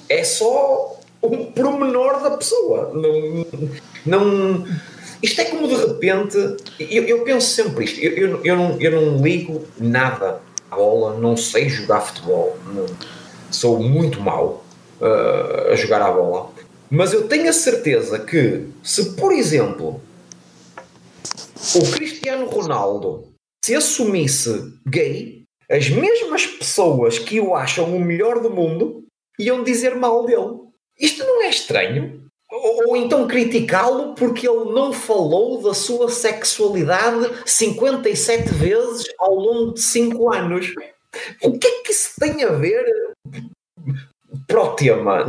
é 0.10 0.24
só 0.24 1.00
um 1.22 1.46
pormenor 1.46 2.22
da 2.24 2.32
pessoa. 2.32 2.92
Não, 2.94 3.46
não, 4.06 4.68
isto 5.22 5.40
é 5.40 5.46
como 5.46 5.68
de 5.68 5.76
repente. 5.76 6.38
Eu, 6.80 7.04
eu 7.04 7.24
penso 7.24 7.48
sempre 7.48 7.86
isto. 7.86 8.00
Eu, 8.00 8.18
eu, 8.18 8.42
eu, 8.44 8.56
não, 8.56 8.82
eu 8.82 8.92
não 8.92 9.24
ligo 9.24 9.64
nada 9.80 10.42
bola, 10.76 11.18
não 11.20 11.36
sei 11.38 11.70
jogar 11.70 12.02
futebol. 12.02 12.58
Não, 12.66 12.86
sou 13.52 13.80
muito 13.80 14.20
mau 14.22 14.64
uh, 15.00 15.72
a 15.72 15.76
jogar 15.76 16.02
à 16.02 16.12
bola. 16.12 16.52
Mas 16.90 17.14
eu 17.14 17.28
tenho 17.28 17.50
a 17.50 17.54
certeza 17.54 18.20
que, 18.20 18.68
se 18.84 19.14
por 19.16 19.32
exemplo 19.32 20.02
o 21.76 21.92
Cristiano 21.92 22.48
Ronaldo 22.48 23.28
se 23.64 23.76
assumisse 23.76 24.74
gay, 24.86 25.44
as 25.70 25.90
mesmas 25.90 26.46
pessoas 26.46 27.20
que 27.20 27.40
o 27.40 27.56
acham 27.56 27.96
o 27.96 28.00
melhor 28.00 28.42
do 28.42 28.50
mundo 28.50 29.06
iam 29.40 29.64
dizer 29.64 29.96
mal 29.96 30.26
dele. 30.26 30.60
Isto 31.00 31.24
não 31.24 31.44
é 31.44 31.50
estranho? 31.50 32.21
Ou, 32.64 32.96
então 32.96 33.28
criticá-lo 33.28 34.14
porque 34.14 34.48
ele 34.48 34.72
não 34.72 34.94
falou 34.94 35.62
da 35.62 35.74
sua 35.74 36.10
sexualidade 36.10 37.28
57 37.46 38.54
vezes 38.54 39.06
ao 39.18 39.34
longo 39.34 39.74
de 39.74 39.82
5 39.82 40.34
anos. 40.34 40.74
O 41.42 41.58
que 41.58 41.68
é 41.68 41.82
que 41.82 41.92
isso 41.92 42.12
tem 42.20 42.44
a 42.44 42.52
ver 42.52 42.86
para 44.48 44.62
o 44.62 44.76
tema? 44.76 45.28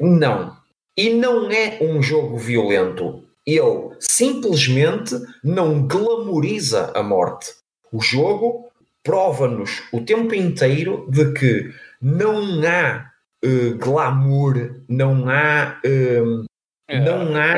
Não. 0.00 0.56
E 0.96 1.10
não 1.10 1.50
é 1.50 1.78
um 1.80 2.02
jogo 2.02 2.36
violento. 2.36 3.24
Ele 3.46 3.90
simplesmente 4.00 5.14
não 5.42 5.86
glamoriza 5.86 6.92
a 6.94 7.02
morte. 7.02 7.54
O 7.92 8.00
jogo 8.00 8.68
prova-nos 9.02 9.82
o 9.92 10.00
tempo 10.00 10.34
inteiro 10.34 11.06
de 11.08 11.32
que 11.32 11.72
não 12.00 12.62
há 12.66 13.09
uh, 13.44 13.78
glamour, 13.78 14.82
não 14.88 15.28
há. 15.28 15.80
Uh, 15.84 16.44
é. 16.88 17.00
Não 17.00 17.36
há. 17.36 17.56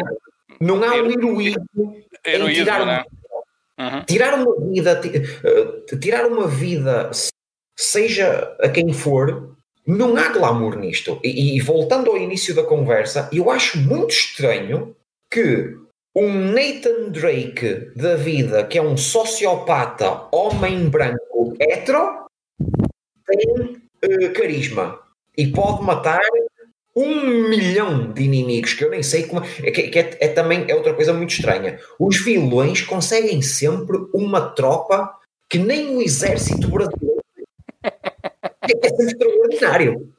Não 0.61 0.85
há 0.85 0.95
um 1.03 1.11
heroísmo 1.11 1.97
em 2.25 2.53
tirar, 2.55 2.87
né? 2.87 3.05
uhum. 3.79 4.05
tirar 4.05 4.35
uma 4.35 4.61
vida, 4.71 5.01
uh, 5.01 5.99
tirar 5.99 6.27
uma 6.27 6.47
vida, 6.47 7.11
seja 7.77 8.57
a 8.61 8.69
quem 8.69 8.93
for, 8.93 9.57
não 9.87 10.17
há 10.17 10.29
glamour 10.29 10.77
nisto. 10.79 11.19
E, 11.25 11.57
e, 11.57 11.61
voltando 11.61 12.11
ao 12.11 12.17
início 12.17 12.55
da 12.55 12.63
conversa, 12.63 13.29
eu 13.33 13.51
acho 13.51 13.79
muito 13.79 14.11
estranho 14.11 14.95
que 15.31 15.77
um 16.15 16.53
Nathan 16.53 17.11
Drake 17.11 17.91
da 17.97 18.15
vida, 18.15 18.65
que 18.65 18.79
é 18.79 18.83
um 18.83 18.97
sociopata, 18.97 20.29
homem 20.31 20.89
branco, 20.89 21.57
hetero, 21.59 22.27
tem 23.27 23.83
uh, 24.05 24.33
carisma 24.33 25.02
e 25.37 25.47
pode 25.49 25.83
matar 25.83 26.21
um 26.95 27.49
milhão 27.49 28.13
de 28.13 28.23
inimigos 28.23 28.75
que 28.75 28.85
eu 28.85 28.91
nem 28.91 29.03
sei 29.03 29.25
como 29.25 29.43
é, 29.63 29.71
que, 29.71 29.99
é, 29.99 30.17
é, 30.21 30.29
também 30.29 30.67
é 30.69 30.75
outra 30.75 30.93
coisa 30.95 31.13
muito 31.13 31.31
estranha. 31.31 31.79
Os 31.99 32.23
vilões 32.23 32.83
conseguem 32.83 33.41
sempre 33.41 33.97
uma 34.13 34.51
tropa 34.51 35.11
que 35.49 35.59
nem 35.59 35.97
o 35.97 36.03
exército 36.03 36.69
brasileiro 36.69 37.23
é 37.83 38.89
sempre 38.89 39.07
extraordinário. 39.07 40.13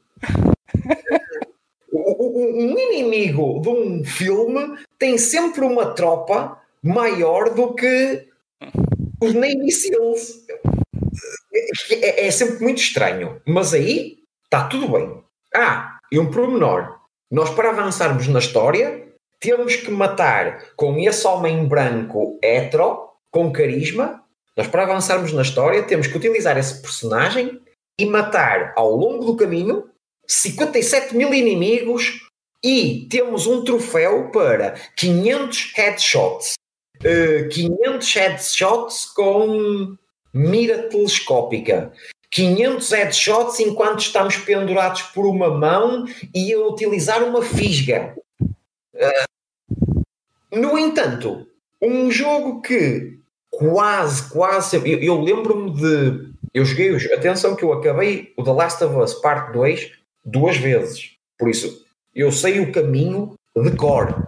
Um 1.92 2.78
inimigo 2.78 3.62
de 3.62 3.70
um 3.70 4.04
filme 4.04 4.78
tem 4.98 5.18
sempre 5.18 5.64
uma 5.64 5.94
tropa 5.94 6.60
maior 6.82 7.54
do 7.54 7.76
que 7.76 8.28
os 9.22 9.34
Navy 9.34 9.72
Seals. 9.72 10.44
É, 11.92 12.28
é 12.28 12.32
sempre 12.32 12.64
muito 12.64 12.80
estranho. 12.80 13.40
Mas 13.46 13.76
aí 13.76 14.23
está 14.54 14.68
tudo 14.68 14.88
bem. 14.88 15.24
Ah, 15.56 15.98
e 16.12 16.20
um 16.20 16.30
pormenor. 16.30 17.00
Nós, 17.32 17.50
para 17.50 17.72
avançarmos 17.72 18.28
na 18.28 18.38
história, 18.38 19.08
temos 19.40 19.76
que 19.76 19.90
matar 19.90 20.76
com 20.76 20.96
esse 21.00 21.26
homem 21.26 21.68
branco 21.68 22.40
hetero, 22.44 23.10
com 23.32 23.52
carisma. 23.52 24.24
Nós, 24.56 24.68
para 24.68 24.84
avançarmos 24.84 25.34
na 25.34 25.42
história, 25.42 25.82
temos 25.82 26.06
que 26.06 26.16
utilizar 26.16 26.56
esse 26.56 26.80
personagem 26.84 27.60
e 28.00 28.06
matar 28.06 28.74
ao 28.76 28.92
longo 28.92 29.26
do 29.26 29.36
caminho 29.36 29.90
57 30.28 31.16
mil 31.16 31.34
inimigos 31.34 32.22
e 32.64 33.08
temos 33.10 33.48
um 33.48 33.64
troféu 33.64 34.30
para 34.30 34.76
500 34.96 35.74
headshots. 35.76 36.54
Uh, 37.00 37.50
500 37.50 38.14
headshots 38.14 39.06
com 39.06 39.98
mira 40.32 40.88
telescópica. 40.90 41.92
500 42.34 42.92
headshots 42.92 43.60
enquanto 43.60 44.00
estamos 44.00 44.38
pendurados 44.38 45.04
por 45.04 45.28
uma 45.28 45.56
mão 45.56 46.06
e 46.34 46.52
a 46.52 46.60
utilizar 46.60 47.24
uma 47.24 47.44
fisga. 47.44 48.16
Uh, 48.42 50.04
no 50.52 50.78
entanto, 50.78 51.48
um 51.80 52.10
jogo 52.10 52.62
que 52.62 53.20
quase, 53.52 54.30
quase. 54.32 54.78
Eu, 54.78 55.00
eu 55.00 55.22
lembro-me 55.22 55.72
de. 55.76 56.34
Eu 56.52 56.66
joguei. 56.66 56.96
Atenção, 57.14 57.56
que 57.56 57.64
eu 57.64 57.72
acabei 57.72 58.34
o 58.36 58.44
The 58.44 58.52
Last 58.52 58.84
of 58.84 58.96
Us 58.98 59.14
Part 59.14 59.54
2 59.54 59.92
duas 60.26 60.58
vezes. 60.58 61.12
Por 61.38 61.50
isso, 61.50 61.86
eu 62.16 62.32
sei 62.32 62.60
o 62.60 62.72
caminho 62.72 63.36
de 63.56 63.76
cor. 63.76 64.28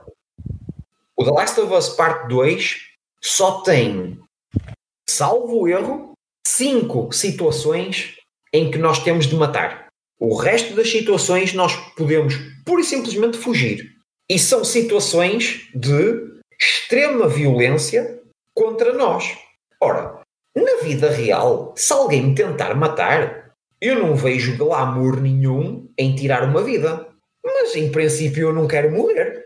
O 1.15 1.23
The 1.23 1.31
Last 1.31 1.59
of 1.59 1.73
Us 1.73 1.89
Part 1.89 2.27
2 2.27 2.81
só 3.19 3.61
tem, 3.61 4.19
salvo 5.07 5.67
erro, 5.67 6.14
cinco 6.55 7.11
situações 7.11 8.15
em 8.53 8.71
que 8.71 8.77
nós 8.77 8.99
temos 8.99 9.27
de 9.27 9.35
matar. 9.35 9.87
O 10.17 10.35
resto 10.35 10.73
das 10.73 10.89
situações 10.89 11.53
nós 11.53 11.75
podemos 11.97 12.35
pura 12.65 12.81
e 12.81 12.85
simplesmente 12.85 13.37
fugir. 13.37 13.91
E 14.29 14.39
são 14.39 14.63
situações 14.63 15.67
de 15.75 16.23
extrema 16.59 17.27
violência 17.27 18.21
contra 18.55 18.93
nós. 18.93 19.37
Ora, 19.81 20.21
na 20.55 20.81
vida 20.81 21.09
real, 21.09 21.73
se 21.75 21.91
alguém 21.91 22.27
me 22.27 22.35
tentar 22.35 22.73
matar, 22.73 23.51
eu 23.81 23.99
não 23.99 24.15
vejo 24.15 24.57
glamour 24.57 25.19
nenhum 25.19 25.89
em 25.97 26.15
tirar 26.15 26.43
uma 26.43 26.63
vida. 26.63 27.07
Mas 27.43 27.75
em 27.75 27.91
princípio 27.91 28.47
eu 28.47 28.53
não 28.53 28.67
quero 28.67 28.91
morrer. 28.91 29.44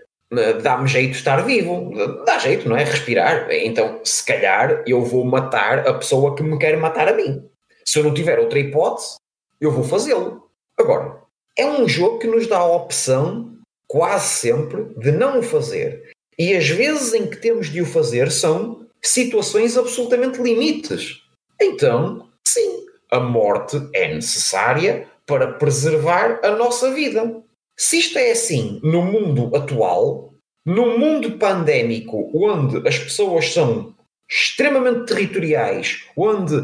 Dá-me 0.62 0.88
jeito 0.88 1.16
estar 1.16 1.38
vivo. 1.38 1.92
Dá 2.26 2.38
jeito, 2.38 2.70
não 2.70 2.78
é? 2.78 2.84
Respirar. 2.84 3.48
Então, 3.52 4.00
se 4.04 4.24
calhar, 4.24 4.84
eu 4.86 5.04
vou 5.04 5.26
matar 5.26 5.88
a 5.88 5.94
pessoa 5.94 6.36
que 6.36 6.44
me 6.44 6.58
quer 6.60 6.78
matar 6.78 7.08
a 7.08 7.14
mim. 7.14 7.44
Se 7.84 7.98
eu 7.98 8.04
não 8.04 8.14
tiver 8.14 8.38
outra 8.38 8.60
hipótese, 8.60 9.16
eu 9.60 9.72
vou 9.72 9.84
fazê-lo. 9.84 10.48
Agora, 10.78 11.20
é 11.58 11.66
um 11.66 11.88
jogo 11.88 12.20
que 12.20 12.28
nos 12.28 12.48
dá 12.48 12.58
a 12.58 12.76
opção, 12.76 13.58
quase 13.88 14.28
sempre, 14.38 14.86
de 14.98 15.12
não 15.12 15.40
o 15.40 15.44
fazer. 15.44 16.12
E 16.38 16.56
as 16.56 16.70
vezes 16.70 17.14
em 17.14 17.28
que 17.28 17.38
temos 17.38 17.68
de 17.68 17.82
o 17.82 17.86
fazer 17.86 18.32
são 18.32 18.88
situações 19.02 19.78
absolutamente 19.78 20.42
limites. 20.42 21.24
Então, 21.60 22.30
sim, 22.48 22.86
a 23.12 23.20
morte 23.20 23.82
é 23.94 24.14
necessária 24.14 25.08
para 25.26 25.54
preservar 25.54 26.40
a 26.44 26.52
nossa 26.52 26.94
vida. 26.94 27.42
Se 27.80 27.98
isto 27.98 28.20
é 28.20 28.32
assim 28.32 28.78
no 28.84 29.02
mundo 29.02 29.56
atual, 29.56 30.34
num 30.66 31.00
mundo 31.00 31.38
pandémico 31.38 32.30
onde 32.36 32.86
as 32.86 33.00
pessoas 33.00 33.54
são 33.54 33.96
extremamente 34.30 35.06
territoriais, 35.06 36.04
onde 36.18 36.56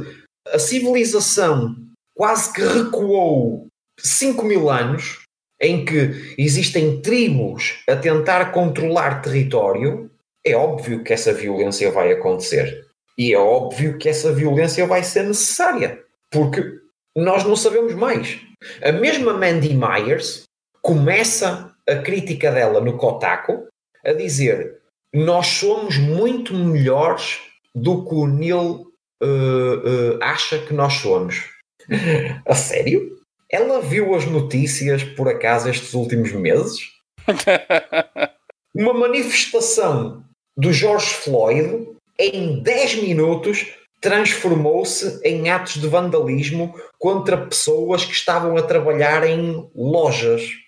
a 0.46 0.60
civilização 0.60 1.74
quase 2.14 2.52
que 2.52 2.62
recuou 2.62 3.68
5 3.98 4.44
mil 4.44 4.70
anos, 4.70 5.22
em 5.62 5.86
que 5.86 6.36
existem 6.38 7.02
tribos 7.02 7.82
a 7.88 7.96
tentar 7.96 8.52
controlar 8.52 9.22
território, 9.22 10.12
é 10.46 10.54
óbvio 10.54 11.02
que 11.02 11.14
essa 11.14 11.34
violência 11.34 11.90
vai 11.92 12.12
acontecer. 12.12 12.86
E 13.18 13.34
é 13.34 13.40
óbvio 13.40 13.98
que 13.98 14.10
essa 14.10 14.34
violência 14.34 14.86
vai 14.86 15.02
ser 15.02 15.24
necessária. 15.24 16.04
Porque 16.30 16.62
nós 17.16 17.46
não 17.46 17.56
sabemos 17.56 17.94
mais. 17.94 18.38
A 18.84 18.92
mesma 18.92 19.32
Mandy 19.32 19.74
Myers 19.74 20.44
começa 20.86 21.74
a 21.90 21.96
crítica 21.96 22.52
dela 22.52 22.80
no 22.80 22.96
Kotaku 22.96 23.68
a 24.06 24.14
dizer 24.14 24.82
nós 25.12 25.48
somos 25.48 25.98
muito 25.98 26.54
melhores 26.54 27.40
do 27.74 28.06
que 28.06 28.14
o 28.14 28.28
Neil 28.28 28.86
uh, 29.24 29.26
uh, 29.26 30.20
acha 30.22 30.60
que 30.60 30.76
nós 30.76 30.94
somos. 30.94 31.50
a 32.46 32.54
sério? 32.54 33.18
Ela 33.50 33.82
viu 33.82 34.14
as 34.14 34.26
notícias 34.26 35.04
por 35.04 35.28
acaso 35.28 35.70
estes 35.70 35.96
últimos 35.96 36.32
meses? 36.34 36.78
Uma 38.76 38.94
manifestação 38.94 40.24
do 40.56 40.72
George 40.72 41.16
Floyd 41.16 41.88
em 42.20 42.62
10 42.62 43.02
minutos 43.02 43.74
transformou-se 44.00 45.20
em 45.24 45.50
atos 45.50 45.82
de 45.82 45.88
vandalismo 45.88 46.80
contra 47.00 47.38
pessoas 47.48 48.06
que 48.06 48.14
estavam 48.14 48.56
a 48.56 48.62
trabalhar 48.62 49.28
em 49.28 49.68
lojas 49.74 50.64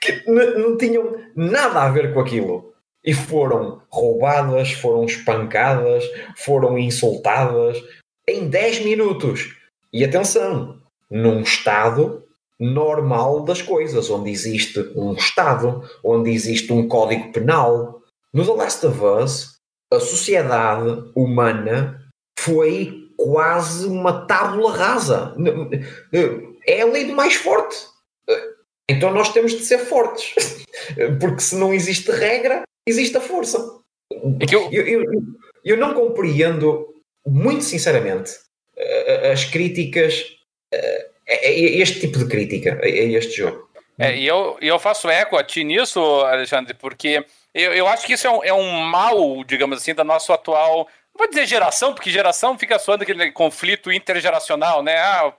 que 0.00 0.24
não 0.26 0.76
tinham 0.76 1.16
nada 1.34 1.82
a 1.82 1.90
ver 1.90 2.12
com 2.12 2.20
aquilo. 2.20 2.72
E 3.04 3.12
foram 3.12 3.82
roubadas, 3.90 4.72
foram 4.72 5.04
espancadas, 5.04 6.04
foram 6.36 6.78
insultadas 6.78 7.82
em 8.28 8.48
10 8.48 8.84
minutos. 8.84 9.56
E 9.92 10.04
atenção, 10.04 10.78
num 11.10 11.40
estado 11.40 12.22
normal 12.58 13.40
das 13.44 13.60
coisas, 13.60 14.08
onde 14.08 14.30
existe 14.30 14.78
um 14.94 15.14
Estado, 15.14 15.82
onde 16.04 16.30
existe 16.30 16.72
um 16.72 16.86
código 16.86 17.32
penal. 17.32 18.00
No 18.32 18.44
The 18.44 18.52
Last 18.52 18.86
of 18.86 19.04
Us, 19.04 19.56
a 19.92 19.98
sociedade 19.98 21.10
humana 21.14 22.00
foi 22.38 23.10
quase 23.16 23.86
uma 23.86 24.26
tábula 24.26 24.76
rasa. 24.76 25.34
É 26.64 26.82
a 26.82 26.86
lei 26.86 27.06
do 27.06 27.14
mais 27.14 27.34
forte. 27.34 27.76
Então 28.88 29.12
nós 29.12 29.32
temos 29.32 29.52
de 29.52 29.64
ser 29.64 29.78
fortes. 29.78 30.34
Porque 31.20 31.40
se 31.40 31.56
não 31.56 31.72
existe 31.72 32.10
regra, 32.10 32.62
existe 32.86 33.16
a 33.16 33.20
força. 33.20 33.58
É 34.12 34.54
eu... 34.54 34.70
Eu, 34.72 34.86
eu, 34.86 35.22
eu 35.64 35.76
não 35.76 35.94
compreendo, 35.94 36.92
muito 37.24 37.62
sinceramente, 37.62 38.32
as 39.32 39.44
críticas, 39.44 40.26
este 41.24 42.00
tipo 42.00 42.18
de 42.18 42.26
crítica 42.26 42.80
a 42.82 42.88
este 42.88 43.36
jogo. 43.36 43.70
É, 43.96 44.16
e 44.16 44.26
eu, 44.26 44.58
eu 44.60 44.76
faço 44.80 45.08
eco 45.08 45.36
a 45.36 45.44
ti 45.44 45.62
nisso, 45.62 46.00
Alexandre, 46.22 46.74
porque 46.74 47.24
eu, 47.54 47.72
eu 47.74 47.86
acho 47.86 48.04
que 48.04 48.14
isso 48.14 48.26
é 48.26 48.30
um, 48.30 48.42
é 48.42 48.52
um 48.52 48.80
mal, 48.80 49.44
digamos 49.44 49.78
assim, 49.78 49.94
da 49.94 50.02
nossa 50.02 50.34
atual 50.34 50.88
não 51.14 51.18
vou 51.18 51.28
dizer 51.28 51.46
geração, 51.46 51.94
porque 51.94 52.10
geração 52.10 52.58
fica 52.58 52.78
soando 52.78 53.02
aquele 53.02 53.30
conflito 53.32 53.92
intergeracional, 53.92 54.82
né? 54.82 54.96
Ah, 54.98 55.32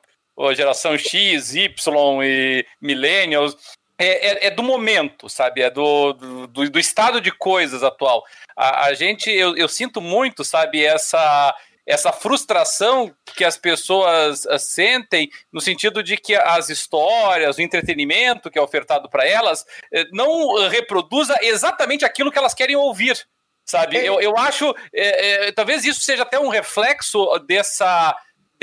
geração 0.53 0.97
X, 0.97 1.55
Y 1.55 2.23
e 2.23 2.65
millennials. 2.81 3.55
É, 3.97 4.45
é, 4.45 4.47
é, 4.47 4.51
do 4.51 4.63
momento, 4.63 5.29
sabe? 5.29 5.61
É 5.61 5.69
do, 5.69 6.13
do, 6.13 6.69
do 6.69 6.79
estado 6.79 7.21
de 7.21 7.31
coisas 7.31 7.83
atual. 7.83 8.23
A, 8.55 8.87
a 8.87 8.93
gente, 8.93 9.29
eu, 9.29 9.55
eu, 9.55 9.67
sinto 9.67 10.01
muito, 10.01 10.43
sabe, 10.43 10.83
essa, 10.83 11.55
essa 11.85 12.11
frustração 12.11 13.13
que 13.35 13.45
as 13.45 13.55
pessoas 13.55 14.45
uh, 14.45 14.57
sentem 14.57 15.29
no 15.51 15.61
sentido 15.61 16.01
de 16.01 16.17
que 16.17 16.35
as 16.35 16.69
histórias, 16.69 17.57
o 17.57 17.61
entretenimento 17.61 18.49
que 18.49 18.57
é 18.57 18.61
ofertado 18.61 19.07
para 19.09 19.27
elas, 19.27 19.61
uh, 19.61 20.05
não 20.11 20.67
reproduza 20.69 21.37
exatamente 21.41 22.03
aquilo 22.03 22.31
que 22.31 22.37
elas 22.37 22.53
querem 22.53 22.75
ouvir 22.75 23.23
sabe? 23.65 23.97
É. 23.97 24.09
Eu, 24.09 24.19
eu 24.19 24.37
acho, 24.37 24.75
é, 24.93 25.49
talvez 25.53 25.85
isso 25.85 26.01
seja 26.01 26.23
até 26.23 26.37
um 26.37 26.49
reflexo 26.49 27.25
dessa 27.47 28.13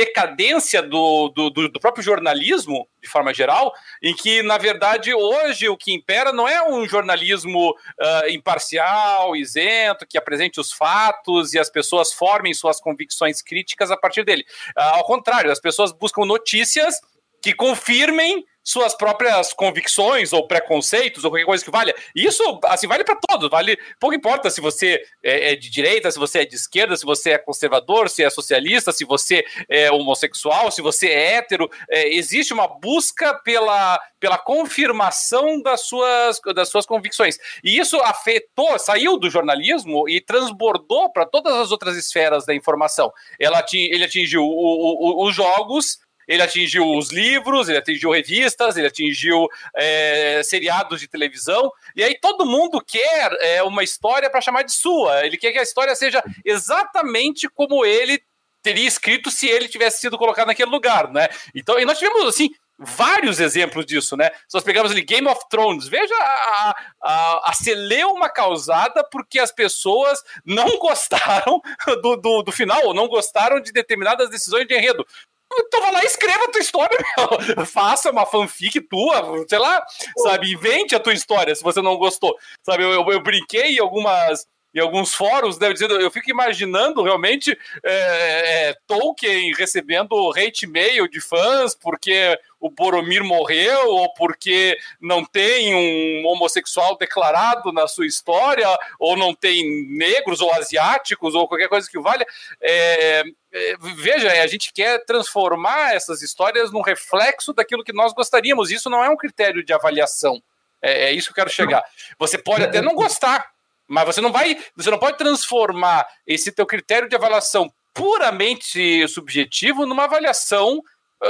decadência 0.01 0.81
do, 0.81 1.29
do, 1.29 1.51
do, 1.51 1.79
próprio 1.79 2.03
jornalismo, 2.03 2.89
de 3.03 3.09
forma 3.09 3.35
geral, 3.35 3.71
em 4.03 4.15
que, 4.15 4.43
na 4.43 4.57
verdade, 4.57 5.13
hoje 5.13 5.69
o 5.69 5.77
que 5.77 5.93
impera 5.93 6.33
não 6.33 6.49
é 6.49 6.67
um 6.67 6.89
jornalismo 6.89 7.71
uh, 7.71 8.31
imparcial, 8.31 9.37
isento, 9.37 10.07
que 10.09 10.17
apresente 10.17 10.59
os 10.59 10.73
fatos 10.73 11.53
e 11.53 11.59
as 11.59 11.69
pessoas 11.69 12.15
formem 12.15 12.55
suas 12.55 12.81
convicções 12.81 13.43
críticas 13.43 13.91
a 13.91 13.97
partir 13.97 14.25
dele. 14.25 14.43
Uh, 14.71 14.97
ao 14.97 15.05
contrário, 15.05 15.53
as 15.53 15.61
pessoas 15.61 15.93
buscam 15.93 16.25
notícias 16.25 16.99
que 17.43 17.53
confirmem 17.53 18.47
suas 18.71 18.95
próprias 18.95 19.53
convicções 19.53 20.33
ou 20.33 20.47
preconceitos 20.47 21.25
ou 21.25 21.31
qualquer 21.31 21.45
coisa 21.45 21.65
que 21.65 21.71
valha. 21.71 21.95
Isso, 22.15 22.43
assim, 22.65 22.87
vale 22.87 23.03
para 23.03 23.17
todos. 23.17 23.51
Vale, 23.51 23.77
pouco 23.99 24.15
importa 24.15 24.49
se 24.49 24.61
você 24.61 25.03
é, 25.23 25.53
é, 25.53 25.57
de 25.57 25.69
direita, 25.69 26.11
se 26.11 26.19
você 26.19 26.41
é 26.41 26.45
de 26.45 26.55
esquerda, 26.55 26.97
se 26.97 27.05
você 27.05 27.31
é 27.31 27.39
conservador, 27.39 28.09
se 28.09 28.23
é 28.23 28.31
socialista, 28.31 28.93
se 28.93 29.05
você 29.05 29.45
é 29.69 29.91
homossexual, 29.91 30.71
se 30.71 30.81
você 30.81 31.09
é 31.09 31.35
hétero. 31.35 31.69
É, 31.89 32.15
existe 32.15 32.53
uma 32.53 32.69
busca 32.69 33.35
pela, 33.43 34.01
pela 34.21 34.39
confirmação 34.39 35.61
das 35.61 35.83
suas, 35.83 36.41
das 36.55 36.69
suas 36.69 36.87
convicções. 36.87 37.39
E 37.65 37.79
isso 37.79 37.97
afetou, 38.03 38.79
saiu 38.79 39.19
do 39.19 39.29
jornalismo 39.29 40.09
e 40.09 40.21
transbordou 40.21 41.11
para 41.13 41.27
todas 41.27 41.55
as 41.55 41.73
outras 41.73 41.97
esferas 41.97 42.47
da 42.47 42.55
informação. 42.55 43.13
Ela, 43.39 43.65
ele 43.73 44.05
atingiu 44.05 44.43
o, 44.43 44.47
o, 44.47 45.27
os 45.27 45.35
jogos 45.35 45.99
ele 46.31 46.43
atingiu 46.43 46.87
os 46.97 47.11
livros, 47.11 47.69
ele 47.69 47.79
atingiu 47.79 48.13
revistas, 48.13 48.77
ele 48.77 48.87
atingiu 48.87 49.49
é, 49.75 50.41
seriados 50.45 51.01
de 51.01 51.09
televisão, 51.09 51.73
e 51.97 52.05
aí 52.05 52.17
todo 52.21 52.47
mundo 52.47 52.81
quer 52.81 53.37
é, 53.41 53.65
uma 53.65 53.83
história 53.83 54.31
para 54.31 54.41
chamar 54.41 54.63
de 54.63 54.71
sua. 54.71 55.27
Ele 55.27 55.37
quer 55.37 55.51
que 55.51 55.59
a 55.59 55.63
história 55.63 55.93
seja 55.97 56.23
exatamente 56.45 57.49
como 57.49 57.85
ele 57.85 58.23
teria 58.63 58.87
escrito 58.87 59.29
se 59.29 59.49
ele 59.49 59.67
tivesse 59.67 60.03
sido 60.03 60.17
colocado 60.17 60.47
naquele 60.47 60.71
lugar, 60.71 61.11
né? 61.11 61.29
Então, 61.53 61.81
e 61.81 61.85
nós 61.85 61.99
tivemos 61.99 62.29
assim 62.29 62.51
vários 62.81 63.39
exemplos 63.41 63.85
disso, 63.85 64.17
né? 64.17 64.31
Se 64.49 64.55
nós 64.55 64.65
pegamos 64.65 64.91
ali 64.91 65.03
Game 65.03 65.29
of 65.29 65.43
Thrones, 65.51 65.87
veja 65.87 66.15
a, 66.15 66.75
a, 67.03 67.51
a 67.51 67.53
celeuma 67.53 68.31
causada 68.31 69.05
porque 69.05 69.39
as 69.39 69.53
pessoas 69.53 70.23
não 70.45 70.79
gostaram 70.81 71.61
do, 72.03 72.17
do, 72.17 72.43
do, 72.43 72.53
final, 72.53 72.87
ou 72.87 72.95
não 72.95 73.07
gostaram 73.07 73.61
de 73.61 73.71
determinadas 73.71 74.31
decisões 74.31 74.67
de 74.67 74.75
enredo. 74.75 75.07
Então 75.53 75.81
vai 75.81 75.93
lá 75.93 76.03
e 76.03 76.07
escreva 76.07 76.45
a 76.45 76.51
tua 76.51 76.61
história, 76.61 76.99
meu. 77.17 77.67
Faça 77.67 78.11
uma 78.11 78.27
fanfic 78.27 78.81
tua, 78.83 79.45
sei 79.49 79.59
lá, 79.59 79.85
sabe? 80.19 80.53
Invente 80.53 80.95
a 80.95 81.01
tua 81.01 81.13
história 81.13 81.55
se 81.55 81.63
você 81.63 81.83
não 81.83 81.97
gostou. 81.97 82.37
Sabe, 82.63 82.85
eu, 82.85 82.93
eu, 82.93 83.05
eu 83.13 83.21
brinquei 83.21 83.77
em 83.77 83.81
algumas 83.81 84.47
alguns 84.79 85.13
fóruns, 85.13 85.59
deve 85.59 85.75
dizer, 85.75 85.91
eu 85.91 86.13
fico 86.13 86.31
imaginando 86.31 87.03
realmente 87.03 87.59
é, 87.83 88.69
é, 88.69 88.75
Tolkien 88.87 89.53
recebendo 89.55 90.31
hate 90.31 90.65
mail 90.65 91.09
de 91.09 91.21
fãs 91.21 91.75
porque 91.75 92.39
o 92.61 92.71
Boromir 92.71 93.25
morreu 93.25 93.89
ou 93.89 94.13
porque 94.13 94.79
não 95.01 95.25
tem 95.25 95.75
um 95.75 96.27
homossexual 96.27 96.97
declarado 96.99 97.73
na 97.73 97.89
sua 97.89 98.07
história 98.07 98.69
ou 98.99 99.17
não 99.17 99.35
tem 99.35 99.89
negros 99.89 100.41
ou 100.41 100.53
asiáticos 100.53 101.35
ou 101.35 101.49
qualquer 101.49 101.69
coisa 101.69 101.89
que 101.91 101.99
valha. 101.99 102.27
É, 102.61 103.23
é 103.53 103.77
veja, 103.97 104.31
a 104.31 104.47
gente 104.47 104.73
quer 104.73 105.03
transformar 105.07 105.95
essas 105.95 106.21
histórias 106.21 106.71
num 106.71 106.83
reflexo 106.83 107.55
daquilo 107.55 107.83
que 107.83 107.95
nós 107.95 108.13
gostaríamos. 108.13 108.71
Isso 108.71 108.91
não 108.91 109.03
é 109.03 109.09
um 109.09 109.17
critério 109.17 109.65
de 109.65 109.73
avaliação. 109.73 110.43
É, 110.83 111.07
é 111.07 111.13
isso 111.13 111.29
que 111.29 111.33
eu 111.33 111.45
quero 111.45 111.51
chegar. 111.51 111.83
Você 112.19 112.37
pode 112.37 112.65
até 112.65 112.83
não 112.83 112.95
gostar, 112.95 113.51
mas 113.89 114.05
você 114.05 114.21
não 114.21 114.31
vai, 114.31 114.63
você 114.77 114.91
não 114.91 114.99
pode 114.99 115.17
transformar 115.17 116.07
esse 116.27 116.53
teu 116.53 116.67
critério 116.67 117.09
de 117.09 117.17
avaliação 117.17 117.73
puramente 117.95 119.07
subjetivo 119.09 119.87
numa 119.87 120.05
avaliação 120.05 120.83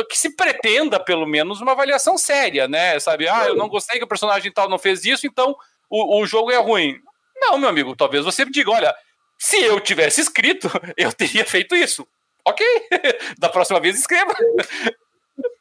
que 0.08 0.16
se 0.16 0.36
pretenda, 0.36 1.00
pelo 1.00 1.26
menos, 1.26 1.60
uma 1.60 1.72
avaliação 1.72 2.16
séria, 2.16 2.68
né? 2.68 2.98
Sabe, 3.00 3.28
ah, 3.28 3.46
eu 3.46 3.56
não 3.56 3.68
gostei 3.68 3.98
que 3.98 4.04
o 4.04 4.08
personagem 4.08 4.52
tal 4.52 4.68
não 4.68 4.78
fez 4.78 5.04
isso, 5.04 5.26
então 5.26 5.56
o, 5.88 6.20
o 6.20 6.26
jogo 6.26 6.50
é 6.50 6.56
ruim. 6.56 6.98
Não, 7.36 7.58
meu 7.58 7.68
amigo, 7.68 7.96
talvez 7.96 8.24
você 8.24 8.44
me 8.44 8.52
diga, 8.52 8.70
olha, 8.70 8.94
se 9.38 9.60
eu 9.60 9.80
tivesse 9.80 10.20
escrito, 10.20 10.68
eu 10.96 11.12
teria 11.12 11.44
feito 11.44 11.74
isso. 11.74 12.06
Ok, 12.46 12.64
da 13.38 13.48
próxima 13.48 13.80
vez 13.80 13.98
escreva. 13.98 14.34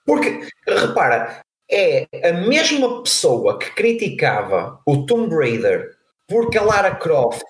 Porque, 0.06 0.48
repara, 0.68 1.42
é 1.70 2.08
a 2.24 2.34
mesma 2.34 3.04
pessoa 3.04 3.60
que 3.60 3.72
criticava 3.72 4.82
o 4.86 5.06
Tomb 5.06 5.36
Raider 5.36 5.98
porque 6.30 6.58
a 6.58 6.64
Lara 6.64 6.96
Croft 6.96 7.44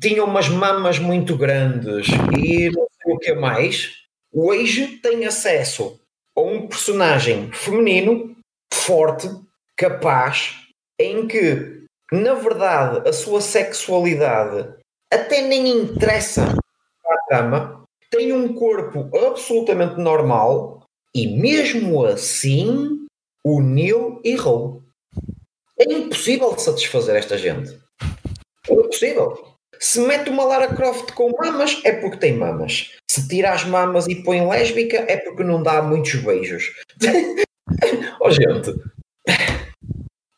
tinha 0.00 0.24
umas 0.24 0.48
mamas 0.48 0.98
muito 0.98 1.36
grandes 1.36 2.06
e 2.36 2.70
não 2.70 2.86
sei 3.02 3.12
o 3.12 3.18
que 3.18 3.34
mais, 3.34 3.90
hoje 4.32 4.98
tem 4.98 5.26
acesso 5.26 6.00
a 6.36 6.40
um 6.40 6.66
personagem 6.66 7.52
feminino 7.52 8.36
forte, 8.72 9.28
capaz, 9.76 10.56
em 10.98 11.26
que, 11.26 11.84
na 12.10 12.34
verdade, 12.34 13.08
a 13.08 13.12
sua 13.12 13.40
sexualidade 13.40 14.74
até 15.12 15.42
nem 15.42 15.68
interessa 15.68 16.54
à 17.04 17.16
dama, 17.30 17.84
tem 18.10 18.32
um 18.32 18.54
corpo 18.54 19.10
absolutamente 19.16 19.98
normal 20.00 20.82
e, 21.14 21.26
mesmo 21.26 22.04
assim, 22.04 23.06
o 23.44 23.60
Neil 23.60 24.20
errou. 24.24 24.82
É 25.78 25.84
impossível 25.92 26.58
satisfazer 26.58 27.16
esta 27.16 27.36
gente. 27.36 27.78
É 28.68 28.74
possível. 28.74 29.51
Se 29.82 29.98
mete 29.98 30.30
uma 30.30 30.44
Lara 30.44 30.72
Croft 30.76 31.12
com 31.12 31.32
mamas, 31.36 31.80
é 31.82 31.90
porque 31.90 32.16
tem 32.16 32.36
mamas. 32.36 32.92
Se 33.10 33.26
tira 33.26 33.50
as 33.50 33.64
mamas 33.64 34.06
e 34.06 34.22
põe 34.22 34.46
lésbica, 34.46 35.04
é 35.08 35.16
porque 35.16 35.42
não 35.42 35.60
dá 35.60 35.82
muitos 35.82 36.14
beijos. 36.14 36.72
oh, 38.20 38.30
gente. 38.30 38.80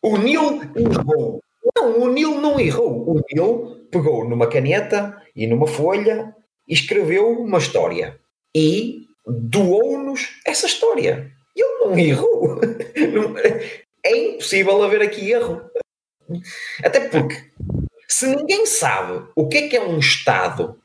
O 0.00 0.16
Neil 0.16 0.62
errou. 0.74 1.40
Não, 1.76 2.00
o 2.00 2.10
Neil 2.10 2.40
não 2.40 2.58
errou. 2.58 3.06
O 3.06 3.20
Neil 3.30 3.86
pegou 3.90 4.26
numa 4.26 4.46
caneta 4.46 5.22
e 5.36 5.46
numa 5.46 5.66
folha 5.66 6.34
e 6.66 6.72
escreveu 6.72 7.28
uma 7.28 7.58
história. 7.58 8.18
E 8.56 9.02
doou-nos 9.26 10.40
essa 10.46 10.64
história. 10.64 11.30
Ele 11.54 11.78
não 11.80 11.98
errou. 11.98 12.60
É 14.06 14.14
impossível 14.14 14.82
haver 14.82 15.00
aqui 15.00 15.30
erro. 15.30 15.62
Até 16.84 17.08
porque 17.08 17.50
se 18.14 18.28
ninguém 18.28 18.64
sabe 18.64 19.26
o 19.34 19.48
que 19.48 19.56
é 19.56 19.68
que 19.68 19.76
é 19.76 19.84
um 19.84 19.98
Estado 19.98 20.78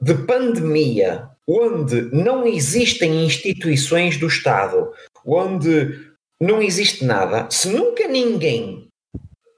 de 0.00 0.14
pandemia, 0.14 1.28
onde 1.46 2.00
não 2.14 2.46
existem 2.46 3.26
instituições 3.26 4.16
do 4.16 4.26
Estado, 4.26 4.90
onde 5.26 6.00
não 6.40 6.62
existe 6.62 7.04
nada, 7.04 7.46
se 7.50 7.68
nunca 7.68 8.08
ninguém 8.08 8.88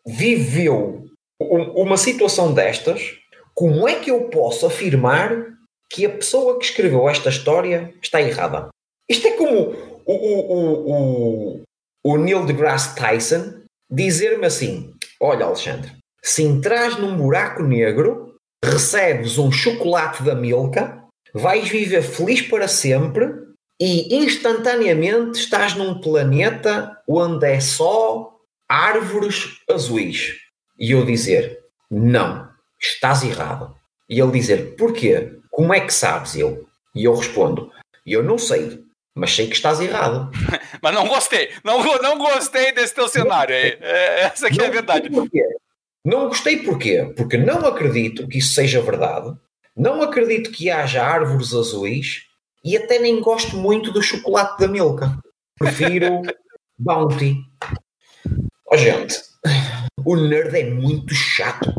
viveu 0.04 1.06
uma 1.38 1.96
situação 1.96 2.52
destas, 2.52 3.16
como 3.54 3.86
é 3.86 4.00
que 4.00 4.10
eu 4.10 4.28
posso 4.28 4.66
afirmar 4.66 5.54
que 5.92 6.04
a 6.04 6.10
pessoa 6.10 6.58
que 6.58 6.64
escreveu 6.64 7.08
esta 7.08 7.28
história 7.28 7.94
está 8.02 8.20
errada? 8.20 8.70
Isto 9.08 9.28
é 9.28 9.36
como 9.36 9.72
o, 10.04 10.12
o, 10.12 10.90
o, 10.90 11.62
o 12.02 12.16
Neil 12.16 12.44
deGrasse 12.44 12.96
Tyson 12.96 13.54
dizer-me 13.88 14.46
assim: 14.46 14.92
Olha, 15.20 15.46
Alexandre, 15.46 15.92
se 16.24 16.42
entras 16.42 16.96
num 16.96 17.14
buraco 17.14 17.62
negro, 17.62 18.36
recebes 18.64 19.36
um 19.36 19.52
chocolate 19.52 20.22
da 20.22 20.34
Milka, 20.34 21.04
vais 21.34 21.68
viver 21.68 22.00
feliz 22.00 22.40
para 22.40 22.66
sempre 22.66 23.30
e 23.78 24.16
instantaneamente 24.16 25.38
estás 25.38 25.74
num 25.74 26.00
planeta 26.00 26.98
onde 27.06 27.46
é 27.46 27.60
só 27.60 28.32
árvores 28.66 29.58
azuis. 29.70 30.36
E 30.78 30.92
eu 30.92 31.04
dizer: 31.04 31.58
Não, 31.90 32.48
estás 32.80 33.22
errado. 33.22 33.76
E 34.08 34.18
ele 34.18 34.32
dizer: 34.32 34.76
Porquê? 34.76 35.38
Como 35.50 35.74
é 35.74 35.80
que 35.80 35.92
sabes? 35.92 36.36
Eu. 36.36 36.66
E 36.94 37.04
eu 37.04 37.14
respondo: 37.14 37.70
Eu 38.06 38.22
não 38.22 38.38
sei, 38.38 38.82
mas 39.14 39.34
sei 39.34 39.46
que 39.46 39.56
estás 39.56 39.78
errado. 39.78 40.30
mas 40.80 40.94
não 40.94 41.06
gostei. 41.06 41.50
Não, 41.62 41.84
não 42.00 42.16
gostei 42.16 42.72
desse 42.72 42.94
teu 42.94 43.08
cenário 43.08 43.54
aí. 43.54 43.76
É, 43.78 44.20
essa 44.22 44.46
aqui 44.46 44.56
não 44.56 44.64
é 44.64 44.68
a 44.68 44.72
verdade. 44.72 45.10
Porquê? 45.10 45.44
Não 46.04 46.28
gostei 46.28 46.62
porquê? 46.62 47.12
Porque 47.16 47.38
não 47.38 47.66
acredito 47.66 48.28
que 48.28 48.38
isso 48.38 48.52
seja 48.52 48.82
verdade. 48.82 49.34
Não 49.74 50.02
acredito 50.02 50.52
que 50.52 50.70
haja 50.70 51.02
árvores 51.02 51.54
azuis 51.54 52.24
e 52.62 52.76
até 52.76 52.98
nem 52.98 53.20
gosto 53.20 53.56
muito 53.56 53.90
do 53.90 54.02
chocolate 54.02 54.60
da 54.60 54.68
Milka. 54.68 55.18
Prefiro 55.58 56.22
Bounty. 56.78 57.38
Oh, 58.70 58.76
gente, 58.76 59.18
o 60.04 60.16
nerd 60.16 60.58
é 60.58 60.70
muito 60.70 61.14
chato. 61.14 61.72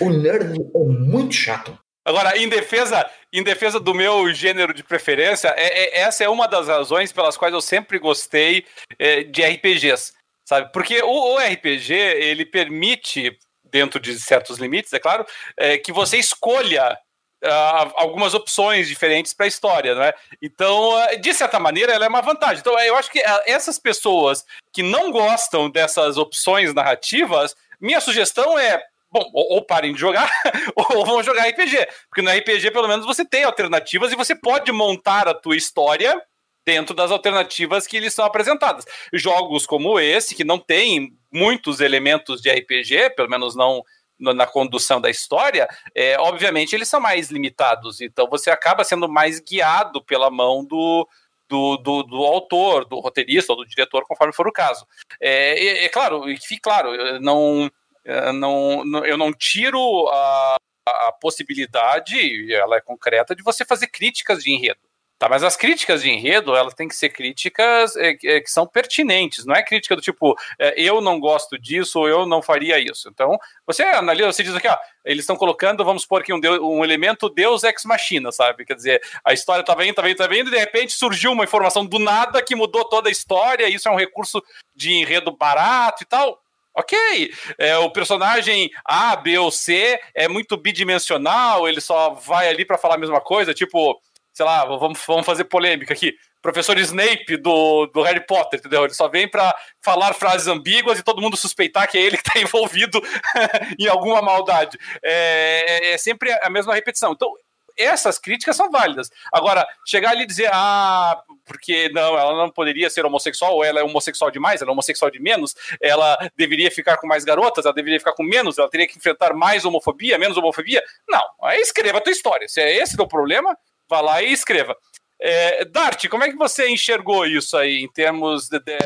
O 0.00 0.10
nerd 0.10 0.54
é 0.74 0.78
muito 0.78 1.34
chato. 1.34 1.78
Agora, 2.04 2.38
em 2.38 2.48
defesa, 2.48 3.04
em 3.32 3.42
defesa 3.42 3.80
do 3.80 3.92
meu 3.92 4.32
gênero 4.32 4.72
de 4.72 4.84
preferência, 4.84 5.48
é, 5.56 5.98
é, 5.98 6.00
essa 6.02 6.22
é 6.22 6.28
uma 6.28 6.46
das 6.46 6.68
razões 6.68 7.10
pelas 7.10 7.36
quais 7.36 7.52
eu 7.52 7.60
sempre 7.60 7.98
gostei 7.98 8.64
é, 8.96 9.24
de 9.24 9.42
RPGs, 9.42 10.12
sabe? 10.46 10.70
Porque 10.72 11.02
o, 11.02 11.34
o, 11.34 11.38
RPG 11.38 11.92
ele 11.92 12.46
permite, 12.46 13.36
dentro 13.64 14.00
de 14.00 14.18
certos 14.18 14.58
limites, 14.58 14.92
é 14.92 14.98
claro, 14.98 15.26
é, 15.58 15.76
que 15.76 15.92
você 15.92 16.16
escolha 16.16 16.96
Uh, 17.44 17.92
algumas 17.96 18.32
opções 18.32 18.88
diferentes 18.88 19.34
para 19.34 19.44
a 19.44 19.46
história, 19.46 19.94
né? 19.94 20.12
Então, 20.40 20.94
uh, 20.94 21.20
de 21.20 21.34
certa 21.34 21.60
maneira, 21.60 21.92
ela 21.92 22.06
é 22.06 22.08
uma 22.08 22.22
vantagem. 22.22 22.58
Então, 22.58 22.76
eu 22.80 22.96
acho 22.96 23.10
que 23.10 23.22
essas 23.44 23.78
pessoas 23.78 24.42
que 24.72 24.82
não 24.82 25.12
gostam 25.12 25.68
dessas 25.68 26.16
opções 26.16 26.72
narrativas, 26.72 27.54
minha 27.78 28.00
sugestão 28.00 28.58
é 28.58 28.82
bom, 29.10 29.30
ou, 29.34 29.52
ou, 29.56 29.62
parem 29.66 29.92
de 29.92 30.00
jogar, 30.00 30.30
ou 30.74 31.04
vão 31.04 31.22
jogar 31.22 31.46
RPG. 31.46 31.86
Porque 32.08 32.22
no 32.22 32.30
RPG, 32.30 32.70
pelo 32.70 32.88
menos, 32.88 33.04
você 33.04 33.24
tem 33.24 33.44
alternativas 33.44 34.10
e 34.10 34.16
você 34.16 34.34
pode 34.34 34.72
montar 34.72 35.28
a 35.28 35.34
tua 35.34 35.56
história 35.56 36.20
dentro 36.66 36.94
das 36.94 37.12
alternativas 37.12 37.86
que 37.86 37.96
eles 37.96 38.12
são 38.12 38.24
apresentadas. 38.24 38.84
Jogos 39.12 39.64
como 39.64 40.00
esse, 40.00 40.34
que 40.34 40.42
não 40.42 40.58
tem 40.58 41.16
muitos 41.32 41.80
elementos 41.80 42.42
de 42.42 42.50
RPG, 42.50 43.10
pelo 43.14 43.30
menos 43.30 43.54
não 43.54 43.84
na 44.18 44.46
condução 44.46 44.98
da 44.98 45.10
história, 45.10 45.68
é, 45.94 46.18
obviamente 46.18 46.74
eles 46.74 46.88
são 46.88 46.98
mais 46.98 47.30
limitados. 47.30 48.00
Então 48.00 48.26
você 48.28 48.50
acaba 48.50 48.82
sendo 48.82 49.06
mais 49.06 49.40
guiado 49.40 50.02
pela 50.02 50.30
mão 50.30 50.64
do, 50.64 51.06
do, 51.46 51.76
do, 51.76 52.02
do, 52.02 52.24
autor, 52.24 52.86
do 52.86 52.98
roteirista 52.98 53.52
ou 53.52 53.58
do 53.58 53.68
diretor, 53.68 54.06
conforme 54.06 54.32
for 54.32 54.48
o 54.48 54.52
caso. 54.52 54.86
É, 55.20 55.62
é, 55.62 55.84
é 55.84 55.88
claro, 55.90 56.30
e 56.30 56.36
fique 56.38 56.62
claro, 56.62 57.20
não, 57.20 57.70
é, 58.06 58.32
não, 58.32 58.84
não, 58.86 59.04
eu 59.04 59.18
não 59.18 59.34
tiro 59.34 60.08
a, 60.08 60.56
a 60.88 61.12
possibilidade, 61.20 62.50
ela 62.54 62.76
é 62.76 62.80
concreta, 62.80 63.36
de 63.36 63.42
você 63.42 63.66
fazer 63.66 63.88
críticas 63.88 64.42
de 64.42 64.50
enredo. 64.50 64.85
Tá, 65.18 65.30
mas 65.30 65.42
as 65.42 65.56
críticas 65.56 66.02
de 66.02 66.10
enredo, 66.10 66.54
elas 66.54 66.74
têm 66.74 66.86
que 66.86 66.94
ser 66.94 67.08
críticas 67.08 67.96
é, 67.96 68.10
é, 68.22 68.40
que 68.42 68.50
são 68.50 68.66
pertinentes, 68.66 69.46
não 69.46 69.54
é 69.54 69.62
crítica 69.62 69.96
do 69.96 70.02
tipo, 70.02 70.36
é, 70.58 70.78
eu 70.78 71.00
não 71.00 71.18
gosto 71.18 71.58
disso 71.58 72.00
ou 72.00 72.06
eu 72.06 72.26
não 72.26 72.42
faria 72.42 72.78
isso. 72.78 73.08
Então, 73.08 73.38
você 73.66 73.82
analisa, 73.82 74.30
você 74.30 74.42
diz 74.42 74.54
aqui, 74.54 74.68
ó, 74.68 74.76
eles 75.06 75.22
estão 75.22 75.34
colocando, 75.34 75.82
vamos 75.82 76.02
supor 76.02 76.20
aqui 76.20 76.34
um, 76.34 76.40
um 76.60 76.84
elemento 76.84 77.30
Deus 77.30 77.64
ex 77.64 77.84
machina, 77.86 78.30
sabe? 78.30 78.66
Quer 78.66 78.74
dizer, 78.74 79.02
a 79.24 79.32
história 79.32 79.62
estava 79.62 79.84
indo, 79.84 79.90
estava 79.92 80.08
indo, 80.10 80.16
estava 80.16 80.36
indo, 80.36 80.48
e 80.48 80.52
de 80.52 80.58
repente 80.58 80.92
surgiu 80.92 81.32
uma 81.32 81.44
informação 81.44 81.86
do 81.86 81.98
nada 81.98 82.42
que 82.42 82.54
mudou 82.54 82.84
toda 82.84 83.08
a 83.08 83.12
história, 83.12 83.70
isso 83.70 83.88
é 83.88 83.90
um 83.90 83.96
recurso 83.96 84.42
de 84.74 84.92
enredo 84.92 85.34
barato 85.34 86.02
e 86.02 86.06
tal. 86.06 86.38
Ok, 86.74 87.32
é, 87.56 87.78
o 87.78 87.88
personagem 87.90 88.70
A, 88.84 89.16
B 89.16 89.38
ou 89.38 89.50
C 89.50 89.98
é 90.14 90.28
muito 90.28 90.58
bidimensional, 90.58 91.66
ele 91.66 91.80
só 91.80 92.10
vai 92.10 92.50
ali 92.50 92.66
para 92.66 92.76
falar 92.76 92.96
a 92.96 92.98
mesma 92.98 93.18
coisa, 93.18 93.54
tipo, 93.54 93.98
sei 94.36 94.44
lá, 94.44 94.66
vamos, 94.66 95.00
vamos 95.06 95.24
fazer 95.24 95.44
polêmica 95.44 95.94
aqui. 95.94 96.14
Professor 96.42 96.78
Snape 96.78 97.38
do, 97.38 97.86
do 97.86 98.02
Harry 98.02 98.24
Potter, 98.26 98.60
entendeu? 98.60 98.84
Ele 98.84 98.92
só 98.92 99.08
vem 99.08 99.26
para 99.26 99.56
falar 99.82 100.12
frases 100.12 100.46
ambíguas 100.46 100.98
e 100.98 101.02
todo 101.02 101.22
mundo 101.22 101.38
suspeitar 101.38 101.90
que 101.90 101.96
é 101.96 102.02
ele 102.02 102.18
que 102.18 102.28
está 102.28 102.38
envolvido 102.38 103.00
em 103.80 103.86
alguma 103.88 104.20
maldade. 104.20 104.78
É, 105.02 105.88
é, 105.88 105.92
é 105.94 105.98
sempre 105.98 106.30
a 106.42 106.50
mesma 106.50 106.74
repetição. 106.74 107.12
Então, 107.12 107.32
essas 107.78 108.18
críticas 108.18 108.54
são 108.56 108.70
válidas. 108.70 109.10
Agora, 109.32 109.66
chegar 109.86 110.10
ali 110.10 110.24
e 110.24 110.26
dizer, 110.26 110.50
ah, 110.52 111.18
porque 111.46 111.88
não, 111.94 112.18
ela 112.18 112.36
não 112.36 112.50
poderia 112.50 112.90
ser 112.90 113.06
homossexual, 113.06 113.54
ou 113.54 113.64
ela 113.64 113.80
é 113.80 113.84
homossexual 113.84 114.30
demais, 114.30 114.60
ela 114.60 114.70
é 114.70 114.72
homossexual 114.72 115.10
de 115.10 115.18
menos, 115.18 115.54
ela 115.80 116.18
deveria 116.36 116.70
ficar 116.70 116.98
com 116.98 117.06
mais 117.06 117.24
garotas, 117.24 117.64
ela 117.64 117.74
deveria 117.74 117.98
ficar 117.98 118.12
com 118.12 118.22
menos, 118.22 118.58
ela 118.58 118.68
teria 118.68 118.86
que 118.86 118.98
enfrentar 118.98 119.32
mais 119.32 119.64
homofobia, 119.64 120.18
menos 120.18 120.36
homofobia. 120.36 120.82
Não, 121.08 121.24
aí 121.42 121.58
escreva 121.58 121.98
a 121.98 122.02
tua 122.02 122.12
história. 122.12 122.46
Se 122.48 122.60
é 122.60 122.76
esse 122.76 123.00
o 123.00 123.08
problema, 123.08 123.56
vá 123.88 124.00
lá 124.00 124.22
e 124.22 124.32
escreva. 124.32 124.76
É, 125.20 125.64
Dart, 125.64 126.08
como 126.08 126.24
é 126.24 126.30
que 126.30 126.36
você 126.36 126.68
enxergou 126.68 127.24
isso 127.24 127.56
aí 127.56 127.78
em 127.78 127.88
termos 127.88 128.48
de, 128.48 128.58
de, 128.60 128.78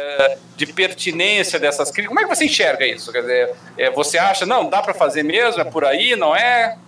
de 0.57 0.72
pertinência 0.72 1.59
dessas 1.59 1.90
críticas? 1.90 2.09
Como 2.09 2.20
é 2.20 2.22
que 2.22 2.36
você 2.36 2.44
enxerga 2.44 2.86
isso? 2.86 3.11
Quer 3.11 3.22
dizer, 3.22 3.55
é, 3.76 3.90
você 3.90 4.16
acha, 4.16 4.46
não, 4.46 4.70
dá 4.70 4.80
para 4.80 4.94
fazer 4.94 5.24
mesmo, 5.24 5.61
é 5.61 5.64
por 5.64 5.84
aí, 5.84 6.14
não 6.14 6.34
é? 6.34 6.78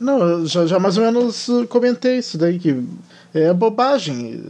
Não, 0.00 0.46
já, 0.46 0.66
já 0.66 0.78
mais 0.78 0.96
ou 0.96 1.04
menos 1.04 1.46
comentei 1.68 2.18
isso 2.18 2.38
daí, 2.38 2.58
que 2.58 2.82
é 3.34 3.52
bobagem. 3.52 4.42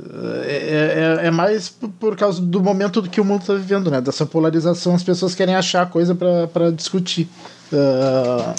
É, 0.46 1.18
é, 1.22 1.26
é 1.26 1.30
mais 1.30 1.68
por 1.68 2.16
causa 2.16 2.40
do 2.40 2.60
momento 2.62 3.02
que 3.02 3.20
o 3.20 3.24
mundo 3.24 3.40
está 3.40 3.54
vivendo, 3.54 3.90
né? 3.90 4.00
Dessa 4.00 4.24
polarização, 4.24 4.94
as 4.94 5.02
pessoas 5.02 5.34
querem 5.34 5.54
achar 5.54 5.90
coisa 5.90 6.14
para 6.14 6.70
discutir. 6.70 7.28
Uh, 7.72 8.54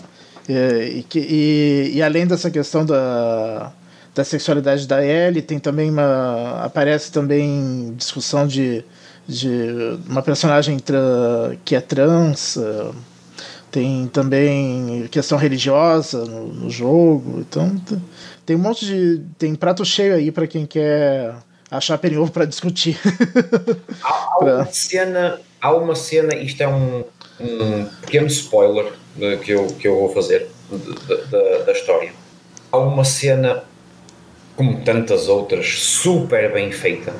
e, 0.47 1.05
e, 1.15 1.91
e, 1.95 2.03
além 2.03 2.27
dessa 2.27 2.51
questão 2.51 2.85
da, 2.85 3.71
da 4.13 4.23
sexualidade 4.23 4.87
da 4.87 5.03
Ellie, 5.03 5.41
tem 5.41 5.59
também 5.59 5.89
uma. 5.89 6.63
aparece 6.63 7.11
também 7.11 7.93
discussão 7.97 8.45
de, 8.45 8.83
de 9.27 9.99
uma 10.07 10.21
personagem 10.21 10.77
tra, 10.77 11.55
que 11.63 11.75
é 11.75 11.81
trans. 11.81 12.57
Uh, 12.57 12.95
tem 13.71 14.07
também 14.07 15.07
questão 15.11 15.37
religiosa 15.37 16.23
no, 16.23 16.47
no 16.47 16.69
jogo. 16.69 17.39
Então 17.39 17.75
tem 18.45 18.55
um 18.55 18.59
monte 18.59 18.85
de. 18.85 19.21
Tem 19.37 19.55
prato 19.55 19.83
cheio 19.83 20.13
aí 20.13 20.31
para 20.31 20.45
quem 20.45 20.65
quer 20.65 21.35
achar 21.69 21.97
perniovo 21.97 22.31
para 22.31 22.45
discutir. 22.45 22.99
há, 24.03 24.09
há, 24.09 24.37
uma 24.45 24.65
cena, 24.65 25.39
há 25.59 25.73
uma 25.73 25.95
cena, 25.95 26.35
isto 26.35 26.61
é 26.61 26.67
um, 26.67 27.03
um 27.39 27.85
pequeno 28.01 28.27
spoiler 28.27 28.93
que 29.43 29.51
eu, 29.51 29.67
que 29.67 29.87
eu 29.87 29.95
vou 29.95 30.13
fazer 30.13 30.49
da, 31.31 31.63
da 31.65 31.71
história. 31.71 32.11
Há 32.71 32.77
uma 32.77 33.03
cena, 33.03 33.63
como 34.55 34.81
tantas 34.81 35.27
outras, 35.27 35.81
super 35.83 36.51
bem 36.53 36.71
feita 36.71 37.13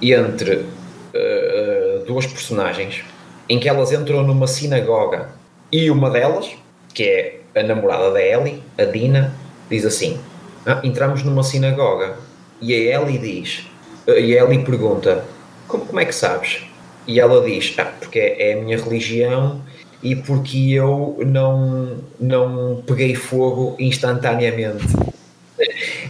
entre 0.00 0.54
uh, 0.54 2.04
duas 2.06 2.26
personagens 2.26 3.04
em 3.48 3.58
que 3.58 3.68
elas 3.68 3.92
entram 3.92 4.22
numa 4.22 4.46
sinagoga 4.46 5.28
e 5.70 5.90
uma 5.90 6.10
delas, 6.10 6.50
que 6.94 7.02
é 7.04 7.40
a 7.54 7.62
namorada 7.62 8.10
da 8.12 8.22
Ellie, 8.22 8.62
a 8.78 8.84
Dina, 8.84 9.34
diz 9.68 9.84
assim: 9.84 10.18
ah, 10.66 10.80
entramos 10.84 11.22
numa 11.22 11.42
sinagoga. 11.42 12.16
E 12.60 12.74
a 12.74 13.00
Ellie 13.00 13.18
diz, 13.18 13.66
e 14.06 14.38
a 14.38 14.44
Ellie 14.44 14.64
pergunta: 14.64 15.24
como, 15.66 15.86
como 15.86 16.00
é 16.00 16.04
que 16.04 16.14
sabes? 16.14 16.62
E 17.06 17.18
ela 17.18 17.42
diz: 17.42 17.74
ah, 17.78 17.90
porque 17.98 18.18
é 18.18 18.54
a 18.54 18.56
minha 18.56 18.76
religião 18.76 19.60
e 20.02 20.16
porque 20.16 20.72
eu 20.72 21.18
não, 21.24 21.98
não 22.18 22.82
peguei 22.86 23.14
fogo 23.14 23.76
instantaneamente. 23.78 24.84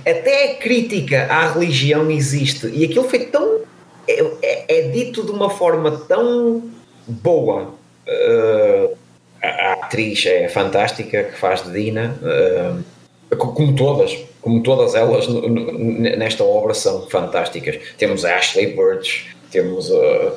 Até 0.00 0.52
a 0.52 0.54
crítica 0.56 1.26
à 1.26 1.52
religião 1.52 2.10
existe 2.10 2.68
e 2.68 2.84
aquilo 2.84 3.08
foi 3.08 3.20
tão. 3.26 3.60
É, 4.08 4.20
é, 4.42 4.78
é 4.78 4.88
dito 4.88 5.24
de 5.24 5.30
uma 5.30 5.50
forma 5.50 5.90
tão 6.08 6.70
boa. 7.06 7.74
Uh, 8.08 8.96
a, 9.42 9.72
atriz 9.74 10.24
é 10.26 10.48
fantástica 10.48 11.24
que 11.24 11.38
faz 11.38 11.62
de 11.62 11.72
Dina. 11.72 12.16
Uh, 12.22 13.36
como 13.36 13.74
todas, 13.74 14.16
como 14.40 14.62
todas 14.62 14.94
elas 14.94 15.26
nesta 15.28 16.44
obra 16.44 16.74
são 16.74 17.08
fantásticas. 17.08 17.78
Temos 17.96 18.24
a 18.24 18.36
Ashley 18.36 18.74
Birch, 18.74 19.34
temos 19.50 19.90
a, 19.90 20.34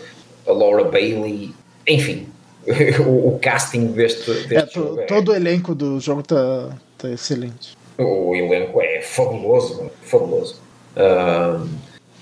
a 0.48 0.54
Laura 0.54 0.86
Bailey, 0.86 1.52
enfim, 1.88 2.28
o, 3.06 3.30
o, 3.30 3.40
casting 3.40 3.88
deste, 3.88 4.32
deste 4.48 4.56
é, 4.56 4.82
jogo. 4.82 5.02
É, 5.02 5.06
todo 5.06 5.32
o 5.32 5.36
elenco 5.36 5.76
do 5.76 6.00
jogo 6.00 6.22
está 6.22 6.70
tá 6.98 7.10
excelente. 7.10 7.78
O 7.98 8.36
elenco 8.36 8.82
é 8.82 9.02
fabuloso, 9.02 9.90
fabuloso. 10.02 10.60
Uh, 10.96 11.68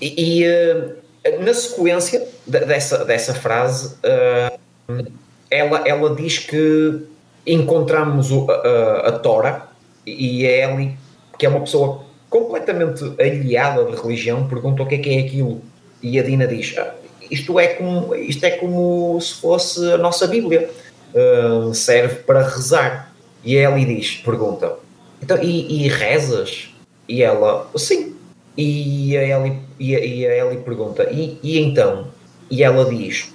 e, 0.00 0.42
e 0.42 0.46
uh, 0.46 1.44
na 1.44 1.54
sequência 1.54 2.26
dessa, 2.46 3.04
dessa 3.04 3.34
frase, 3.34 3.94
uh, 3.94 5.04
ela, 5.50 5.82
ela 5.86 6.14
diz 6.14 6.38
que 6.38 7.02
encontramos 7.46 8.30
o, 8.30 8.50
a, 8.50 9.08
a, 9.08 9.12
Tora 9.18 9.68
e 10.06 10.46
a 10.46 10.70
Ellie, 10.70 10.96
que 11.38 11.46
é 11.46 11.48
uma 11.48 11.60
pessoa 11.60 12.04
completamente 12.28 13.04
aliada 13.20 13.84
da 13.84 14.00
religião, 14.00 14.48
pergunta 14.48 14.82
o 14.82 14.86
que 14.86 14.96
é 14.96 14.98
que 14.98 15.10
é 15.10 15.20
aquilo. 15.20 15.62
E 16.02 16.18
a 16.18 16.22
Dina 16.22 16.46
diz: 16.46 16.76
ah, 16.78 16.94
isto, 17.30 17.58
é 17.58 17.68
como, 17.68 18.14
isto 18.14 18.44
é 18.44 18.52
como 18.52 19.20
se 19.20 19.34
fosse 19.34 19.92
a 19.92 19.98
nossa 19.98 20.26
Bíblia, 20.26 20.70
uh, 21.14 21.74
serve 21.74 22.16
para 22.16 22.46
rezar. 22.46 23.12
E 23.44 23.58
a 23.58 23.70
Ellie 23.70 23.96
diz: 23.96 24.16
pergunta, 24.16 24.76
então, 25.22 25.42
e, 25.42 25.84
e 25.84 25.88
rezas? 25.88 26.70
E 27.08 27.22
ela, 27.22 27.70
sim. 27.76 28.14
E 28.56 29.16
a 29.16 29.22
Ellie, 29.22 29.58
e 29.78 29.96
a, 29.96 30.04
e 30.04 30.26
a 30.26 30.46
Ellie 30.46 30.60
pergunta, 30.60 31.08
e, 31.10 31.38
e 31.42 31.58
então? 31.58 32.08
E 32.50 32.62
ela 32.62 32.84
diz: 32.86 33.32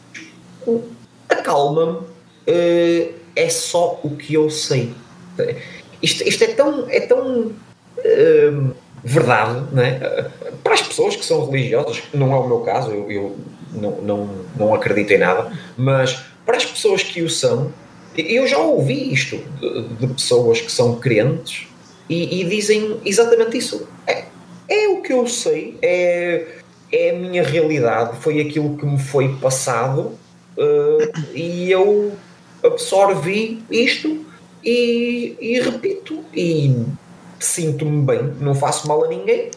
acalma-me, 1.27 1.97
uh, 1.99 3.13
é 3.35 3.49
só 3.49 3.99
o 4.03 4.15
que 4.15 4.33
eu 4.33 4.49
sei. 4.49 4.93
Isto, 6.01 6.27
isto 6.27 6.43
é 6.43 6.47
tão, 6.47 6.89
é 6.89 6.99
tão 7.01 7.47
uh, 7.47 8.75
verdade, 9.03 9.63
não 9.73 9.83
é? 9.83 10.29
Para 10.63 10.73
as 10.73 10.81
pessoas 10.81 11.15
que 11.15 11.25
são 11.25 11.45
religiosas, 11.45 12.03
não 12.13 12.33
é 12.33 12.39
o 12.39 12.47
meu 12.47 12.59
caso, 12.59 12.91
eu, 12.91 13.09
eu 13.11 13.37
não, 13.71 14.01
não, 14.01 14.29
não 14.55 14.73
acredito 14.73 15.11
em 15.11 15.17
nada, 15.17 15.51
mas 15.77 16.23
para 16.45 16.57
as 16.57 16.65
pessoas 16.65 17.03
que 17.03 17.21
o 17.21 17.29
são, 17.29 17.71
eu 18.17 18.47
já 18.47 18.57
ouvi 18.57 19.13
isto 19.13 19.37
de, 19.59 20.07
de 20.07 20.13
pessoas 20.13 20.59
que 20.61 20.71
são 20.71 20.95
crentes 20.95 21.67
e, 22.09 22.41
e, 22.41 22.43
dizem 22.45 22.99
exatamente 23.05 23.57
isso. 23.57 23.87
É, 24.07 24.25
é 24.67 24.87
o 24.89 25.01
que 25.01 25.13
eu 25.13 25.27
sei, 25.27 25.77
é, 25.81 26.59
é 26.91 27.11
a 27.11 27.13
minha 27.13 27.43
realidade, 27.43 28.17
foi 28.19 28.41
aquilo 28.41 28.75
que 28.77 28.85
me 28.85 28.97
foi 28.97 29.35
passado 29.35 30.17
uh, 30.57 31.35
e 31.35 31.71
eu 31.71 32.13
absorvi 32.63 33.63
isto 33.69 34.25
e, 34.63 35.35
e 35.39 35.59
repito 35.61 36.23
e 36.33 36.83
sinto-me 37.39 38.01
bem, 38.01 38.33
não 38.39 38.53
faço 38.53 38.87
mal 38.87 39.05
a 39.05 39.07
ninguém, 39.07 39.51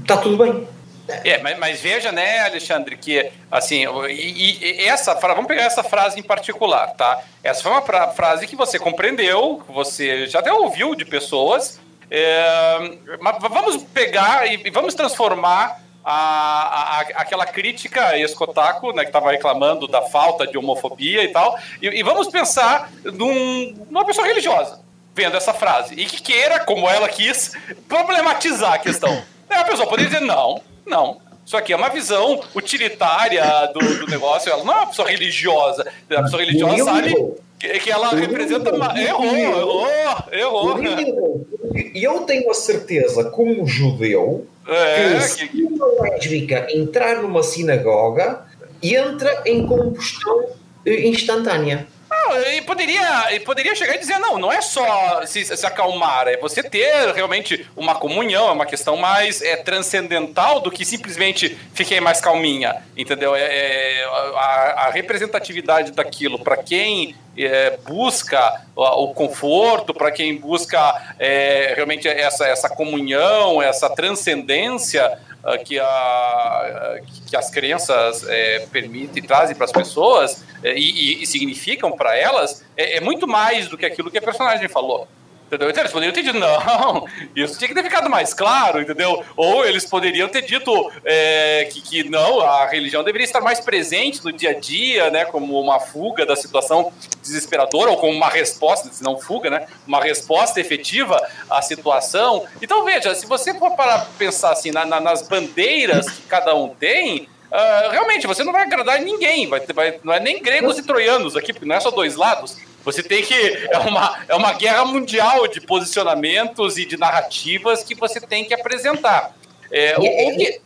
está 0.00 0.16
tudo 0.16 0.36
bem. 0.36 0.66
É, 1.08 1.38
mas, 1.38 1.58
mas, 1.58 1.80
veja, 1.80 2.12
né, 2.12 2.40
Alexandre, 2.40 2.96
que 2.96 3.30
assim, 3.50 3.84
e, 4.08 4.58
e, 4.60 4.86
essa 4.86 5.14
vamos 5.14 5.46
pegar 5.46 5.64
essa 5.64 5.82
frase 5.82 6.18
em 6.18 6.22
particular, 6.22 6.94
tá? 6.94 7.20
Essa 7.42 7.62
foi 7.62 7.72
uma 7.72 7.82
pra, 7.82 8.08
frase 8.08 8.46
que 8.46 8.54
você 8.54 8.78
compreendeu, 8.78 9.62
você 9.68 10.26
já 10.26 10.38
até 10.38 10.52
ouviu 10.52 10.94
de 10.94 11.04
pessoas, 11.04 11.80
é, 12.10 12.78
mas 13.20 13.36
vamos 13.40 13.82
pegar 13.84 14.46
e, 14.46 14.62
e 14.64 14.70
vamos 14.70 14.94
transformar 14.94 15.80
a, 16.04 16.12
a, 16.12 17.00
aquela 17.16 17.46
crítica 17.46 18.16
escotaco, 18.18 18.92
né, 18.92 19.02
que 19.02 19.08
estava 19.08 19.30
reclamando 19.30 19.86
da 19.86 20.02
falta 20.02 20.46
de 20.46 20.56
homofobia 20.56 21.24
e 21.24 21.28
tal, 21.28 21.58
e, 21.80 21.88
e 21.88 22.02
vamos 22.02 22.28
pensar 22.28 22.90
num, 23.04 23.86
numa 23.90 24.04
pessoa 24.04 24.26
religiosa 24.26 24.80
vendo 25.14 25.36
essa 25.36 25.52
frase 25.52 25.94
e 25.94 26.06
que 26.06 26.22
queira, 26.22 26.60
como 26.60 26.88
ela 26.88 27.08
quis, 27.08 27.52
problematizar 27.88 28.74
a 28.74 28.78
questão. 28.78 29.22
a 29.50 29.64
pessoa 29.64 29.86
poderia 29.86 30.10
dizer 30.10 30.24
não, 30.24 30.62
não. 30.86 31.20
Isso 31.44 31.56
aqui 31.56 31.72
é 31.72 31.76
uma 31.76 31.88
visão 31.88 32.40
utilitária 32.54 33.44
do, 33.74 33.80
do 33.98 34.06
negócio. 34.06 34.50
Ela 34.50 34.64
não 34.64 34.72
é 34.72 34.76
uma 34.78 34.86
pessoa 34.86 35.08
religiosa. 35.08 35.86
A 36.10 36.22
pessoa 36.22 36.42
religiosa 36.42 36.84
sabe 36.84 37.14
que, 37.58 37.68
que 37.80 37.90
ela 37.90 38.10
representa. 38.10 38.70
Errou, 38.98 39.36
errou, 39.36 39.86
errou. 40.32 41.46
E 41.94 42.02
eu 42.02 42.20
tenho 42.20 42.50
a 42.50 42.54
certeza, 42.54 43.24
como 43.24 43.66
judeu, 43.66 44.46
é, 44.66 45.14
que 45.14 45.20
se 45.22 45.48
que... 45.48 45.62
uma 45.64 45.86
lésbica 46.02 46.66
entrar 46.70 47.22
numa 47.22 47.42
sinagoga, 47.42 48.44
entra 48.82 49.42
em 49.44 49.66
combustão 49.66 50.46
eh, 50.86 51.08
instantânea. 51.08 51.86
Não, 52.32 52.52
e 52.52 52.62
poderia, 52.62 53.40
poderia 53.44 53.74
chegar 53.74 53.94
e 53.94 53.98
dizer, 53.98 54.18
não, 54.18 54.38
não 54.38 54.50
é 54.50 54.62
só 54.62 55.24
se, 55.26 55.44
se, 55.44 55.66
acalmar, 55.66 56.28
é 56.28 56.36
você 56.38 56.62
ter 56.62 57.12
realmente 57.14 57.66
uma 57.76 57.94
comunhão, 57.94 58.48
é 58.48 58.52
uma 58.52 58.64
questão 58.64 58.96
mais 58.96 59.42
é, 59.42 59.56
transcendental 59.56 60.60
do 60.60 60.70
que 60.70 60.84
simplesmente 60.84 61.58
fiquei 61.74 62.00
mais 62.00 62.20
calminha, 62.20 62.82
entendeu? 62.96 63.36
É, 63.36 63.42
é 63.42 64.04
a, 64.04 64.86
a, 64.86 64.90
representatividade 64.90 65.92
daquilo 65.92 66.38
para 66.38 66.56
quem 66.56 67.14
é, 67.36 67.76
busca 67.84 68.62
o 68.74 69.12
conforto, 69.12 69.92
para 69.92 70.10
quem 70.10 70.36
busca 70.38 71.14
é, 71.18 71.72
realmente 71.74 72.08
essa, 72.08 72.46
essa 72.46 72.68
comunhão, 72.68 73.60
essa 73.60 73.90
transcendência, 73.90 75.18
que, 75.64 75.78
a, 75.78 77.00
que 77.26 77.36
as 77.36 77.50
crenças 77.50 78.24
é, 78.28 78.66
permitem 78.70 79.22
trazem 79.22 79.56
para 79.56 79.64
as 79.64 79.72
pessoas 79.72 80.44
é, 80.62 80.74
e, 80.74 81.22
e, 81.22 81.26
significam 81.26 81.90
para 81.92 82.16
elas 82.16 82.64
é, 82.76 82.98
é, 82.98 83.00
muito 83.00 83.26
mais 83.26 83.68
do 83.68 83.76
que 83.76 83.84
aquilo 83.84 84.10
que 84.10 84.18
a 84.18 84.22
personagem 84.22 84.68
falou. 84.68 85.08
Entendeu? 85.52 85.68
Então 85.68 85.82
eles 85.82 85.92
poderiam 85.92 86.14
ter 86.14 86.22
dito, 86.22 86.38
não, 86.38 87.06
isso 87.36 87.58
tinha 87.58 87.68
que 87.68 87.74
ter 87.74 87.82
ficado 87.82 88.08
mais 88.08 88.32
claro, 88.32 88.80
entendeu? 88.80 89.22
Ou 89.36 89.66
eles 89.66 89.84
poderiam 89.84 90.26
ter 90.26 90.40
dito 90.40 90.90
é, 91.04 91.68
que, 91.70 91.82
que 91.82 92.08
não, 92.08 92.40
a 92.40 92.66
religião 92.66 93.04
deveria 93.04 93.26
estar 93.26 93.42
mais 93.42 93.60
presente 93.60 94.24
no 94.24 94.32
dia 94.32 94.52
a 94.52 94.54
dia, 94.58 95.10
né? 95.10 95.26
Como 95.26 95.60
uma 95.60 95.78
fuga 95.78 96.24
da 96.24 96.34
situação 96.34 96.90
desesperadora, 97.20 97.90
ou 97.90 97.98
como 97.98 98.14
uma 98.14 98.30
resposta, 98.30 98.88
se 98.90 99.04
não 99.04 99.20
fuga, 99.20 99.50
né? 99.50 99.66
Uma 99.86 100.02
resposta 100.02 100.58
efetiva 100.58 101.22
à 101.50 101.60
situação. 101.60 102.46
Então, 102.62 102.82
veja, 102.86 103.14
se 103.14 103.26
você 103.26 103.52
for 103.52 103.76
para 103.76 104.06
pensar 104.16 104.52
assim, 104.52 104.70
na, 104.70 104.86
na, 104.86 105.00
nas 105.00 105.20
bandeiras 105.20 106.08
que 106.08 106.22
cada 106.22 106.54
um 106.54 106.70
tem, 106.70 107.28
Uh, 107.52 107.90
realmente, 107.90 108.26
você 108.26 108.42
não 108.42 108.50
vai 108.50 108.62
agradar 108.62 108.98
ninguém. 109.02 109.46
Vai, 109.46 109.60
vai, 109.74 110.00
não 110.02 110.14
é 110.14 110.18
nem 110.18 110.40
gregos 110.40 110.78
e 110.78 110.82
troianos 110.82 111.36
aqui, 111.36 111.52
porque 111.52 111.66
não 111.66 111.76
é 111.76 111.80
só 111.80 111.90
dois 111.90 112.16
lados. 112.16 112.56
Você 112.84 113.02
tem 113.02 113.22
que. 113.22 113.34
É 113.34 113.78
uma, 113.78 114.18
é 114.28 114.34
uma 114.34 114.52
guerra 114.54 114.84
mundial 114.84 115.46
de 115.46 115.60
posicionamentos 115.60 116.78
e 116.78 116.84
de 116.84 116.96
narrativas 116.96 117.82
que 117.82 117.94
você 117.94 118.20
tem 118.20 118.44
que 118.44 118.54
apresentar. 118.54 119.36
É, 119.70 119.96
o, 119.98 120.02
o 120.02 120.36
que... 120.36 120.60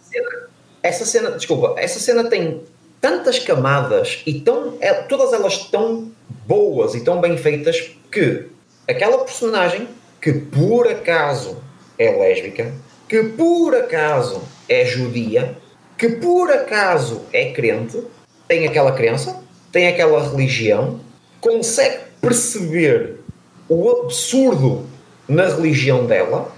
Essa 0.82 1.04
cena, 1.04 1.32
desculpa, 1.32 1.74
essa 1.78 1.98
cena 1.98 2.24
tem 2.24 2.62
tantas 3.00 3.38
camadas 3.38 4.22
e 4.26 4.40
tão, 4.40 4.76
é, 4.80 4.94
todas 4.94 5.32
elas 5.32 5.58
tão 5.66 6.10
boas 6.46 6.94
e 6.94 7.04
tão 7.04 7.20
bem 7.20 7.36
feitas 7.36 7.90
que 8.10 8.46
aquela 8.88 9.18
personagem 9.18 9.88
que 10.20 10.32
por 10.32 10.88
acaso 10.88 11.62
é 11.98 12.10
lésbica, 12.10 12.72
que 13.08 13.22
por 13.22 13.74
acaso 13.74 14.42
é 14.68 14.84
judia, 14.84 15.56
que 15.96 16.08
por 16.08 16.50
acaso 16.50 17.22
é 17.32 17.52
crente, 17.52 18.02
tem 18.48 18.66
aquela 18.66 18.92
crença, 18.92 19.40
tem 19.70 19.88
aquela 19.88 20.22
religião, 20.28 21.00
consegue 21.40 22.05
perceber 22.20 23.20
o 23.68 23.90
absurdo 23.90 24.86
na 25.28 25.46
religião 25.46 26.06
dela 26.06 26.52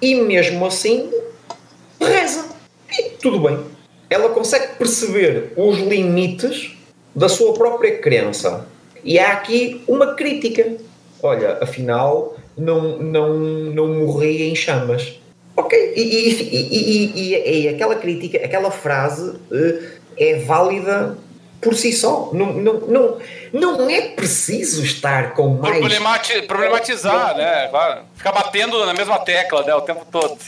e 0.00 0.14
mesmo 0.14 0.64
assim 0.64 1.10
reza. 2.00 2.46
E 2.90 3.10
tudo 3.20 3.40
bem. 3.40 3.58
Ela 4.08 4.30
consegue 4.30 4.74
perceber 4.76 5.52
os 5.56 5.78
limites 5.78 6.76
da 7.14 7.28
sua 7.28 7.52
própria 7.54 7.98
crença. 7.98 8.66
E 9.04 9.18
há 9.18 9.32
aqui 9.32 9.82
uma 9.86 10.14
crítica. 10.14 10.76
Olha, 11.22 11.58
afinal, 11.60 12.36
não, 12.56 12.98
não, 12.98 13.38
não 13.38 13.88
morri 14.00 14.42
em 14.50 14.54
chamas. 14.54 15.20
Ok, 15.56 15.92
e, 15.94 16.00
e, 16.00 17.12
e, 17.14 17.62
e, 17.62 17.68
aquela 17.68 17.96
crítica, 17.96 18.38
aquela 18.38 18.70
frase 18.70 19.30
uh, 19.30 19.82
é 20.16 20.36
válida 20.36 21.18
por 21.60 21.74
si 21.74 21.92
só. 21.92 22.30
Não, 22.32 22.52
não, 22.52 22.74
não, 23.52 23.78
não 23.78 23.90
é 23.90 24.08
preciso 24.08 24.82
estar 24.82 25.34
com 25.34 25.48
mais. 25.54 25.78
Problemati 25.78 26.42
problematizar, 26.42 27.36
né? 27.36 27.68
Claro. 27.68 28.02
Ficar 28.14 28.32
batendo 28.32 28.84
na 28.86 28.94
mesma 28.94 29.18
tecla 29.18 29.62
né, 29.62 29.74
o 29.74 29.80
tempo 29.82 30.06
todo. 30.10 30.38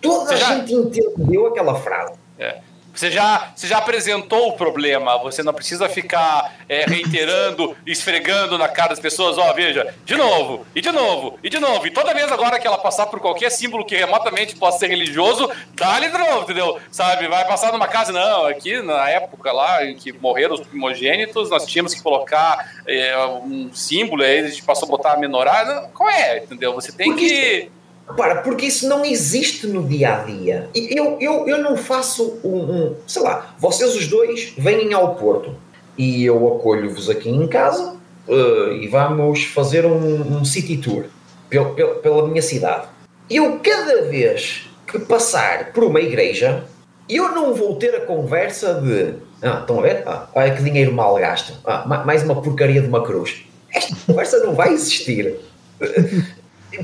Toda 0.00 0.32
a 0.32 0.36
já... 0.36 0.54
gente 0.56 0.74
entendeu 0.74 1.46
aquela 1.46 1.74
frase. 1.74 2.14
É. 2.38 2.58
Você 2.94 3.10
já, 3.10 3.52
você 3.56 3.66
já 3.66 3.78
apresentou 3.78 4.48
o 4.48 4.52
problema, 4.52 5.16
você 5.18 5.42
não 5.42 5.54
precisa 5.54 5.88
ficar 5.88 6.56
é, 6.68 6.84
reiterando, 6.84 7.74
esfregando 7.86 8.58
na 8.58 8.68
cara 8.68 8.90
das 8.90 9.00
pessoas, 9.00 9.38
ó, 9.38 9.50
oh, 9.50 9.54
veja, 9.54 9.94
de 10.04 10.14
novo, 10.14 10.66
e 10.74 10.80
de 10.80 10.92
novo, 10.92 11.38
e 11.42 11.48
de 11.48 11.58
novo. 11.58 11.86
E 11.86 11.90
toda 11.90 12.12
vez 12.12 12.30
agora 12.30 12.58
que 12.58 12.66
ela 12.66 12.78
passar 12.78 13.06
por 13.06 13.18
qualquer 13.18 13.50
símbolo 13.50 13.84
que 13.84 13.96
remotamente 13.96 14.56
possa 14.56 14.80
ser 14.80 14.88
religioso, 14.88 15.50
dá-lhe 15.74 16.08
de 16.08 16.18
novo, 16.18 16.42
entendeu? 16.42 16.78
Sabe, 16.90 17.28
vai 17.28 17.46
passar 17.46 17.72
numa 17.72 17.88
casa, 17.88 18.12
não, 18.12 18.46
aqui 18.46 18.82
na 18.82 19.08
época 19.08 19.52
lá 19.52 19.84
em 19.84 19.96
que 19.96 20.12
morreram 20.12 20.54
os 20.54 20.60
primogênitos, 20.60 21.48
nós 21.48 21.64
tínhamos 21.64 21.94
que 21.94 22.02
colocar 22.02 22.82
é, 22.86 23.16
um 23.26 23.70
símbolo, 23.72 24.22
aí 24.22 24.40
a 24.40 24.48
gente 24.48 24.62
passou 24.62 24.86
a 24.86 24.90
botar 24.90 25.12
a 25.14 25.16
menorá, 25.16 25.88
qual 25.94 26.10
é, 26.10 26.38
entendeu? 26.38 26.74
Você 26.74 26.92
tem 26.92 27.16
que 27.16 27.70
para, 28.16 28.36
porque 28.36 28.66
isso 28.66 28.88
não 28.88 29.04
existe 29.04 29.66
no 29.66 29.84
dia 29.84 30.16
a 30.16 30.24
dia. 30.24 30.68
Eu, 30.74 31.16
eu, 31.20 31.48
eu 31.48 31.62
não 31.62 31.76
faço 31.76 32.38
um, 32.44 32.56
um 32.56 32.94
Sei 33.06 33.22
lá, 33.22 33.54
vocês 33.58 33.94
os 33.94 34.06
dois 34.06 34.52
vêm 34.56 34.92
ao 34.92 35.14
Porto 35.14 35.54
e 35.96 36.24
eu 36.24 36.54
acolho-vos 36.54 37.08
aqui 37.08 37.30
em 37.30 37.46
casa 37.46 37.96
uh, 38.28 38.72
e 38.72 38.88
vamos 38.88 39.44
fazer 39.44 39.86
um, 39.86 40.38
um 40.38 40.44
city 40.44 40.76
tour 40.76 41.04
pel, 41.48 41.74
pel, 41.74 41.96
pela 41.96 42.28
minha 42.28 42.42
cidade. 42.42 42.86
Eu, 43.30 43.60
cada 43.62 44.02
vez 44.02 44.68
que 44.86 44.98
passar 44.98 45.72
por 45.72 45.84
uma 45.84 46.00
igreja, 46.00 46.64
eu 47.08 47.30
não 47.32 47.54
vou 47.54 47.76
ter 47.76 47.94
a 47.94 48.00
conversa 48.00 48.74
de. 48.74 49.14
Ah, 49.40 49.60
estão 49.60 49.78
a 49.78 49.82
ver? 49.82 50.02
Ah, 50.06 50.28
olha 50.34 50.54
que 50.54 50.62
dinheiro 50.62 50.92
mal 50.92 51.14
gasto. 51.16 51.54
Ah, 51.64 51.84
mais 52.04 52.22
uma 52.22 52.40
porcaria 52.40 52.80
de 52.80 52.88
uma 52.88 53.02
cruz. 53.02 53.44
Esta 53.72 53.96
conversa 54.06 54.38
não 54.40 54.54
vai 54.54 54.72
existir 54.72 55.36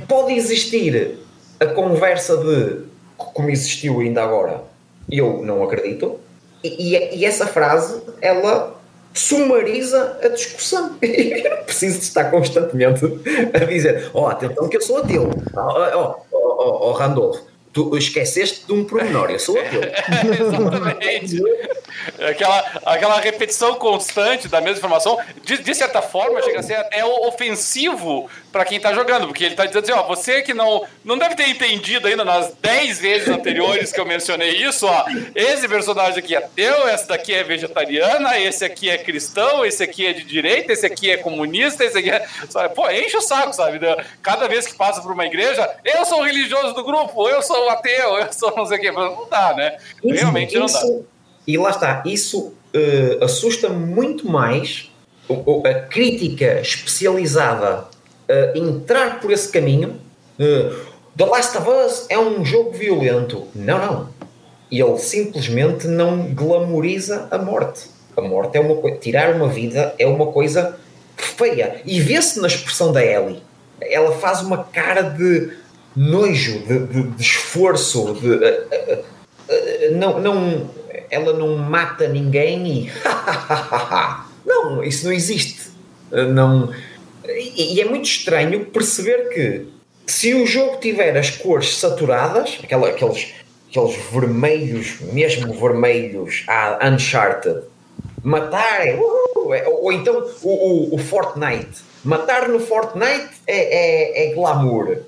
pode 0.07 0.35
existir 0.35 1.19
a 1.61 1.67
conversa 1.67 2.37
de 2.37 2.89
como 3.17 3.51
existiu 3.51 4.01
ainda 4.01 4.23
agora, 4.23 4.63
eu 5.11 5.43
não 5.43 5.63
acredito, 5.63 6.21
e, 6.63 6.95
e, 6.95 7.17
e 7.17 7.25
essa 7.25 7.47
frase 7.47 8.01
ela 8.21 8.79
sumariza 9.13 10.19
a 10.23 10.29
discussão. 10.29 10.97
Eu 11.03 11.57
não 11.57 11.65
preciso 11.65 11.99
de 11.99 12.05
estar 12.05 12.31
constantemente 12.31 13.05
a 13.53 13.65
dizer: 13.65 14.11
Ó, 14.15 14.25
oh, 14.25 14.27
atenção 14.29 14.69
que 14.69 14.77
eu 14.77 14.81
sou 14.81 14.99
ateu, 14.99 15.31
ó, 15.57 16.15
oh, 16.33 16.37
oh, 16.37 16.89
oh, 16.89 16.93
Randolph, 16.93 17.41
tu 17.73 17.97
esqueceste 17.97 18.67
de 18.67 18.73
um 18.73 18.85
pormenor, 18.85 19.31
eu 19.31 19.39
sou 19.39 19.59
ateu. 19.59 19.81
Exatamente. 20.47 21.43
Aquela, 22.29 22.81
aquela 22.85 23.21
repetição 23.21 23.75
constante 23.77 24.49
da 24.49 24.61
mesma 24.61 24.79
informação, 24.79 25.19
de, 25.45 25.59
de 25.59 25.75
certa 25.75 26.03
forma, 26.03 26.43
chega 26.43 26.61
a 26.61 26.63
ser 26.63 26.75
até 26.75 27.05
ofensivo 27.05 28.29
para 28.53 28.65
quem 28.65 28.81
tá 28.81 28.93
jogando, 28.93 29.27
porque 29.27 29.45
ele 29.45 29.55
tá 29.55 29.67
dizendo 29.67 29.85
assim, 29.85 29.93
ó, 29.93 30.03
você 30.03 30.43
que 30.43 30.55
não, 30.55 30.85
não 31.05 31.19
deve 31.19 31.35
ter 31.35 31.49
entendido 31.49 32.09
ainda 32.09 32.25
nas 32.25 32.53
10 32.55 33.01
vezes 33.01 33.29
anteriores 33.29 33.93
que 33.93 34.01
eu 34.01 34.07
mencionei 34.07 34.63
isso, 34.63 34.87
ó, 34.87 35.05
esse 35.35 35.69
personagem 35.69 36.19
aqui 36.19 36.35
é 36.35 36.39
ateu, 36.39 36.89
essa 36.89 37.09
daqui 37.09 37.35
é 37.35 37.43
vegetariana, 37.43 38.39
esse 38.39 38.65
aqui 38.65 38.89
é 38.89 38.99
cristão, 38.99 39.65
esse 39.65 39.83
aqui 39.83 40.07
é 40.07 40.13
de 40.13 40.25
direita, 40.25 40.73
esse 40.73 40.87
aqui 40.87 41.11
é 41.11 41.17
comunista, 41.17 41.85
esse 41.85 41.99
aqui 41.99 42.11
é... 42.11 42.27
Sabe? 42.49 42.75
Pô, 42.75 42.89
enche 42.91 43.17
o 43.17 43.21
saco, 43.21 43.53
sabe? 43.53 43.79
Cada 44.23 44.49
vez 44.49 44.67
que 44.67 44.75
passa 44.75 45.01
por 45.01 45.13
uma 45.13 45.27
igreja, 45.27 45.69
eu 45.85 46.05
sou 46.05 46.21
o 46.21 46.25
religioso 46.25 46.75
do 46.75 46.85
grupo, 46.85 47.29
eu 47.29 47.43
sou 47.43 47.67
o 47.67 47.71
ateu, 47.71 48.19
eu 48.19 48.33
sou 48.33 48.55
não 48.57 48.67
sei 48.67 48.79
o 48.79 48.81
quê. 48.81 48.91
Não 48.91 49.29
dá, 49.29 49.55
né? 49.55 49.79
Realmente 50.03 50.57
não 50.59 50.67
dá. 50.67 50.81
E 51.49 51.57
lá 51.57 51.71
está, 51.71 52.03
isso 52.05 52.53
uh, 52.75 53.25
assusta 53.25 53.71
muito 53.71 54.31
mais 54.31 54.93
a 55.65 55.75
crítica 55.81 56.61
especializada 56.61 57.87
uh, 58.29 58.59
entrar 58.59 59.19
por 59.19 59.33
esse 59.33 59.49
caminho. 59.49 59.99
Uh, 60.39 60.77
The 61.17 61.25
Last 61.25 61.57
of 61.57 61.67
Us 61.71 62.05
é 62.11 62.19
um 62.19 62.45
jogo 62.45 62.73
violento. 62.73 63.49
Não, 63.55 63.79
não. 63.79 64.09
Ele 64.71 64.99
simplesmente 64.99 65.87
não 65.89 66.35
glamoriza 66.35 67.27
a 67.31 67.39
morte. 67.39 67.89
A 68.15 68.21
morte 68.21 68.59
é 68.59 68.61
uma 68.61 68.77
coisa. 68.77 68.99
Tirar 68.99 69.35
uma 69.35 69.49
vida 69.49 69.95
é 69.99 70.07
uma 70.07 70.27
coisa 70.27 70.77
feia. 71.17 71.81
E 71.87 71.99
vê-se 71.99 72.39
na 72.41 72.47
expressão 72.47 72.93
da 72.93 73.03
Ellie. 73.03 73.43
Ela 73.81 74.13
faz 74.13 74.43
uma 74.43 74.65
cara 74.65 75.01
de 75.01 75.51
nojo, 75.97 76.59
de, 76.67 76.79
de, 76.81 77.03
de 77.05 77.23
esforço, 77.23 78.13
de. 78.21 78.29
Uh, 78.29 78.99
uh, 78.99 79.97
não, 79.97 80.21
não, 80.21 80.71
ela 81.11 81.33
não 81.33 81.57
mata 81.57 82.09
ninguém 82.09 82.85
e. 82.85 82.93
não, 84.47 84.83
isso 84.83 85.07
não 85.07 85.13
existe. 85.13 85.69
Não, 86.11 86.73
e, 87.29 87.81
é 87.81 87.85
muito 87.85 88.07
estranho 88.07 88.65
perceber 88.67 89.29
que 89.29 89.67
se 90.07 90.35
o 90.35 90.47
jogo 90.47 90.79
tiver 90.79 91.17
as 91.17 91.31
cores 91.31 91.77
saturadas, 91.77 92.59
aquela, 92.63 92.89
aqueles, 92.89 93.35
aqueles 93.69 93.97
vermelhos, 94.11 95.01
mesmo 95.13 95.53
vermelhos 95.53 96.45
a 96.49 96.79
Uncharted, 96.89 97.63
matar 98.23 98.87
é 98.87 98.99
ou, 98.99 99.93
então 99.93 100.27
o, 100.43 100.49
o, 100.49 100.95
o, 100.95 100.99
Fortnite. 100.99 101.83
Matar 102.05 102.49
no 102.49 102.61
Fortnite 102.61 103.31
é, 103.47 104.27
é, 104.27 104.31
é 104.31 104.35
glamour. 104.35 104.99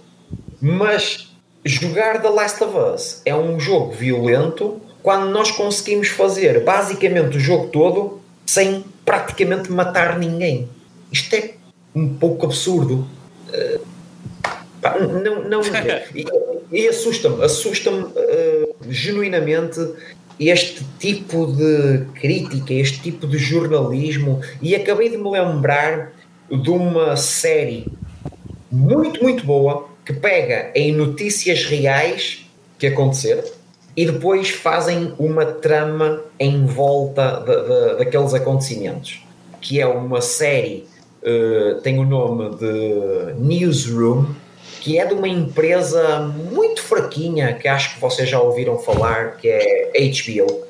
Mas 0.61 1.35
jogar 1.65 2.21
The 2.21 2.29
Last 2.29 2.63
of 2.65 2.77
Us 2.77 3.23
é 3.25 3.35
um 3.35 3.59
jogo 3.59 3.93
violento 3.93 4.81
quando 5.03 5.31
nós 5.31 5.51
conseguimos 5.51 6.09
fazer 6.09 6.63
basicamente 6.65 7.37
o 7.37 7.41
jogo 7.41 7.69
todo 7.69 8.21
sem 8.45 8.85
praticamente 9.05 9.71
matar 9.71 10.19
ninguém. 10.19 10.69
Isto 11.13 11.35
é 11.37 11.51
um 11.95 12.15
pouco 12.15 12.47
absurdo. 12.47 13.07
Uh, 13.49 13.81
pá, 14.81 14.99
não, 14.99 15.45
não, 15.45 15.61
e, 16.15 16.25
e 16.73 16.89
assusta-me, 16.89 17.43
assusta-me 17.45 18.03
uh, 18.03 18.77
genuinamente 18.89 19.81
este 20.39 20.85
tipo 20.99 21.47
de 21.47 22.05
crítica, 22.21 22.73
este 22.73 23.01
tipo 23.01 23.27
de 23.27 23.39
jornalismo. 23.39 24.41
E 24.61 24.75
acabei 24.75 25.09
de 25.09 25.17
me 25.17 25.31
lembrar 25.31 26.13
de 26.51 26.71
uma 26.71 27.17
série 27.17 27.87
muito, 28.71 29.23
muito 29.23 29.45
boa 29.45 29.89
que 30.05 30.13
pega 30.13 30.71
em 30.75 30.93
notícias 30.93 31.65
reais 31.65 32.45
que 32.79 32.87
aconteceram 32.87 33.60
e 33.97 34.07
depois 34.07 34.51
fazem 34.51 35.15
uma 35.19 35.45
trama 35.45 36.23
em 36.39 36.65
volta 36.65 37.43
de, 37.45 37.55
de, 37.55 37.99
daqueles 37.99 38.35
acontecimentos. 38.35 39.23
Que 39.61 39.81
é 39.81 39.87
uma 39.87 40.21
série 40.21 40.87
uh, 41.23 41.81
tem 41.83 41.99
o 41.99 42.05
nome 42.05 42.57
de 42.57 43.35
Newsroom, 43.39 44.27
que 44.81 44.99
é 44.99 45.05
de 45.05 45.15
uma 45.15 45.29
empresa 45.29 46.21
muito 46.21 46.83
fraquinha, 46.83 47.53
que 47.55 47.69
acho 47.69 47.95
que 47.95 48.01
vocês 48.01 48.29
já 48.29 48.41
ouviram 48.41 48.79
falar, 48.79 49.37
que 49.37 49.49
é 49.49 49.91
HBO. 49.93 50.65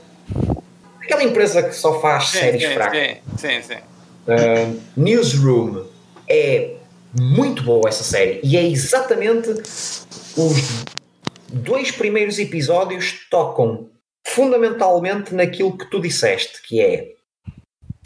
Aquela 1.03 1.23
empresa 1.23 1.63
que 1.63 1.75
só 1.75 2.01
faz 2.01 2.29
sim, 2.29 2.39
séries 2.39 2.63
sim, 2.63 2.75
fracas. 2.75 3.01
Sim, 3.37 3.49
sim, 3.49 3.63
sim. 3.63 3.75
Uh, 4.27 4.81
Newsroom 4.97 5.85
é 6.29 6.75
muito 7.19 7.63
boa 7.63 7.89
essa 7.89 8.05
série 8.05 8.41
e 8.43 8.57
é 8.57 8.65
exatamente 8.65 9.51
os 10.37 10.85
dois 11.53 11.91
primeiros 11.91 12.39
episódios 12.39 13.27
tocam 13.29 13.91
fundamentalmente 14.27 15.35
naquilo 15.35 15.77
que 15.77 15.91
tu 15.91 16.01
disseste, 16.01 16.63
que 16.63 16.81
é 16.81 17.15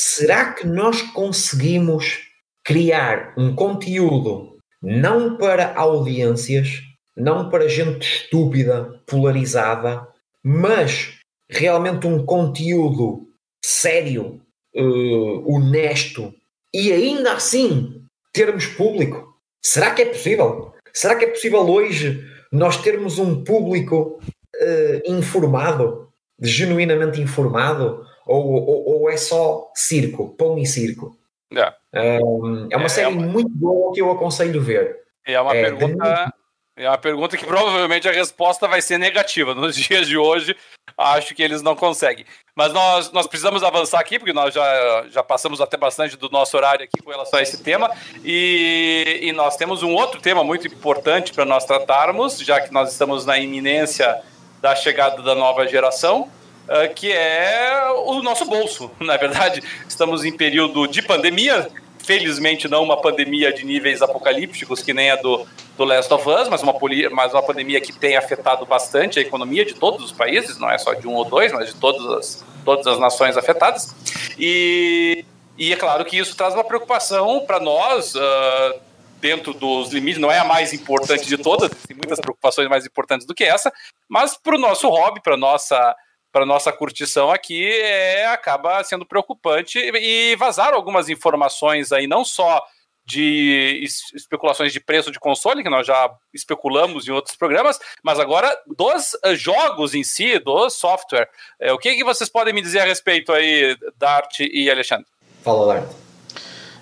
será 0.01 0.53
que 0.53 0.67
nós 0.67 1.03
conseguimos 1.03 2.21
criar 2.65 3.35
um 3.37 3.55
conteúdo 3.55 4.57
não 4.83 5.37
para 5.37 5.75
audiências, 5.75 6.83
não 7.17 7.49
para 7.49 7.69
gente 7.69 8.03
estúpida, 8.03 9.01
polarizada, 9.07 10.07
mas 10.43 11.19
realmente 11.49 12.07
um 12.07 12.25
conteúdo 12.25 13.29
sério, 13.65 14.41
uh, 14.75 15.55
honesto 15.55 16.35
e 16.73 16.93
ainda 16.93 17.35
assim 17.35 18.03
termos 18.33 18.67
público? 18.67 19.35
Será 19.63 19.93
que 19.93 20.03
é 20.03 20.07
possível? 20.07 20.75
Será 20.93 21.17
que 21.17 21.25
é 21.25 21.31
possível 21.31 21.61
hoje 21.61 22.34
nós 22.55 22.77
termos 22.77 23.19
um 23.19 23.43
público 23.43 24.21
uh, 24.55 25.13
informado, 25.13 26.09
genuinamente 26.41 27.21
informado, 27.21 28.07
ou, 28.25 28.47
ou, 28.47 29.01
ou, 29.01 29.11
é 29.11 29.17
só 29.17 29.71
circo, 29.75 30.31
pão 30.37 30.57
e 30.57 30.65
circo? 30.65 31.19
Yeah. 31.53 31.77
Um, 31.93 32.69
é 32.71 32.77
uma 32.77 32.87
é, 32.87 32.89
série 32.89 33.07
é 33.07 33.09
uma... 33.09 33.27
muito 33.27 33.51
boa 33.51 33.93
que 33.93 34.01
eu 34.01 34.11
aconselho 34.11 34.63
ver. 34.63 34.97
É 35.27 35.41
uma 35.41 35.55
é, 35.55 35.63
pergunta. 35.63 36.33
É 36.77 36.89
uma 36.89 36.99
pergunta 36.99 37.37
que 37.37 37.45
provavelmente 37.45 38.09
a 38.09 38.13
resposta 38.13 38.69
vai 38.69 38.81
ser 38.81 38.99
negativa. 38.99 39.55
Nos 39.55 39.75
dias 39.77 40.07
de 40.07 40.17
hoje, 40.17 40.57
acho 40.97 41.35
que 41.35 41.43
eles 41.43 41.61
não 41.61 41.75
conseguem. 41.75 42.25
Mas 42.57 42.73
nós, 42.73 43.11
nós 43.11 43.27
precisamos 43.27 43.65
avançar 43.65 43.99
aqui, 43.99 44.17
porque 44.17 44.33
nós 44.33 44.55
já, 44.55 45.07
já 45.11 45.23
passamos 45.25 45.61
até 45.61 45.77
bastante 45.77 46.17
do 46.17 46.29
nosso 46.31 46.57
horário 46.57 46.85
aqui 46.85 47.03
com 47.03 47.11
relação 47.11 47.41
a 47.41 47.43
esse 47.43 47.59
tema. 47.59 47.91
E, 48.25 49.19
e 49.23 49.33
nós 49.33 49.57
temos 49.57 49.83
um 49.83 49.93
outro 49.93 50.21
tema 50.21 50.45
muito 50.45 50.69
importante 50.69 51.33
para 51.33 51.45
nós 51.45 51.65
tratarmos, 51.65 52.39
já 52.39 52.61
que 52.61 52.73
nós 52.73 52.93
estamos 52.93 53.27
na 53.27 53.39
iminência 53.39 54.23
da 54.61 54.77
chegada 54.77 55.21
da 55.21 55.35
nova 55.35 55.67
geração. 55.67 56.31
Uh, 56.65 56.95
que 56.95 57.13
é 57.13 57.91
o 58.07 58.23
nosso 58.23 58.47
bolso. 58.47 58.91
Na 58.99 59.19
verdade, 59.19 59.63
estamos 59.87 60.25
em 60.25 60.35
período 60.35 60.87
de 60.87 61.03
pandemia, 61.03 61.69
felizmente 62.05 62.69
não 62.69 62.83
uma 62.83 63.01
pandemia 63.01 63.53
de 63.53 63.65
níveis 63.65 64.03
apocalípticos 64.03 64.83
que 64.83 64.93
nem 64.93 65.11
a 65.11 65.17
do, 65.17 65.47
do 65.77 65.85
Last 65.85 66.13
of 66.13 66.29
Us, 66.29 66.49
mas 66.49 66.63
uma, 66.63 66.75
mas 67.11 67.33
uma 67.33 67.43
pandemia 67.43 67.81
que 67.81 67.93
tem 67.93 68.17
afetado 68.17 68.67
bastante 68.67 69.19
a 69.19 69.23
economia 69.23 69.65
de 69.65 69.75
todos 69.75 70.05
os 70.05 70.13
países, 70.13 70.59
não 70.59 70.71
é 70.71 70.79
só 70.79 70.93
de 70.95 71.09
um 71.09 71.15
ou 71.15 71.25
dois, 71.25 71.53
mas 71.53 71.69
de 71.69 71.75
todas 71.81 72.07
as, 72.13 72.45
todas 72.65 72.87
as 72.87 72.99
nações 72.99 73.37
afetadas. 73.37 73.95
E, 74.39 75.25
e 75.57 75.73
é 75.73 75.77
claro 75.77 76.05
que 76.05 76.19
isso 76.19 76.37
traz 76.37 76.55
uma 76.55 76.65
preocupação 76.65 77.45
para 77.47 77.59
nós. 77.59 78.15
Uh, 78.15 78.95
dentro 79.21 79.55
dos 79.55 79.91
limites, 79.91 80.21
não 80.21 80.31
é 80.31 80.39
a 80.39 80.45
mais 80.45 80.75
importante 80.75 81.27
de 81.27 81.39
todas, 81.39 81.71
tem 81.89 81.97
muitas 81.97 82.21
preocupações 82.21 82.69
mais 82.69 82.85
importantes 82.85 83.27
do 83.27 83.35
que 83.35 83.43
essa, 83.43 83.73
mas 84.07 84.37
para 84.37 84.55
o 84.55 84.59
nosso 84.59 84.87
hobby, 84.87 85.23
para 85.23 85.35
nossa 85.35 85.97
para 86.35 86.45
nossa 86.45 86.73
curtição 86.73 87.31
aqui, 87.31 87.65
é, 87.65 88.27
acaba 88.27 88.83
sendo 88.83 89.07
preocupante 89.07 89.79
e 89.79 90.35
vazaram 90.35 90.77
algumas 90.77 91.09
informações 91.09 91.93
aí, 91.93 92.09
não 92.09 92.25
só 92.25 92.61
de 93.07 93.85
especulações 94.13 94.73
de 94.73 94.81
preço 94.81 95.13
de 95.13 95.21
console, 95.21 95.63
que 95.63 95.71
nós 95.71 95.87
já 95.87 96.11
especulamos 96.35 97.07
em 97.07 97.13
outros 97.13 97.37
programas, 97.37 97.79
mas 98.03 98.19
agora 98.19 98.53
dos 98.67 99.17
eh, 99.23 99.37
jogos 99.37 99.95
em 99.95 100.03
si, 100.03 100.41
do 100.41 100.69
software. 100.71 101.29
É, 101.61 101.73
o 101.73 101.79
que, 101.79 101.95
que 101.95 102.03
vocês 102.03 102.29
podem 102.29 102.53
me 102.53 102.63
dizer 102.63 102.81
a 102.81 102.85
respeito 102.85 103.31
aí, 103.31 103.77
Dart 103.97 104.41
e 104.41 104.69
Alexandre? 104.69 105.07
Fala, 105.43 105.75
Dart. 105.75 105.93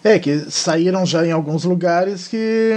É, 0.03 0.19
que 0.19 0.51
saíram 0.51 1.05
já 1.05 1.27
em 1.27 1.33
alguns 1.33 1.65
lugares 1.65 2.27
que 2.27 2.73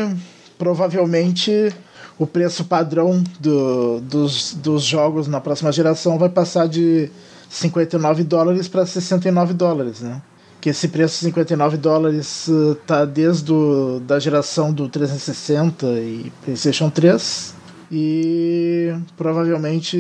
provavelmente 0.58 1.74
o 2.18 2.26
preço 2.26 2.64
padrão 2.66 3.24
do, 3.40 4.00
dos, 4.00 4.54
dos 4.54 4.84
jogos 4.84 5.28
na 5.28 5.42
próxima 5.42 5.72
geração 5.72 6.18
vai 6.18 6.30
passar 6.30 6.68
de 6.68 7.10
59 7.50 8.24
dólares 8.24 8.68
para 8.68 8.86
69 8.86 9.54
dólares, 9.54 10.02
né? 10.02 10.22
Que 10.62 10.70
esse 10.70 10.88
preço 10.88 11.20
de 11.20 11.26
59 11.26 11.78
dólares 11.78 12.50
tá 12.88 13.06
desde 13.06 13.44
do, 13.44 14.00
da 14.00 14.18
geração 14.20 14.74
do 14.74 14.90
360 14.90 15.86
e 15.86 16.32
PlayStation 16.44 16.90
3 16.90 17.54
e 17.92 18.96
provavelmente 19.16 19.98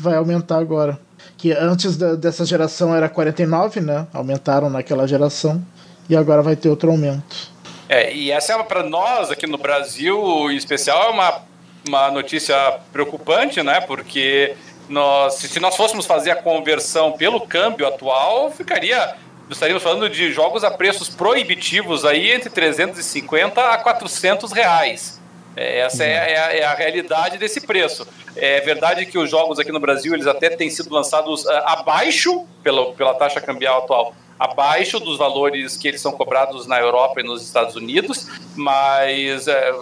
vai 0.00 0.16
aumentar 0.16 0.58
agora. 0.58 0.98
Que 1.36 1.52
antes 1.52 1.96
da, 1.96 2.14
dessa 2.14 2.44
geração 2.44 2.94
era 2.94 3.08
49, 3.08 3.80
né? 3.80 4.06
Aumentaram 4.12 4.70
naquela 4.70 5.06
geração 5.06 5.62
e 6.08 6.16
agora 6.16 6.42
vai 6.42 6.56
ter 6.56 6.68
outro 6.68 6.90
aumento. 6.90 7.50
É, 7.88 8.12
e 8.12 8.30
essa 8.30 8.52
é 8.52 8.62
para 8.62 8.82
nós 8.82 9.30
aqui 9.30 9.46
no 9.46 9.56
Brasil, 9.56 10.50
em 10.50 10.56
especial, 10.56 11.04
é 11.04 11.08
uma, 11.08 11.42
uma 11.88 12.10
notícia 12.10 12.54
preocupante, 12.92 13.62
né? 13.62 13.80
Porque 13.80 14.54
nós, 14.88 15.34
se 15.34 15.58
nós 15.58 15.74
fôssemos 15.74 16.04
fazer 16.04 16.30
a 16.32 16.36
conversão 16.36 17.12
pelo 17.12 17.40
câmbio 17.40 17.86
atual, 17.86 18.50
ficaria 18.50 19.16
estaríamos 19.50 19.82
falando 19.82 20.10
de 20.10 20.30
jogos 20.30 20.62
a 20.62 20.70
preços 20.70 21.08
proibitivos 21.08 22.04
aí 22.04 22.30
entre 22.32 22.50
350 22.50 23.60
a 23.62 23.78
400 23.78 24.52
reais. 24.52 25.18
É, 25.56 25.80
essa 25.80 26.04
é, 26.04 26.10
é, 26.10 26.38
a, 26.38 26.56
é, 26.56 26.64
a, 26.64 26.74
realidade 26.74 27.38
desse 27.38 27.62
preço. 27.62 28.06
É 28.36 28.60
verdade 28.60 29.06
que 29.06 29.18
os 29.18 29.30
jogos 29.30 29.58
aqui 29.58 29.72
no 29.72 29.80
Brasil 29.80 30.12
eles 30.12 30.26
até 30.26 30.50
têm 30.50 30.68
sido 30.68 30.92
lançados 30.92 31.44
uh, 31.44 31.50
abaixo 31.64 32.46
pela, 32.62 32.92
pela 32.92 33.14
taxa 33.14 33.40
cambial 33.40 33.78
atual 33.78 34.14
abaixo 34.38 35.00
dos 35.00 35.18
valores 35.18 35.76
que 35.76 35.88
eles 35.88 36.00
são 36.00 36.12
cobrados 36.12 36.66
na 36.66 36.78
Europa 36.78 37.20
e 37.20 37.24
nos 37.24 37.42
Estados 37.42 37.76
Unidos, 37.76 38.26
mas 38.54 39.48
é, 39.48 39.74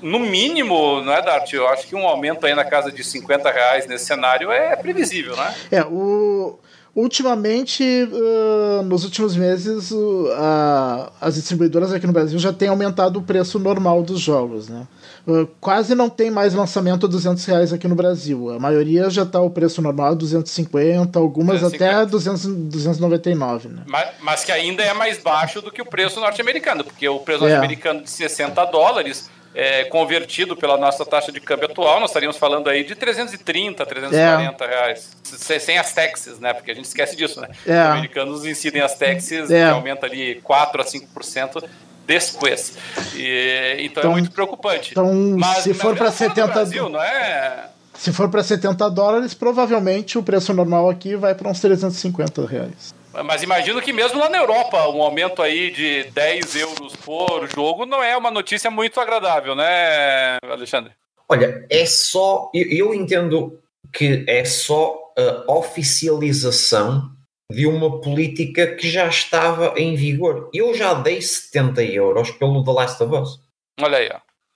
no 0.00 0.18
mínimo, 0.20 1.00
não 1.02 1.12
é, 1.12 1.22
Dart? 1.22 1.52
Eu 1.52 1.68
acho 1.68 1.86
que 1.86 1.96
um 1.96 2.06
aumento 2.06 2.46
aí 2.46 2.54
na 2.54 2.64
casa 2.64 2.92
de 2.92 3.02
50 3.02 3.50
reais 3.50 3.86
nesse 3.86 4.06
cenário 4.06 4.52
é 4.52 4.76
previsível, 4.76 5.36
né? 5.36 5.54
É, 5.70 5.82
o, 5.82 6.58
Ultimamente, 6.94 7.82
uh, 7.82 8.82
nos 8.84 9.02
últimos 9.02 9.34
meses, 9.34 9.90
uh, 9.90 11.10
as 11.20 11.34
distribuidoras 11.34 11.92
aqui 11.92 12.06
no 12.06 12.12
Brasil 12.12 12.38
já 12.38 12.52
têm 12.52 12.68
aumentado 12.68 13.18
o 13.18 13.22
preço 13.22 13.58
normal 13.58 14.00
dos 14.04 14.20
jogos. 14.20 14.68
Né? 14.68 14.86
Uh, 15.26 15.46
quase 15.58 15.94
não 15.94 16.10
tem 16.10 16.30
mais 16.30 16.52
lançamento 16.52 17.06
a 17.06 17.08
200 17.08 17.42
reais 17.46 17.72
aqui 17.72 17.88
no 17.88 17.94
Brasil. 17.94 18.50
A 18.50 18.58
maioria 18.58 19.08
já 19.08 19.22
está 19.22 19.40
o 19.40 19.48
preço 19.48 19.80
normal 19.80 20.12
a 20.12 20.14
250, 20.14 21.18
algumas 21.18 21.60
250. 21.60 21.96
até 21.96 22.10
200, 22.10 22.46
299. 22.46 23.68
Né? 23.68 23.82
Mas, 23.86 24.08
mas, 24.20 24.44
que 24.44 24.52
ainda 24.52 24.82
é 24.82 24.92
mais 24.92 25.18
baixo 25.18 25.62
do 25.62 25.70
que 25.70 25.80
o 25.80 25.86
preço 25.86 26.20
norte-americano, 26.20 26.84
porque 26.84 27.08
o 27.08 27.20
preço 27.20 27.46
é. 27.46 27.48
norte-americano 27.48 28.02
de 28.02 28.10
60 28.10 28.62
dólares 28.66 29.30
é, 29.54 29.84
convertido 29.84 30.56
pela 30.56 30.76
nossa 30.76 31.06
taxa 31.06 31.30
de 31.30 31.40
câmbio 31.40 31.66
atual, 31.66 32.00
nós 32.00 32.10
estaríamos 32.10 32.36
falando 32.36 32.68
aí 32.68 32.84
de 32.84 32.94
330, 32.94 33.86
340 33.86 34.64
é. 34.64 34.68
reais. 34.68 35.10
Sem 35.22 35.78
as 35.78 35.92
taxas, 35.92 36.38
né? 36.38 36.52
Porque 36.52 36.70
a 36.70 36.74
gente 36.74 36.86
esquece 36.86 37.16
disso, 37.16 37.40
né? 37.40 37.48
É. 37.66 37.80
Os 37.80 37.90
americanos 37.92 38.44
incidem 38.44 38.82
as 38.82 38.94
taxas, 38.98 39.50
é. 39.50 39.64
que 39.64 39.70
aumenta 39.70 40.06
ali 40.06 40.40
4 40.42 40.82
a 40.82 40.84
5% 40.84 41.64
depois. 42.06 42.76
E, 43.14 43.76
então, 43.80 44.02
é 44.02 44.02
então, 44.02 44.02
é 44.02 44.08
muito 44.08 44.30
preocupante. 44.30 44.92
Então, 44.92 45.12
Mas, 45.38 45.64
se 45.64 45.74
for 45.74 45.96
para 45.96 46.10
70 46.10 46.46
Brasil, 46.46 46.88
não 46.88 47.02
é? 47.02 47.70
Se 47.94 48.12
for 48.12 48.28
para 48.28 48.42
70 48.42 48.90
dólares, 48.90 49.34
provavelmente 49.34 50.18
o 50.18 50.22
preço 50.22 50.52
normal 50.52 50.90
aqui 50.90 51.16
vai 51.16 51.34
para 51.34 51.48
uns 51.48 51.60
350 51.60 52.46
reais. 52.46 52.94
Mas 53.24 53.42
imagino 53.44 53.80
que 53.80 53.92
mesmo 53.92 54.18
lá 54.18 54.28
na 54.28 54.38
Europa, 54.38 54.88
um 54.88 55.00
aumento 55.00 55.40
aí 55.40 55.70
de 55.70 56.04
10 56.10 56.56
euros 56.56 56.96
por 56.96 57.48
jogo 57.48 57.86
não 57.86 58.02
é 58.02 58.16
uma 58.16 58.30
notícia 58.30 58.70
muito 58.70 58.98
agradável, 58.98 59.54
né, 59.54 60.38
Alexandre? 60.42 60.92
Olha, 61.28 61.64
é 61.70 61.86
só. 61.86 62.50
Eu, 62.52 62.88
eu 62.88 62.94
entendo 62.94 63.60
que 63.92 64.24
é 64.26 64.44
só 64.44 64.98
a 65.16 65.52
oficialização 65.52 67.10
de 67.50 67.66
uma 67.66 68.00
política 68.00 68.74
que 68.74 68.88
já 68.88 69.06
estava 69.06 69.74
em 69.76 69.94
vigor. 69.94 70.50
Eu 70.52 70.74
já 70.74 70.94
dei 70.94 71.20
70 71.20 71.82
euros 71.84 72.30
pelo 72.30 72.64
The 72.64 72.72
Last 72.72 73.02
of 73.02 73.14
Us. 73.14 73.40
Olha 73.80 73.98
aí. 73.98 74.08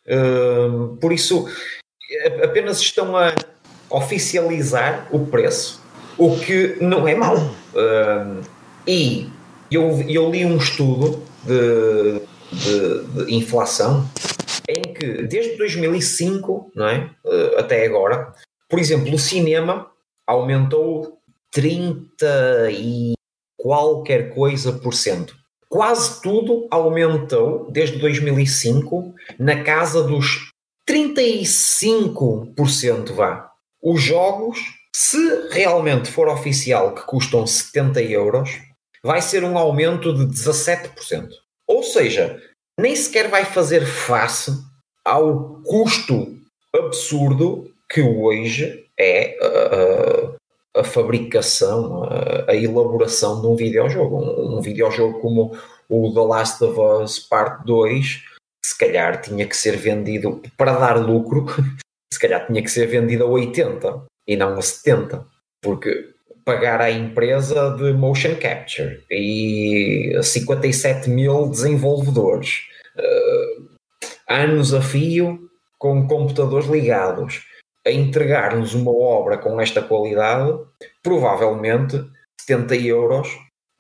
Uh, 0.07 0.97
por 0.97 1.13
isso, 1.13 1.47
apenas 2.43 2.81
estão 2.81 3.17
a 3.17 3.35
oficializar 3.91 5.07
o 5.11 5.27
preço 5.27 5.87
o 6.19 6.37
que 6.37 6.77
não 6.83 7.07
é 7.07 7.15
mau. 7.15 7.37
Uh, 7.37 8.43
e 8.87 9.31
eu, 9.71 10.03
eu 10.09 10.31
li 10.31 10.45
um 10.45 10.57
estudo 10.57 11.23
de, 11.45 12.21
de, 12.53 13.25
de, 13.25 13.35
inflação 13.35 14.07
em 14.69 14.83
que 14.83 15.23
desde 15.23 15.57
2005 15.57 16.73
não 16.75 16.89
é, 16.89 17.11
uh, 17.25 17.59
até 17.59 17.87
agora, 17.87 18.35
por 18.69 18.79
exemplo, 18.79 19.15
o 19.15 19.19
cinema 19.19 19.91
aumentou 20.27 21.18
30 21.59 22.71
e 22.71 23.15
qualquer 23.57 24.33
coisa 24.33 24.73
por 24.73 24.95
cento. 24.95 25.35
Quase 25.69 26.23
tudo 26.23 26.69
aumentou 26.71 27.69
desde 27.73 27.99
2005 27.99 29.13
na 29.41 29.65
casa 29.65 30.05
dos 30.05 30.53
35%, 30.89 33.13
vá. 33.13 33.51
Os 33.83 34.01
jogos 34.01 34.61
se 34.95 35.19
realmente 35.51 36.13
for 36.13 36.29
oficial 36.29 36.95
que 36.95 37.03
custam 37.03 37.45
70 37.45 38.03
euros, 38.03 38.51
vai 39.03 39.21
ser 39.21 39.43
um 39.43 39.59
aumento 39.59 40.15
de 40.15 40.27
17%. 40.27 41.29
Ou 41.67 41.83
seja, 41.83 42.41
nem 42.79 42.95
sequer 42.95 43.29
vai 43.29 43.45
fazer 43.45 43.85
face 43.85 44.53
ao 45.05 45.61
custo 45.65 46.39
absurdo 46.73 47.69
que 47.91 48.01
hoje 48.01 48.87
é 48.97 49.37
a, 49.41 50.38
a, 50.79 50.85
fabricação, 50.85 52.05
a, 52.05 52.51
a, 52.51 52.57
elaboração 52.57 53.41
de 53.41 53.47
um 53.47 53.57
videojogo. 53.57 54.17
Um, 54.17 54.59
um 54.59 54.61
videojogo 54.61 55.21
como 55.21 55.57
o 55.89 56.13
The 56.13 56.21
Last 56.21 56.65
of 56.65 56.79
Us 56.81 57.19
Part 57.19 57.65
2, 57.65 58.25
se 58.65 58.79
calhar 58.79 59.21
tinha 59.21 59.47
que 59.47 59.57
ser 59.57 59.77
vendido 59.77 60.43
para 60.57 60.73
dar 60.73 60.97
lucro, 60.97 61.47
se 62.13 62.21
calhar 62.21 62.47
tinha 62.47 62.63
que 62.63 62.71
ser 62.71 62.87
vendido 62.87 63.25
a 63.25 63.29
80 63.29 64.03
e 64.27 64.37
não 64.37 64.59
a 64.59 64.63
70, 64.63 65.25
porque 65.63 66.15
pagar 66.45 66.81
à 66.81 66.91
empresa 66.91 67.77
de 67.77 67.93
motion 67.93 68.35
capture 68.37 69.05
e 69.11 70.19
57 70.23 71.11
mil 71.11 71.49
desenvolvedores, 71.49 72.61
uh, 72.97 73.69
anos 74.27 74.73
a 74.73 74.81
fio 74.81 75.39
com 75.79 76.07
computadores 76.07 76.67
ligados, 76.67 77.45
a 77.89 77.93
entregar-nos 77.93 78.75
uma 78.75 78.93
obra 78.93 79.39
com 79.39 79.61
esta 79.61 79.83
qualidade, 79.83 80.59
provavelmente 81.03 82.05
70 82.41 82.77
euros 82.77 83.29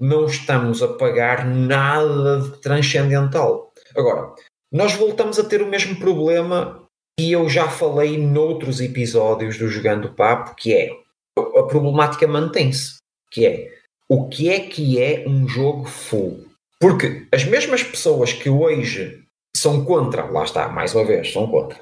não 0.00 0.26
estamos 0.26 0.82
a 0.82 0.88
pagar 0.88 1.44
nada 1.44 2.40
de 2.40 2.60
transcendental. 2.60 3.72
Agora, 3.96 4.32
nós 4.72 4.94
voltamos 4.94 5.38
a 5.38 5.44
ter 5.44 5.60
o 5.60 5.66
mesmo 5.66 5.96
problema 5.98 6.84
e 7.18 7.32
eu 7.32 7.48
já 7.48 7.68
falei 7.68 8.16
noutros 8.16 8.80
episódios 8.80 9.58
do 9.58 9.68
Jogando 9.68 10.14
Papo, 10.14 10.54
que 10.54 10.72
é 10.72 10.90
a 11.36 11.62
problemática 11.64 12.26
mantém-se, 12.26 12.98
que 13.30 13.44
é 13.44 13.78
o 14.08 14.28
que 14.28 14.48
é 14.48 14.60
que 14.60 15.02
é 15.02 15.24
um 15.28 15.46
jogo 15.46 15.84
full? 15.84 16.46
Porque 16.80 17.26
as 17.32 17.44
mesmas 17.44 17.82
pessoas 17.82 18.32
que 18.32 18.48
hoje 18.48 19.22
são 19.54 19.84
contra, 19.84 20.24
lá 20.24 20.44
está, 20.44 20.68
mais 20.68 20.94
uma 20.94 21.04
vez, 21.04 21.32
são 21.32 21.46
contra, 21.48 21.78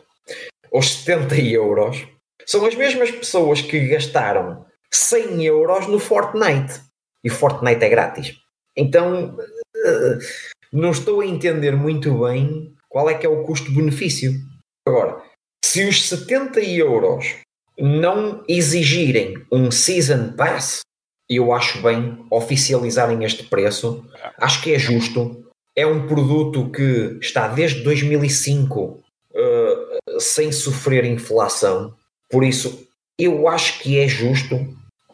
os 0.73 0.91
70 1.05 1.37
euros, 1.37 2.07
são 2.47 2.65
as 2.65 2.75
mesmas 2.75 3.11
pessoas 3.11 3.61
que 3.61 3.89
gastaram 3.89 4.65
100 4.91 5.45
euros 5.45 5.87
no 5.89 5.99
Fortnite. 5.99 6.81
E 7.25 7.29
o 7.29 7.33
Fortnite 7.33 7.85
é 7.85 7.89
grátis. 7.89 8.37
Então, 8.77 9.37
não 10.73 10.91
estou 10.91 11.21
a 11.21 11.27
entender 11.27 11.75
muito 11.75 12.21
bem 12.25 12.73
qual 12.89 13.11
é 13.11 13.15
que 13.15 13.27
é 13.27 13.29
o 13.29 13.43
custo-benefício. 13.43 14.33
Agora, 14.87 15.21
se 15.65 15.85
os 15.85 16.09
70 16.09 16.61
euros 16.61 17.37
não 17.79 18.45
exigirem 18.49 19.35
um 19.51 19.71
Season 19.71 20.33
Pass, 20.37 20.81
eu 21.29 21.53
acho 21.53 21.83
bem 21.83 22.25
oficializarem 22.31 23.25
este 23.25 23.45
preço. 23.45 24.05
Acho 24.39 24.63
que 24.63 24.73
é 24.73 24.79
justo. 24.79 25.45
É 25.75 25.87
um 25.87 26.07
produto 26.07 26.71
que 26.71 27.19
está 27.21 27.49
desde 27.49 27.83
2005 27.83 28.81
uh, 28.81 30.21
sem 30.21 30.53
sofrer 30.53 31.05
inflação. 31.05 31.95
Por 32.31 32.45
isso, 32.45 32.87
eu 33.19 33.49
acho 33.49 33.81
que 33.81 33.99
é 33.99 34.09
justo, 34.09 34.57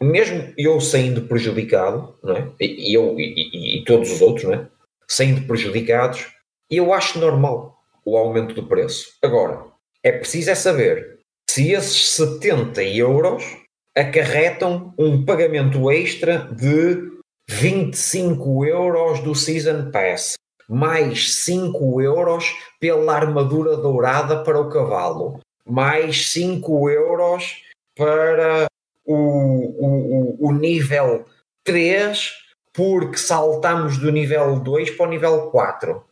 mesmo 0.01 0.53
eu 0.57 0.79
saindo 0.81 1.21
prejudicado, 1.23 2.15
não 2.23 2.35
é? 2.35 2.51
e, 2.59 2.93
eu 2.93 3.19
e, 3.19 3.79
e, 3.79 3.83
todos 3.85 4.11
os 4.11 4.21
outros, 4.21 4.43
não 4.45 4.53
é? 4.53 4.67
saindo 5.07 5.45
prejudicados, 5.45 6.27
eu 6.69 6.93
acho 6.93 7.19
normal 7.19 7.77
o 8.05 8.17
aumento 8.17 8.53
do 8.55 8.67
preço. 8.67 9.13
Agora, 9.21 9.65
é 10.03 10.11
preciso 10.11 10.49
é 10.49 10.55
saber 10.55 11.19
se 11.49 11.71
esses 11.71 12.09
70 12.11 12.83
euros 12.83 13.43
acarretam 13.95 14.93
um 14.97 15.23
pagamento 15.23 15.91
extra 15.91 16.39
de 16.51 17.11
25 17.47 18.65
euros 18.65 19.19
do 19.19 19.35
Season 19.35 19.91
Pass, 19.91 20.33
mais 20.67 21.43
5 21.43 22.01
euros 22.01 22.45
pela 22.79 23.13
armadura 23.15 23.77
dourada 23.77 24.43
para 24.43 24.59
o 24.59 24.69
cavalo, 24.69 25.39
mais 25.65 26.29
5 26.31 26.89
euros 26.89 27.63
para 27.95 28.67
o, 29.05 29.15
o, 29.15 30.47
o 30.47 30.51
nível 30.51 31.25
3, 31.63 32.31
porque 32.73 33.17
saltamos 33.17 33.97
do 33.97 34.11
nível 34.11 34.59
2 34.59 34.91
para 34.91 35.05
o 35.05 35.09
nível 35.09 35.51
4. 35.51 35.95
Uh, 35.95 36.03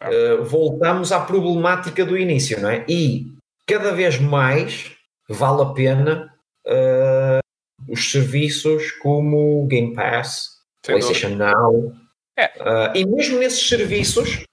eh, 0.00 0.36
voltamos 0.38 1.12
à 1.12 1.20
problemática 1.20 2.04
do 2.04 2.16
início, 2.16 2.60
não 2.60 2.70
é? 2.70 2.84
E 2.88 3.26
cada 3.66 3.92
vez 3.92 4.18
mais 4.18 4.92
vale 5.28 5.62
a 5.62 5.66
pena 5.66 6.34
uh, 6.66 7.92
os 7.92 8.10
serviços 8.10 8.90
como 8.92 9.66
Game 9.66 9.94
Pass, 9.94 10.60
Sem 10.84 10.94
PlayStation 10.94 11.28
dúvida. 11.28 11.52
Now. 11.52 11.92
É. 12.36 12.46
Uh, 12.46 12.96
e 12.96 13.06
mesmo 13.06 13.38
nesses 13.38 13.68
serviços, 13.68 14.44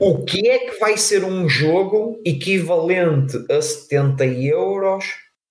o 0.00 0.24
que 0.24 0.48
é 0.48 0.70
que 0.70 0.78
vai 0.78 0.96
ser 0.96 1.24
um 1.24 1.48
jogo 1.48 2.20
equivalente 2.24 3.36
a 3.50 3.62
70 3.62 4.26
euros 4.26 5.04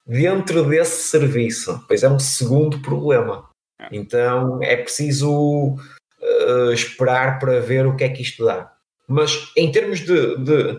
dentro 0.06 0.68
desse 0.68 1.10
serviço? 1.10 1.84
Pois 1.88 2.04
é 2.04 2.10
um 2.10 2.20
segundo 2.20 2.82
problema. 2.82 3.50
É. 3.80 3.88
Então 3.92 4.62
é 4.62 4.76
preciso 4.76 5.76
uh, 5.76 6.74
esperar 6.74 7.40
para 7.40 7.60
ver 7.60 7.86
o 7.86 7.96
que 7.96 8.04
é 8.04 8.10
que 8.10 8.22
isto 8.22 8.46
dá. 8.46 8.72
Mas 9.08 9.52
em 9.56 9.72
termos 9.72 10.00
de, 10.00 10.38
de 10.38 10.78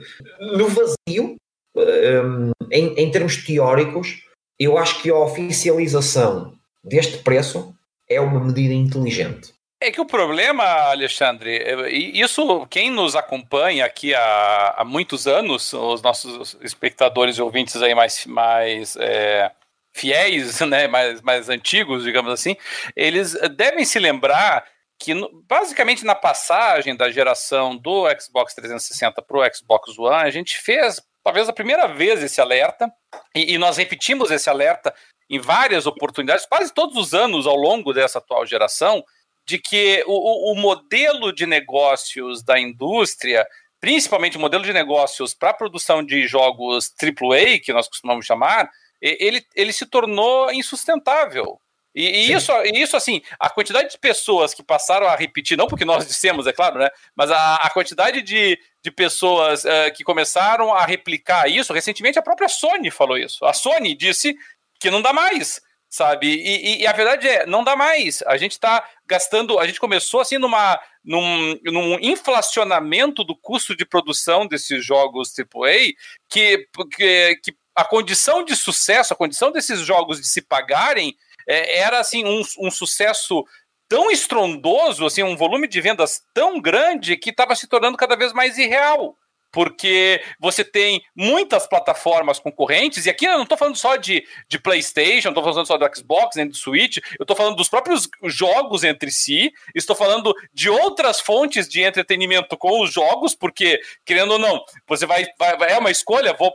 no 0.57 0.69
vazio, 0.69 1.37
um, 1.77 2.51
em, 2.71 2.95
em 2.95 3.11
termos 3.11 3.45
teóricos, 3.45 4.25
eu 4.59 4.79
acho 4.79 5.03
que 5.03 5.11
a 5.11 5.17
oficialização 5.17 6.55
deste 6.83 7.19
preço 7.19 7.75
é 8.09 8.21
uma 8.21 8.41
medida 8.41 8.73
inteligente. 8.73 9.53
É 9.85 9.91
que 9.91 10.01
o 10.01 10.07
problema, 10.07 10.65
Alexandre, 10.65 11.59
é, 11.59 11.91
isso 11.91 12.67
quem 12.71 12.89
nos 12.89 13.15
acompanha 13.15 13.85
aqui 13.85 14.15
há, 14.15 14.77
há 14.79 14.83
muitos 14.83 15.27
anos, 15.27 15.75
os 15.75 16.01
nossos 16.01 16.57
espectadores 16.63 17.37
e 17.37 17.43
ouvintes 17.43 17.83
aí 17.83 17.95
mais, 17.95 18.25
mais 18.25 18.97
é, 18.97 19.53
fiéis, 19.95 20.59
né, 20.67 20.89
mais, 20.89 21.21
mais 21.21 21.51
antigos, 21.51 22.03
digamos 22.03 22.33
assim, 22.33 22.57
eles 22.97 23.35
devem 23.55 23.85
se 23.85 23.99
lembrar 23.99 24.65
que 24.99 25.13
basicamente 25.47 26.03
na 26.03 26.15
passagem 26.15 26.97
da 26.97 27.11
geração 27.11 27.77
do 27.77 28.07
Xbox 28.19 28.55
360 28.55 29.21
para 29.21 29.37
o 29.37 29.55
Xbox 29.55 29.99
One, 29.99 30.27
a 30.27 30.31
gente 30.31 30.57
fez 30.57 30.99
talvez 31.23 31.47
a 31.47 31.53
primeira 31.53 31.89
vez 31.89 32.23
esse 32.23 32.41
alerta, 32.41 32.91
e, 33.37 33.53
e 33.53 33.59
nós 33.59 33.77
repetimos 33.77 34.31
esse 34.31 34.49
alerta 34.49 34.95
em 35.29 35.39
várias 35.39 35.87
oportunidades, 35.87 36.47
quase 36.47 36.73
todos 36.73 36.97
os 36.97 37.13
anos 37.13 37.47
ao 37.47 37.57
longo 37.57 37.93
dessa 37.93 38.17
atual 38.17 38.47
geração, 38.47 39.05
de 39.47 39.59
que 39.59 40.03
o, 40.07 40.53
o 40.53 40.55
modelo 40.57 41.33
de 41.33 41.47
negócios 41.47 42.43
da 42.43 42.59
indústria, 42.59 43.47
principalmente 43.81 44.37
o 44.37 44.41
modelo 44.41 44.65
de 44.65 44.73
negócios 44.73 45.35
para 45.35 45.51
a 45.51 45.55
produção 45.55 46.05
de 46.05 46.27
jogos 46.27 46.93
AAA, 47.01 47.59
que 47.63 47.73
nós 47.73 47.89
costumamos 47.89 48.25
chamar, 48.25 48.71
ele, 49.01 49.45
ele 49.55 49.73
se 49.73 49.85
tornou 49.85 50.51
insustentável. 50.53 51.61
E, 51.95 52.09
e 52.09 52.33
isso, 52.33 52.51
isso, 52.75 52.97
assim, 52.97 53.23
a 53.39 53.49
quantidade 53.49 53.91
de 53.91 53.99
pessoas 53.99 54.53
que 54.53 54.65
passaram 54.65 55.07
a 55.07 55.15
repetir, 55.15 55.57
não 55.57 55.69
porque 55.69 55.85
nós 55.85 56.07
dissemos, 56.07 56.47
é 56.47 56.53
claro, 56.53 56.79
né? 56.79 56.91
Mas 57.15 57.31
a, 57.31 57.57
a 57.57 57.71
quantidade 57.71 58.21
de, 58.21 58.59
de 58.83 58.91
pessoas 58.91 59.65
uh, 59.65 59.93
que 59.95 60.03
começaram 60.03 60.75
a 60.75 60.85
replicar 60.85 61.49
isso, 61.49 61.73
recentemente 61.73 62.19
a 62.19 62.23
própria 62.23 62.49
Sony 62.49 62.91
falou 62.91 63.17
isso. 63.17 63.45
A 63.45 63.53
Sony 63.53 63.95
disse 63.95 64.35
que 64.81 64.91
não 64.91 65.01
dá 65.01 65.13
mais, 65.13 65.61
sabe? 65.95 66.27
E, 66.27 66.79
e, 66.79 66.83
e 66.83 66.87
a 66.89 66.93
verdade 66.93 67.29
é, 67.29 67.47
não 67.47 67.63
dá 67.63 67.77
mais. 67.77 68.21
A 68.27 68.37
gente 68.37 68.53
está 68.53 68.85
gastando, 69.07 69.61
a 69.61 69.67
gente 69.67 69.79
começou 69.79 70.21
assim 70.21 70.39
numa, 70.39 70.81
num, 71.05 71.57
num 71.63 72.01
inflacionamento 72.01 73.23
do 73.23 73.37
custo 73.37 73.77
de 73.77 73.87
produção 73.87 74.45
desses 74.45 74.85
jogos 74.85 75.33
AAA 75.39 75.93
que, 76.29 76.67
que, 76.97 77.37
que 77.37 77.57
a 77.77 77.85
condição 77.85 78.45
de 78.45 78.57
sucesso, 78.57 79.13
a 79.13 79.17
condição 79.17 79.53
desses 79.53 79.81
jogos 79.81 80.21
de 80.21 80.27
se 80.27 80.43
pagarem 80.43 81.15
é, 81.47 81.79
era 81.79 82.01
assim 82.01 82.25
um, 82.25 82.43
um 82.59 82.73
sucesso 82.73 83.45
tão 83.89 84.11
estrondoso, 84.11 85.07
assim, 85.07 85.23
um 85.23 85.37
volume 85.37 85.69
de 85.69 85.81
vendas 85.81 86.23
tão 86.35 86.61
grande 86.61 87.17
que 87.17 87.31
estava 87.31 87.55
se 87.55 87.69
tornando 87.69 87.97
cada 87.97 88.17
vez 88.17 88.33
mais 88.33 88.59
irreal. 88.59 89.17
Porque 89.55 90.21
você 90.41 90.65
tem 90.65 91.01
muitas 91.15 91.65
plataformas 91.65 92.41
concorrentes, 92.41 93.07
e 93.07 93.11
aqui 93.11 93.25
eu 93.25 93.35
não 93.35 93.45
estou 93.45 93.57
falando 93.57 93.77
só 93.77 93.95
de, 93.95 94.27
de 94.49 94.59
PlayStation, 94.59 95.29
não 95.29 95.31
estou 95.31 95.45
falando 95.45 95.67
só 95.67 95.79
do 95.79 95.97
Xbox, 95.97 96.35
nem 96.35 96.49
do 96.49 96.57
Switch, 96.57 96.97
eu 97.17 97.23
estou 97.23 97.37
falando 97.37 97.55
dos 97.55 97.69
próprios 97.69 98.09
jogos 98.25 98.83
entre 98.83 99.13
si, 99.13 99.53
estou 99.73 99.95
falando 99.95 100.35
de 100.53 100.69
outras 100.69 101.21
fontes 101.21 101.69
de 101.69 101.83
entretenimento 101.83 102.57
com 102.57 102.83
os 102.83 102.93
jogos, 102.93 103.33
porque, 103.33 103.81
querendo 104.05 104.33
ou 104.33 104.39
não, 104.41 104.61
você 104.89 105.07
vai, 105.07 105.25
vai 105.39 105.73
é 105.73 105.79
uma 105.79 105.93
escolha, 105.93 106.33
vou 106.33 106.53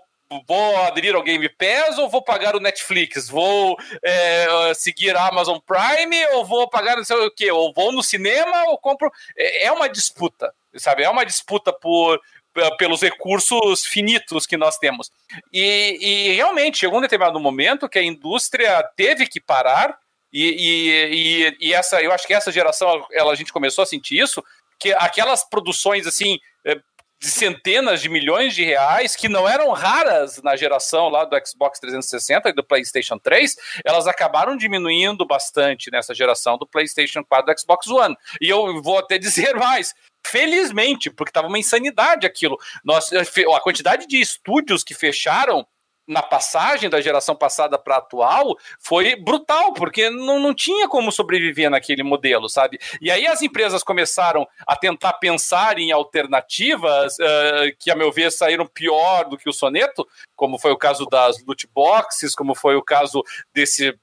vou 0.48 0.78
aderir 0.84 1.16
ao 1.16 1.24
Game 1.24 1.50
Pass 1.50 1.98
ou 1.98 2.08
vou 2.08 2.22
pagar 2.22 2.56
o 2.56 2.60
Netflix? 2.60 3.28
Vou 3.28 3.76
é, 4.04 4.74
seguir 4.76 5.16
a 5.16 5.28
Amazon 5.28 5.58
Prime 5.66 6.26
ou 6.34 6.46
vou 6.46 6.70
pagar 6.70 6.98
não 6.98 7.04
sei 7.04 7.18
o 7.18 7.32
quê? 7.32 7.52
Ou 7.52 7.74
vou 7.74 7.92
no 7.92 8.04
cinema 8.04 8.66
ou 8.66 8.78
compro. 8.78 9.12
É, 9.36 9.66
é 9.66 9.72
uma 9.72 9.90
disputa, 9.90 10.54
sabe? 10.76 11.04
É 11.04 11.10
uma 11.10 11.26
disputa 11.26 11.74
por 11.74 12.22
pelos 12.78 13.02
recursos 13.02 13.86
finitos 13.86 14.46
que 14.46 14.58
nós 14.58 14.78
temos. 14.78 15.12
E, 15.52 15.98
e 16.02 16.36
realmente 16.36 16.80
chegou 16.80 16.98
um 16.98 17.02
determinado 17.02 17.40
momento 17.40 17.90
que 17.90 18.00
a 18.00 18.04
indústria 18.04 18.84
teve 18.96 19.28
que 19.28 19.40
parar. 19.40 19.98
E, 20.32 21.56
e, 21.60 21.68
e, 21.68 21.74
essa, 21.74 22.02
eu 22.02 22.12
acho 22.12 22.28
que 22.28 22.34
essa 22.34 22.52
geração, 22.52 23.06
ela, 23.12 23.32
a 23.32 23.36
gente 23.36 23.52
começou 23.52 23.84
a 23.84 23.88
sentir 23.88 24.20
isso, 24.20 24.44
que 24.80 24.94
aquelas 24.94 25.44
produções 25.44 26.06
assim 26.06 26.40
é, 26.66 26.80
de 27.20 27.28
centenas 27.28 28.02
de 28.02 28.08
milhões 28.08 28.56
de 28.56 28.64
reais, 28.64 29.16
que 29.16 29.28
não 29.28 29.48
eram 29.48 29.72
raras 29.72 30.42
na 30.42 30.56
geração 30.56 31.10
lá 31.10 31.26
do 31.26 31.36
Xbox 31.46 31.78
360 31.80 32.50
e 32.50 32.54
do 32.54 32.64
PlayStation 32.64 33.18
3, 33.18 33.58
elas 33.84 34.08
acabaram 34.08 34.56
diminuindo 34.56 35.26
bastante 35.26 35.92
nessa 35.92 36.16
geração 36.16 36.58
do 36.58 36.66
PlayStation 36.66 37.24
4 37.24 37.52
e 37.52 37.54
do 37.54 37.60
Xbox 37.60 37.88
One. 37.88 38.16
E 38.40 38.50
eu 38.50 38.82
vou 38.82 38.98
até 38.98 39.18
dizer 39.20 39.54
mais, 39.56 39.94
felizmente, 40.26 41.10
porque 41.10 41.30
estava 41.30 41.48
uma 41.48 41.60
insanidade 41.60 42.26
aquilo. 42.26 42.58
Nós, 42.84 43.10
a 43.14 43.60
quantidade 43.62 44.08
de 44.08 44.20
estúdios 44.20 44.84
que 44.84 44.94
fecharam 44.94 45.66
na 46.10 46.24
passagem 46.24 46.90
da 46.90 47.00
geração 47.00 47.36
passada 47.36 47.78
para 47.78 47.98
atual 47.98 48.58
foi 48.80 49.16
brutal, 49.16 49.74
porque 49.74 50.10
não, 50.10 50.40
não 50.40 50.56
tinha 50.56 50.90
como 50.90 51.12
sobreviver 51.12 51.70
naquele 51.70 52.02
modelo, 52.02 52.50
sabe? 52.50 52.80
E 53.00 53.12
aí 53.12 53.28
as 53.28 53.44
empresas 53.44 53.84
começaram 53.84 54.48
a 54.66 54.76
tentar 54.76 55.14
pensar 55.14 55.78
em 55.78 55.92
alternativas 55.92 57.16
uh, 57.20 57.78
que, 57.78 57.92
a 57.92 57.96
meu 57.96 58.12
ver, 58.12 58.32
saíram 58.32 58.66
pior 58.66 59.30
do 59.30 59.38
que 59.38 59.48
o 59.48 59.54
soneto, 59.54 60.06
como 60.36 60.58
foi 60.58 60.72
o 60.72 60.78
caso 60.78 61.06
das 61.06 61.46
loot 61.46 61.68
boxes, 61.68 62.34
como 62.34 62.56
foi 62.56 62.76
o 62.76 62.84
caso 62.84 63.24
desse 63.54 63.96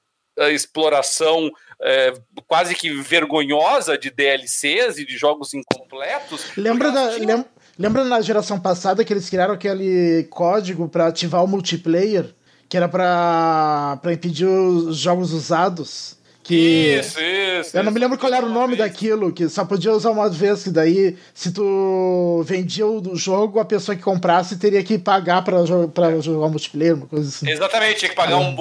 exploração 0.51 1.49
uh, 1.49 2.43
quase 2.47 2.75
que 2.75 2.91
vergonhosa 3.01 3.97
de 3.97 4.11
DLCs 4.11 4.99
e 4.99 5.07
de 5.07 5.17
jogos 5.17 5.55
incompletos. 5.55 6.57
Lembra 6.57 6.91
da. 6.91 7.15
Tinham... 7.15 7.45
Lembra 7.79 8.05
na 8.05 8.21
geração 8.23 8.59
passada 8.59 9.05
que 9.05 9.13
eles 9.13 9.29
criaram 9.29 9.55
aquele 9.55 10.25
código 10.31 10.89
para 10.89 11.09
ativar 11.09 11.45
o 11.45 11.47
multiplayer, 11.47 12.35
que 12.69 12.77
era 12.77 12.89
para 12.89 14.01
impedir 14.13 14.47
os 14.47 14.97
jogos 14.97 15.33
usados? 15.33 16.16
Que 16.47 17.01
isso, 17.01 17.21
isso. 17.21 17.77
Eu 17.77 17.83
não 17.83 17.91
me 17.91 17.99
lembro 17.99 18.17
qual 18.17 18.33
era 18.33 18.47
o 18.47 18.49
nome 18.49 18.77
daquilo, 18.77 19.33
que 19.33 19.49
só 19.49 19.65
podia 19.65 19.91
usar 19.91 20.13
uma 20.13 20.31
vez, 20.31 20.63
que 20.63 20.71
daí, 20.71 21.19
se 21.35 21.53
tu 21.53 22.45
vendia 22.47 22.87
o 22.87 23.17
jogo, 23.17 23.59
a 23.59 23.65
pessoa 23.65 23.97
que 23.97 24.03
comprasse 24.03 24.57
teria 24.57 24.85
que 24.85 24.97
pagar 24.97 25.43
para 25.43 25.67
jogar, 25.67 26.21
jogar 26.21 26.47
o 26.47 26.51
multiplayer, 26.51 26.95
uma 26.95 27.09
coisa 27.09 27.29
assim. 27.29 27.51
Exatamente, 27.51 27.97
tinha 27.97 28.11
que 28.11 28.15
pagar 28.15 28.35
é. 28.35 28.37
um. 28.37 28.55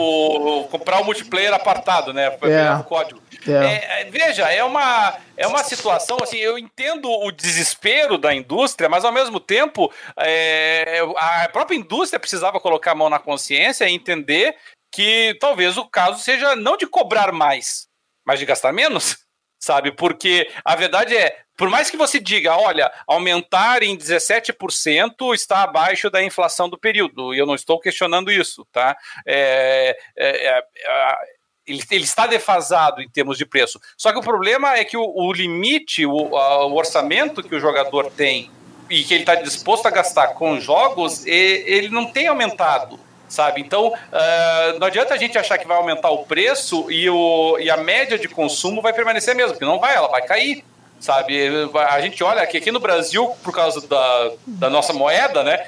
comprar 0.72 0.98
o 0.98 1.02
um 1.04 1.06
multiplayer 1.06 1.54
apartado, 1.54 2.12
né? 2.12 2.32
Pra 2.32 2.50
é. 2.50 2.74
o 2.74 2.84
código. 2.84 3.22
É. 3.48 4.02
É, 4.02 4.08
veja, 4.10 4.52
é 4.52 4.64
uma, 4.64 5.14
é 5.38 5.46
uma 5.46 5.64
situação 5.64 6.18
assim. 6.24 6.38
Eu 6.38 6.58
entendo 6.58 7.08
o 7.08 7.32
desespero 7.32 8.18
da 8.18 8.34
indústria, 8.34 8.90
mas 8.90 9.06
ao 9.06 9.12
mesmo 9.12 9.40
tempo 9.40 9.94
é, 10.18 11.06
a 11.16 11.50
própria 11.50 11.76
indústria 11.76 12.20
precisava 12.20 12.60
colocar 12.60 12.94
a 12.94 12.96
mão 12.96 13.12
na 13.12 13.20
consciência 13.20 13.88
e 13.88 13.94
entender 13.94 14.56
que 14.96 15.36
talvez 15.42 15.76
o 15.78 15.86
caso 15.86 16.24
seja 16.24 16.56
não 16.56 16.78
de 16.78 16.88
cobrar 16.88 17.34
mais, 17.34 17.90
mas 18.24 18.40
de 18.40 18.46
gastar 18.46 18.72
menos, 18.72 19.18
sabe? 19.60 19.92
Porque 19.92 20.50
a 20.64 20.74
verdade 20.74 21.18
é, 21.18 21.38
por 21.58 21.70
mais 21.70 21.90
que 21.90 21.98
você 21.98 22.18
diga, 22.18 22.56
olha, 22.56 22.90
aumentar 23.06 23.84
em 23.84 23.98
17% 23.98 25.34
está 25.34 25.64
abaixo 25.64 26.10
da 26.10 26.24
inflação 26.24 26.70
do 26.70 26.78
período, 26.78 27.34
e 27.34 27.38
eu 27.38 27.46
não 27.46 27.56
estou 27.56 27.78
questionando 27.78 28.32
isso, 28.32 28.66
tá? 28.72 28.96
É, 29.28 29.98
é, 30.16 30.48
é, 30.48 30.64
ele, 31.68 31.84
ele, 31.92 32.04
está 32.06 32.26
defasado 32.26 33.02
em 33.02 33.10
termos 33.10 33.38
de 33.38 33.46
preço. 33.46 33.82
Só 33.98 34.14
que 34.14 34.20
o 34.20 34.24
problema 34.24 34.78
é 34.78 34.86
que 34.86 34.96
o, 34.96 35.04
o 35.04 35.34
limite, 35.34 36.06
o, 36.06 36.38
a, 36.38 36.68
o, 36.68 36.74
orçamento 36.74 37.44
que 37.44 37.56
o 37.56 37.60
jogador 37.60 38.10
tem 38.12 38.50
e 38.90 39.04
que 39.04 39.14
ele 39.14 39.24
está 39.24 39.36
disposto 39.36 39.88
a 39.88 39.92
gastar 39.92 40.28
com 40.36 40.58
jogos, 40.58 41.26
ele 41.26 41.90
não 41.90 42.06
tem 42.06 42.28
aumentado 42.28 42.98
sabe? 43.36 43.62
Então, 43.62 43.88
uh, 43.88 44.80
não 44.80 44.88
adianta 44.88 45.14
a 45.14 45.18
gente 45.18 45.38
achar 45.38 45.58
que 45.58 45.68
vai 45.68 45.78
aumentar 45.78 46.10
o 46.10 46.26
preço 46.26 46.90
e, 46.90 47.10
o, 47.10 47.58
e 47.60 47.70
a 47.70 47.78
média 47.78 48.18
de 48.18 48.28
consumo 48.28 48.82
vai 48.82 48.94
permanecer 48.94 49.36
mesmo, 49.36 49.52
porque 49.52 49.66
não 49.66 49.80
vai, 49.80 49.96
ela 49.96 50.08
vai 50.08 50.22
cair 50.22 50.64
sabe? 51.06 51.48
A 51.90 52.02
gente 52.02 52.24
olha 52.24 52.46
que 52.48 52.58
aqui 52.58 52.72
no 52.72 52.80
Brasil, 52.80 53.28
por 53.44 53.54
causa 53.54 53.86
da, 53.88 54.32
da 54.48 54.70
nossa 54.72 54.92
moeda, 54.92 55.44
né, 55.44 55.64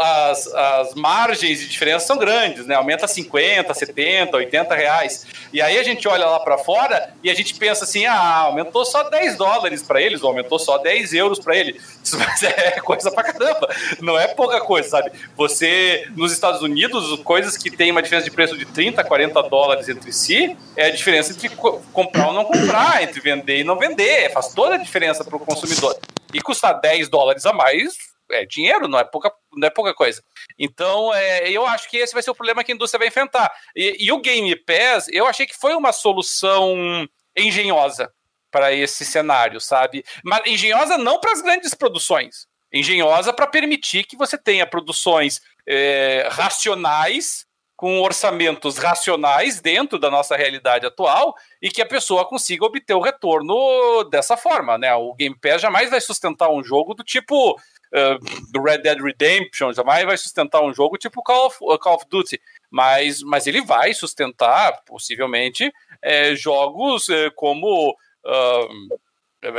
as, 0.00 0.46
as 0.52 0.94
margens 0.94 1.60
de 1.60 1.68
diferença 1.68 2.06
são 2.06 2.18
grandes, 2.18 2.66
né? 2.66 2.74
Aumenta 2.74 3.06
50, 3.06 3.72
70, 3.72 4.36
80 4.36 4.74
reais. 4.74 5.26
E 5.52 5.62
aí 5.62 5.78
a 5.78 5.82
gente 5.84 6.08
olha 6.08 6.26
lá 6.26 6.40
para 6.40 6.58
fora 6.58 7.14
e 7.22 7.30
a 7.30 7.34
gente 7.34 7.54
pensa 7.54 7.84
assim: 7.84 8.04
ah, 8.06 8.38
aumentou 8.38 8.84
só 8.84 9.08
10 9.08 9.36
dólares 9.36 9.82
para 9.82 10.02
eles, 10.02 10.22
ou 10.22 10.30
aumentou 10.30 10.58
só 10.58 10.78
10 10.78 11.14
euros 11.14 11.38
para 11.38 11.56
ele. 11.56 11.80
Mas 12.14 12.42
é 12.42 12.80
coisa 12.80 13.10
pra 13.12 13.22
caramba, 13.22 13.68
não 14.00 14.18
é 14.18 14.26
pouca 14.26 14.60
coisa, 14.60 14.88
sabe? 14.88 15.12
Você, 15.36 16.08
nos 16.16 16.32
Estados 16.32 16.62
Unidos, 16.62 17.20
coisas 17.22 17.56
que 17.56 17.70
têm 17.70 17.92
uma 17.92 18.02
diferença 18.02 18.24
de 18.24 18.34
preço 18.34 18.58
de 18.58 18.64
30, 18.64 19.04
40 19.04 19.42
dólares 19.44 19.88
entre 19.88 20.10
si, 20.12 20.56
é 20.76 20.86
a 20.86 20.90
diferença 20.90 21.32
entre 21.32 21.48
comprar 21.92 22.28
ou 22.28 22.32
não 22.32 22.44
comprar, 22.44 23.02
entre 23.02 23.20
vender 23.20 23.60
e 23.60 23.64
não 23.64 23.78
vender. 23.78 24.32
Faz 24.32 24.48
toda 24.48 24.74
a 24.74 24.78
diferença 24.82 25.24
para 25.24 25.36
o 25.36 25.40
consumidor. 25.40 25.98
E 26.32 26.40
custar 26.40 26.80
10 26.80 27.08
dólares 27.08 27.46
a 27.46 27.52
mais 27.52 27.94
é 28.32 28.46
dinheiro, 28.46 28.88
não 28.88 28.98
é 28.98 29.04
pouca, 29.04 29.32
não 29.52 29.66
é 29.66 29.70
pouca 29.70 29.92
coisa. 29.92 30.22
Então, 30.58 31.12
é, 31.12 31.50
eu 31.50 31.66
acho 31.66 31.88
que 31.88 31.96
esse 31.96 32.12
vai 32.12 32.22
ser 32.22 32.30
o 32.30 32.34
problema 32.34 32.62
que 32.62 32.72
a 32.72 32.74
indústria 32.74 32.98
vai 32.98 33.08
enfrentar. 33.08 33.50
E, 33.74 33.96
e 34.06 34.12
o 34.12 34.20
Game 34.20 34.54
Pass, 34.64 35.08
eu 35.10 35.26
achei 35.26 35.46
que 35.46 35.56
foi 35.56 35.74
uma 35.74 35.92
solução 35.92 37.08
engenhosa 37.36 38.12
para 38.50 38.72
esse 38.72 39.04
cenário, 39.04 39.60
sabe? 39.60 40.04
Mas 40.24 40.46
engenhosa 40.46 40.98
não 40.98 41.20
para 41.20 41.32
as 41.32 41.40
grandes 41.40 41.74
produções, 41.74 42.46
engenhosa 42.72 43.32
para 43.32 43.46
permitir 43.46 44.04
que 44.04 44.16
você 44.16 44.36
tenha 44.36 44.66
produções 44.66 45.40
é, 45.66 46.28
racionais 46.30 47.46
com 47.80 47.98
orçamentos 48.02 48.76
racionais 48.76 49.58
dentro 49.58 49.98
da 49.98 50.10
nossa 50.10 50.36
realidade 50.36 50.84
atual 50.84 51.34
e 51.62 51.70
que 51.70 51.80
a 51.80 51.86
pessoa 51.86 52.26
consiga 52.26 52.66
obter 52.66 52.92
o 52.92 53.00
retorno 53.00 54.04
dessa 54.10 54.36
forma, 54.36 54.76
né? 54.76 54.94
O 54.94 55.14
Game 55.14 55.34
Pass 55.40 55.62
jamais 55.62 55.88
vai 55.88 55.98
sustentar 55.98 56.50
um 56.50 56.62
jogo 56.62 56.92
do 56.92 57.02
tipo 57.02 57.52
uh, 57.52 58.52
do 58.52 58.60
Red 58.60 58.82
Dead 58.82 59.00
Redemption, 59.00 59.72
jamais 59.72 60.04
vai 60.04 60.18
sustentar 60.18 60.60
um 60.60 60.74
jogo 60.74 60.98
tipo 60.98 61.22
Call 61.22 61.46
of, 61.46 61.56
uh, 61.62 61.78
Call 61.78 61.94
of 61.94 62.04
Duty, 62.10 62.38
mas, 62.70 63.22
mas 63.22 63.46
ele 63.46 63.62
vai 63.62 63.94
sustentar, 63.94 64.82
possivelmente, 64.84 65.72
é, 66.02 66.34
jogos 66.34 67.08
é, 67.08 67.30
como 67.30 67.92
uh, 68.26 69.00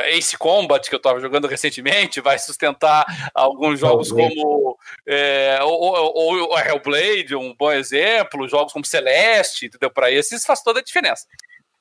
Ace 0.09 0.37
Combat, 0.37 0.87
que 0.87 0.93
eu 0.93 0.97
estava 0.97 1.19
jogando 1.19 1.47
recentemente, 1.47 2.21
vai 2.21 2.37
sustentar 2.37 3.31
alguns 3.33 3.79
jogos 3.79 4.11
como 4.11 4.77
é, 5.07 5.59
ou, 5.63 6.49
ou, 6.49 6.59
Hellblade, 6.59 7.35
um 7.35 7.55
bom 7.55 7.71
exemplo, 7.71 8.47
jogos 8.47 8.73
como 8.73 8.85
Celeste, 8.85 9.65
entendeu? 9.65 9.89
Para 9.89 10.11
esses 10.11 10.45
faz 10.45 10.61
toda 10.61 10.79
a 10.79 10.83
diferença. 10.83 11.25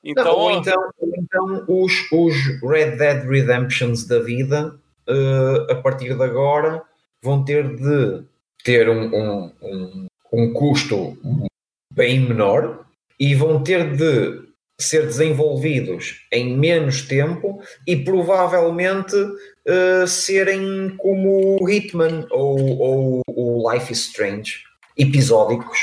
Então, 0.03 0.25
Não, 0.25 0.51
então, 0.51 0.89
então 0.99 1.65
os, 1.67 2.11
os 2.11 2.35
Red 2.63 2.97
Dead 2.97 3.23
Redemptions 3.23 4.07
da 4.07 4.19
vida, 4.19 4.75
uh, 5.07 5.71
a 5.71 5.75
partir 5.75 6.15
de 6.15 6.23
agora, 6.23 6.81
vão 7.21 7.45
ter 7.45 7.75
de 7.75 8.23
ter 8.63 8.89
um, 8.89 9.15
um, 9.15 9.53
um, 9.61 10.07
um 10.33 10.53
custo 10.53 11.15
bem 11.93 12.19
menor 12.19 12.83
e 13.19 13.35
vão 13.35 13.61
ter 13.63 13.95
de 13.95 14.50
ser 14.83 15.05
desenvolvidos 15.05 16.25
em 16.31 16.57
menos 16.57 17.01
tempo 17.03 17.61
e 17.87 17.95
provavelmente 17.95 19.15
uh, 19.15 20.07
serem 20.07 20.95
como 20.97 21.57
Hitman 21.69 22.25
ou, 22.31 23.21
o 23.27 23.71
Life 23.71 23.91
is 23.91 24.07
Strange, 24.07 24.63
episódicos, 24.97 25.79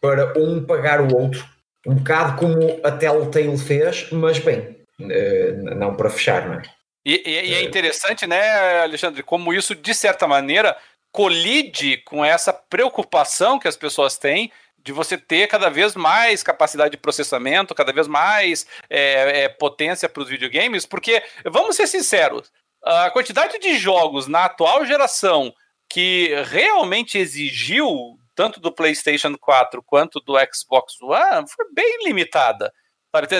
para 0.00 0.38
um 0.38 0.64
pagar 0.64 1.00
o 1.00 1.16
outro, 1.16 1.44
um 1.86 1.94
bocado 1.94 2.38
como 2.38 2.80
a 2.84 2.90
Telltale 2.90 3.58
fez, 3.58 4.08
mas 4.10 4.38
bem, 4.38 4.76
uh, 5.00 5.74
não 5.76 5.94
para 5.94 6.10
fechar, 6.10 6.48
não 6.48 6.54
é? 6.54 6.62
E, 7.04 7.22
e, 7.24 7.50
e 7.50 7.54
é 7.54 7.62
interessante, 7.62 8.26
né, 8.26 8.82
Alexandre, 8.82 9.22
como 9.22 9.54
isso, 9.54 9.74
de 9.74 9.94
certa 9.94 10.26
maneira, 10.26 10.76
colide 11.10 11.96
com 11.98 12.24
essa 12.24 12.52
preocupação 12.52 13.58
que 13.58 13.66
as 13.66 13.76
pessoas 13.76 14.16
têm 14.16 14.52
de 14.82 14.92
você 14.92 15.16
ter 15.18 15.46
cada 15.46 15.68
vez 15.68 15.94
mais 15.94 16.42
capacidade 16.42 16.92
de 16.92 16.96
processamento, 16.96 17.74
cada 17.74 17.92
vez 17.92 18.06
mais 18.06 18.66
é, 18.88 19.44
é, 19.44 19.48
potência 19.48 20.08
para 20.08 20.22
os 20.22 20.28
videogames, 20.28 20.86
porque, 20.86 21.22
vamos 21.44 21.76
ser 21.76 21.86
sinceros, 21.86 22.50
a 22.82 23.10
quantidade 23.10 23.58
de 23.58 23.78
jogos 23.78 24.26
na 24.26 24.46
atual 24.46 24.86
geração 24.86 25.52
que 25.88 26.32
realmente 26.46 27.18
exigiu, 27.18 28.18
tanto 28.34 28.60
do 28.60 28.72
PlayStation 28.72 29.36
4 29.36 29.82
quanto 29.82 30.20
do 30.20 30.34
Xbox 30.52 31.00
One, 31.02 31.46
foi 31.48 31.66
bem 31.74 32.04
limitada. 32.04 32.72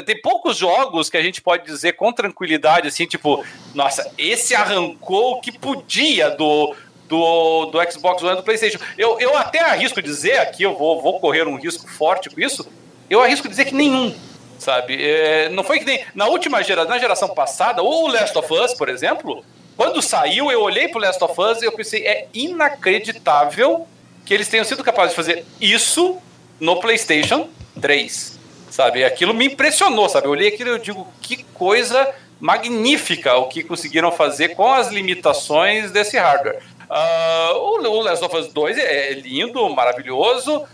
Tem, 0.05 0.21
poucos 0.21 0.57
jogos 0.57 1.09
que 1.09 1.17
a 1.17 1.23
gente 1.23 1.41
pode 1.41 1.65
dizer 1.65 1.93
com 1.93 2.13
tranquilidade, 2.13 2.89
assim, 2.89 3.07
tipo, 3.07 3.45
nossa, 3.73 4.13
esse 4.19 4.53
arrancou 4.53 5.35
o 5.35 5.41
que 5.41 5.57
podia 5.57 6.29
do, 6.31 6.75
do, 7.11 7.67
do 7.67 7.93
Xbox 7.93 8.23
One 8.23 8.35
e 8.35 8.37
do 8.37 8.43
PlayStation. 8.45 8.79
Eu, 8.97 9.19
eu 9.19 9.37
até 9.37 9.59
arrisco 9.61 10.01
dizer 10.01 10.39
aqui, 10.39 10.63
eu 10.63 10.77
vou, 10.77 11.03
vou 11.03 11.19
correr 11.19 11.47
um 11.47 11.57
risco 11.57 11.91
forte 11.91 12.31
com 12.31 12.41
isso, 12.41 12.67
eu 13.11 13.21
arrisco 13.21 13.49
dizer 13.49 13.65
que 13.65 13.75
nenhum, 13.75 14.15
sabe? 14.59 14.97
É, 15.05 15.49
não 15.49 15.65
foi 15.65 15.81
que 15.81 15.85
nem. 15.85 16.05
Na 16.15 16.29
última 16.29 16.63
geração, 16.63 16.89
na 16.89 16.99
geração 16.99 17.29
passada, 17.31 17.83
o 17.83 18.07
Last 18.07 18.39
of 18.39 18.55
Us, 18.55 18.73
por 18.75 18.89
exemplo, 18.89 19.45
quando 19.77 20.01
saiu, 20.01 20.53
eu 20.53 20.63
olhei 20.63 20.87
pro 20.87 21.01
Last 21.01 21.23
of 21.23 21.35
Us 21.41 21.61
e 21.61 21.65
eu 21.65 21.73
pensei, 21.73 22.07
é 22.07 22.29
inacreditável 22.33 23.89
que 24.25 24.33
eles 24.33 24.47
tenham 24.47 24.65
sido 24.65 24.85
capazes 24.85 25.11
de 25.11 25.17
fazer 25.17 25.45
isso 25.61 26.19
no 26.61 26.79
PlayStation 26.79 27.49
3. 27.81 28.39
Sabe? 28.71 29.03
Aquilo 29.03 29.35
me 29.35 29.47
impressionou, 29.47 30.09
sabe? 30.09 30.29
Eu 30.29 30.31
olhei 30.31 30.49
aquilo 30.49 30.71
e 30.71 30.73
eu 30.75 30.79
digo, 30.79 31.09
que 31.21 31.43
coisa 31.55 32.15
magnífica 32.39 33.37
o 33.37 33.49
que 33.49 33.65
conseguiram 33.65 34.13
fazer 34.13 34.51
com 34.51 34.73
as 34.73 34.89
limitações 34.89 35.91
desse 35.91 36.17
hardware. 36.17 36.63
Uh, 36.91 37.57
o, 37.57 38.03
Last 38.03 38.25
of 38.25 38.37
Us 38.37 38.49
2 38.49 38.77
é, 38.77 39.13
é 39.13 39.15
lindo, 39.15 39.69
maravilhoso, 39.71 40.65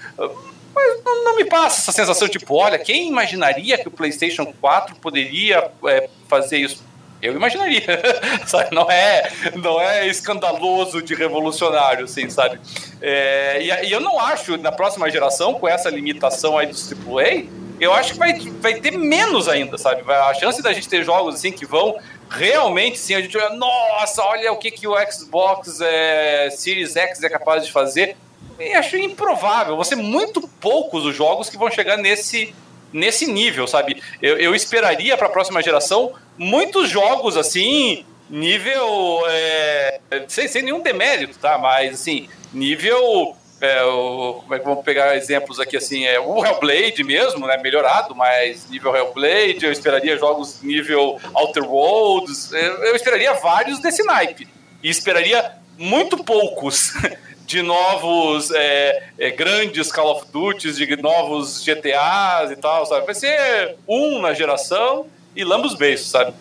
mas 0.74 1.02
não, 1.04 1.36
me 1.36 1.44
passa 1.44 1.80
essa 1.80 1.92
sensação 1.92 2.26
tipo, 2.26 2.54
olha, 2.54 2.78
quem 2.78 3.08
imaginaria 3.08 3.76
que 3.76 3.88
o 3.88 3.90
PlayStation 3.90 4.52
4 4.60 4.96
poderia 4.96 5.70
é, 5.86 6.08
fazer 6.26 6.58
isso? 6.58 6.84
Eu 7.20 7.34
imaginaria, 7.34 7.82
sabe? 8.46 8.74
Não 8.74 8.90
é, 8.90 9.30
não 9.54 9.80
é 9.80 10.06
escandaloso 10.06 11.02
de 11.02 11.14
revolucionário, 11.14 12.04
assim, 12.04 12.28
sabe? 12.28 12.60
É, 13.00 13.58
e, 13.62 13.86
e, 13.88 13.92
eu 13.92 14.00
não 14.00 14.20
acho, 14.20 14.56
na 14.58 14.70
próxima 14.70 15.10
geração, 15.10 15.54
com 15.54 15.66
essa 15.66 15.88
limitação 15.90 16.58
aí 16.58 16.66
do 16.66 16.76
AAA, 16.76 17.44
eu 17.80 17.92
acho 17.92 18.12
que 18.12 18.18
vai, 18.18 18.32
vai 18.60 18.74
ter 18.80 18.92
menos 18.92 19.48
ainda, 19.48 19.76
sabe? 19.76 20.02
A 20.10 20.34
chance 20.34 20.62
da 20.62 20.72
gente 20.72 20.88
ter 20.88 21.04
jogos 21.04 21.34
assim 21.34 21.52
que 21.52 21.66
vão 21.66 21.96
realmente 22.28 22.98
sim, 22.98 23.14
a 23.14 23.20
gente 23.20 23.36
olha, 23.36 23.54
nossa, 23.54 24.22
olha 24.24 24.52
o 24.52 24.56
que, 24.56 24.70
que 24.70 24.86
o 24.86 24.94
Xbox 25.10 25.80
é, 25.80 26.50
Series 26.50 26.96
X 26.96 27.22
é 27.22 27.28
capaz 27.28 27.64
de 27.64 27.72
fazer. 27.72 28.16
E 28.58 28.72
acho 28.72 28.96
improvável, 28.96 29.74
vão 29.74 29.84
ser 29.84 29.96
muito 29.96 30.48
poucos 30.60 31.04
os 31.04 31.14
jogos 31.14 31.50
que 31.50 31.58
vão 31.58 31.70
chegar 31.70 31.96
nesse, 31.98 32.54
nesse 32.92 33.26
nível, 33.26 33.66
sabe? 33.66 34.02
Eu, 34.22 34.38
eu 34.38 34.54
esperaria 34.54 35.16
para 35.16 35.26
a 35.26 35.30
próxima 35.30 35.62
geração 35.62 36.14
muitos 36.38 36.88
jogos 36.88 37.36
assim, 37.36 38.04
nível. 38.30 39.22
É, 39.28 40.00
sem, 40.28 40.48
sem 40.48 40.62
nenhum 40.62 40.80
demérito, 40.80 41.38
tá? 41.38 41.58
Mas 41.58 41.94
assim, 41.94 42.28
nível 42.52 43.36
é, 43.60 43.82
o, 43.84 44.40
como 44.42 44.54
é 44.54 44.58
que 44.58 44.64
vamos 44.64 44.84
pegar 44.84 45.16
exemplos 45.16 45.58
aqui 45.58 45.76
assim? 45.76 46.04
É, 46.04 46.20
o 46.20 46.44
Hellblade 46.44 47.02
mesmo, 47.02 47.46
né? 47.46 47.56
Melhorado, 47.56 48.14
mas 48.14 48.68
nível 48.68 48.94
Hellblade, 48.94 49.64
eu 49.64 49.72
esperaria 49.72 50.18
jogos 50.18 50.62
nível 50.62 51.18
Outer 51.32 51.64
Worlds, 51.64 52.52
eu, 52.52 52.94
esperaria 52.94 53.32
vários 53.34 53.78
desse 53.80 54.02
naipe. 54.02 54.46
E 54.82 54.90
esperaria 54.90 55.52
muito 55.78 56.22
poucos 56.22 56.92
de 57.46 57.62
novos 57.62 58.50
é, 58.50 59.04
é, 59.18 59.30
grandes 59.30 59.90
Call 59.90 60.16
of 60.16 60.26
Duties, 60.30 60.76
de 60.76 60.96
novos 61.00 61.64
GTAs 61.64 62.50
e 62.50 62.56
tal, 62.56 62.84
sabe? 62.84 63.06
Vai 63.06 63.14
ser 63.14 63.76
um 63.88 64.20
na 64.20 64.34
geração 64.34 65.06
e 65.34 65.44
lamba 65.44 65.66
os 65.66 65.74
beijos, 65.74 66.10
sabe? 66.10 66.34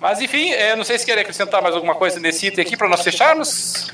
Mas 0.00 0.20
enfim, 0.20 0.50
é, 0.50 0.74
não 0.74 0.84
sei 0.84 0.98
se 0.98 1.06
querem 1.06 1.22
acrescentar 1.22 1.62
mais 1.62 1.74
alguma 1.76 1.94
coisa 1.94 2.18
nesse 2.18 2.48
item 2.48 2.64
aqui 2.64 2.76
para 2.76 2.88
nós 2.88 3.02
fecharmos. 3.02 3.92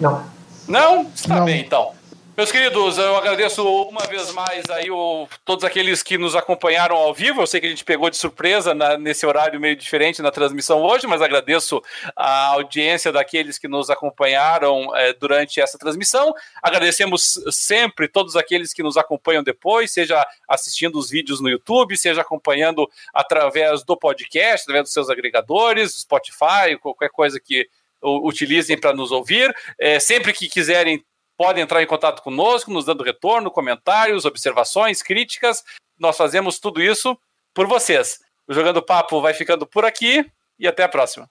Não. 0.00 0.41
Não? 0.72 1.02
Está 1.14 1.36
Não. 1.36 1.44
bem, 1.44 1.60
então. 1.60 1.94
Meus 2.34 2.50
queridos, 2.50 2.96
eu 2.96 3.14
agradeço 3.14 3.62
uma 3.82 4.06
vez 4.06 4.32
mais 4.32 4.64
aí 4.70 4.90
o, 4.90 5.28
todos 5.44 5.64
aqueles 5.64 6.02
que 6.02 6.16
nos 6.16 6.34
acompanharam 6.34 6.96
ao 6.96 7.12
vivo. 7.12 7.42
Eu 7.42 7.46
sei 7.46 7.60
que 7.60 7.66
a 7.66 7.68
gente 7.70 7.84
pegou 7.84 8.08
de 8.08 8.16
surpresa 8.16 8.72
na- 8.74 8.96
nesse 8.96 9.26
horário 9.26 9.60
meio 9.60 9.76
diferente 9.76 10.22
na 10.22 10.30
transmissão 10.30 10.80
hoje, 10.80 11.06
mas 11.06 11.20
agradeço 11.20 11.82
a 12.16 12.46
audiência 12.46 13.12
daqueles 13.12 13.58
que 13.58 13.68
nos 13.68 13.90
acompanharam 13.90 14.96
eh, 14.96 15.12
durante 15.12 15.60
essa 15.60 15.76
transmissão. 15.76 16.32
Agradecemos 16.62 17.38
sempre 17.50 18.08
todos 18.08 18.34
aqueles 18.34 18.72
que 18.72 18.82
nos 18.82 18.96
acompanham 18.96 19.42
depois, 19.42 19.92
seja 19.92 20.26
assistindo 20.48 20.98
os 20.98 21.10
vídeos 21.10 21.38
no 21.38 21.50
YouTube, 21.50 21.98
seja 21.98 22.22
acompanhando 22.22 22.90
através 23.12 23.84
do 23.84 23.94
podcast, 23.94 24.62
através 24.62 24.84
dos 24.84 24.94
seus 24.94 25.10
agregadores, 25.10 26.00
Spotify, 26.00 26.78
qualquer 26.80 27.10
coisa 27.10 27.38
que 27.38 27.68
utilizem 28.02 28.78
para 28.78 28.92
nos 28.92 29.10
ouvir. 29.10 29.54
Eh, 29.78 30.00
sempre 30.00 30.32
que 30.32 30.48
quiserem 30.48 31.04
podem 31.36 31.62
entrar 31.62 31.82
em 31.82 31.86
contato 31.86 32.22
conosco, 32.22 32.70
nos 32.70 32.84
dando 32.84 33.02
retorno, 33.02 33.50
comentários, 33.50 34.24
observações, 34.24 35.02
críticas. 35.02 35.64
Nós 35.98 36.16
fazemos 36.16 36.58
tudo 36.58 36.82
isso 36.82 37.18
por 37.54 37.66
vocês. 37.66 38.20
O 38.46 38.54
Jogando 38.54 38.82
Papo 38.82 39.20
vai 39.20 39.34
ficando 39.34 39.66
por 39.66 39.84
aqui 39.84 40.24
e 40.58 40.66
até 40.66 40.82
a 40.82 40.88
próxima. 40.88 41.28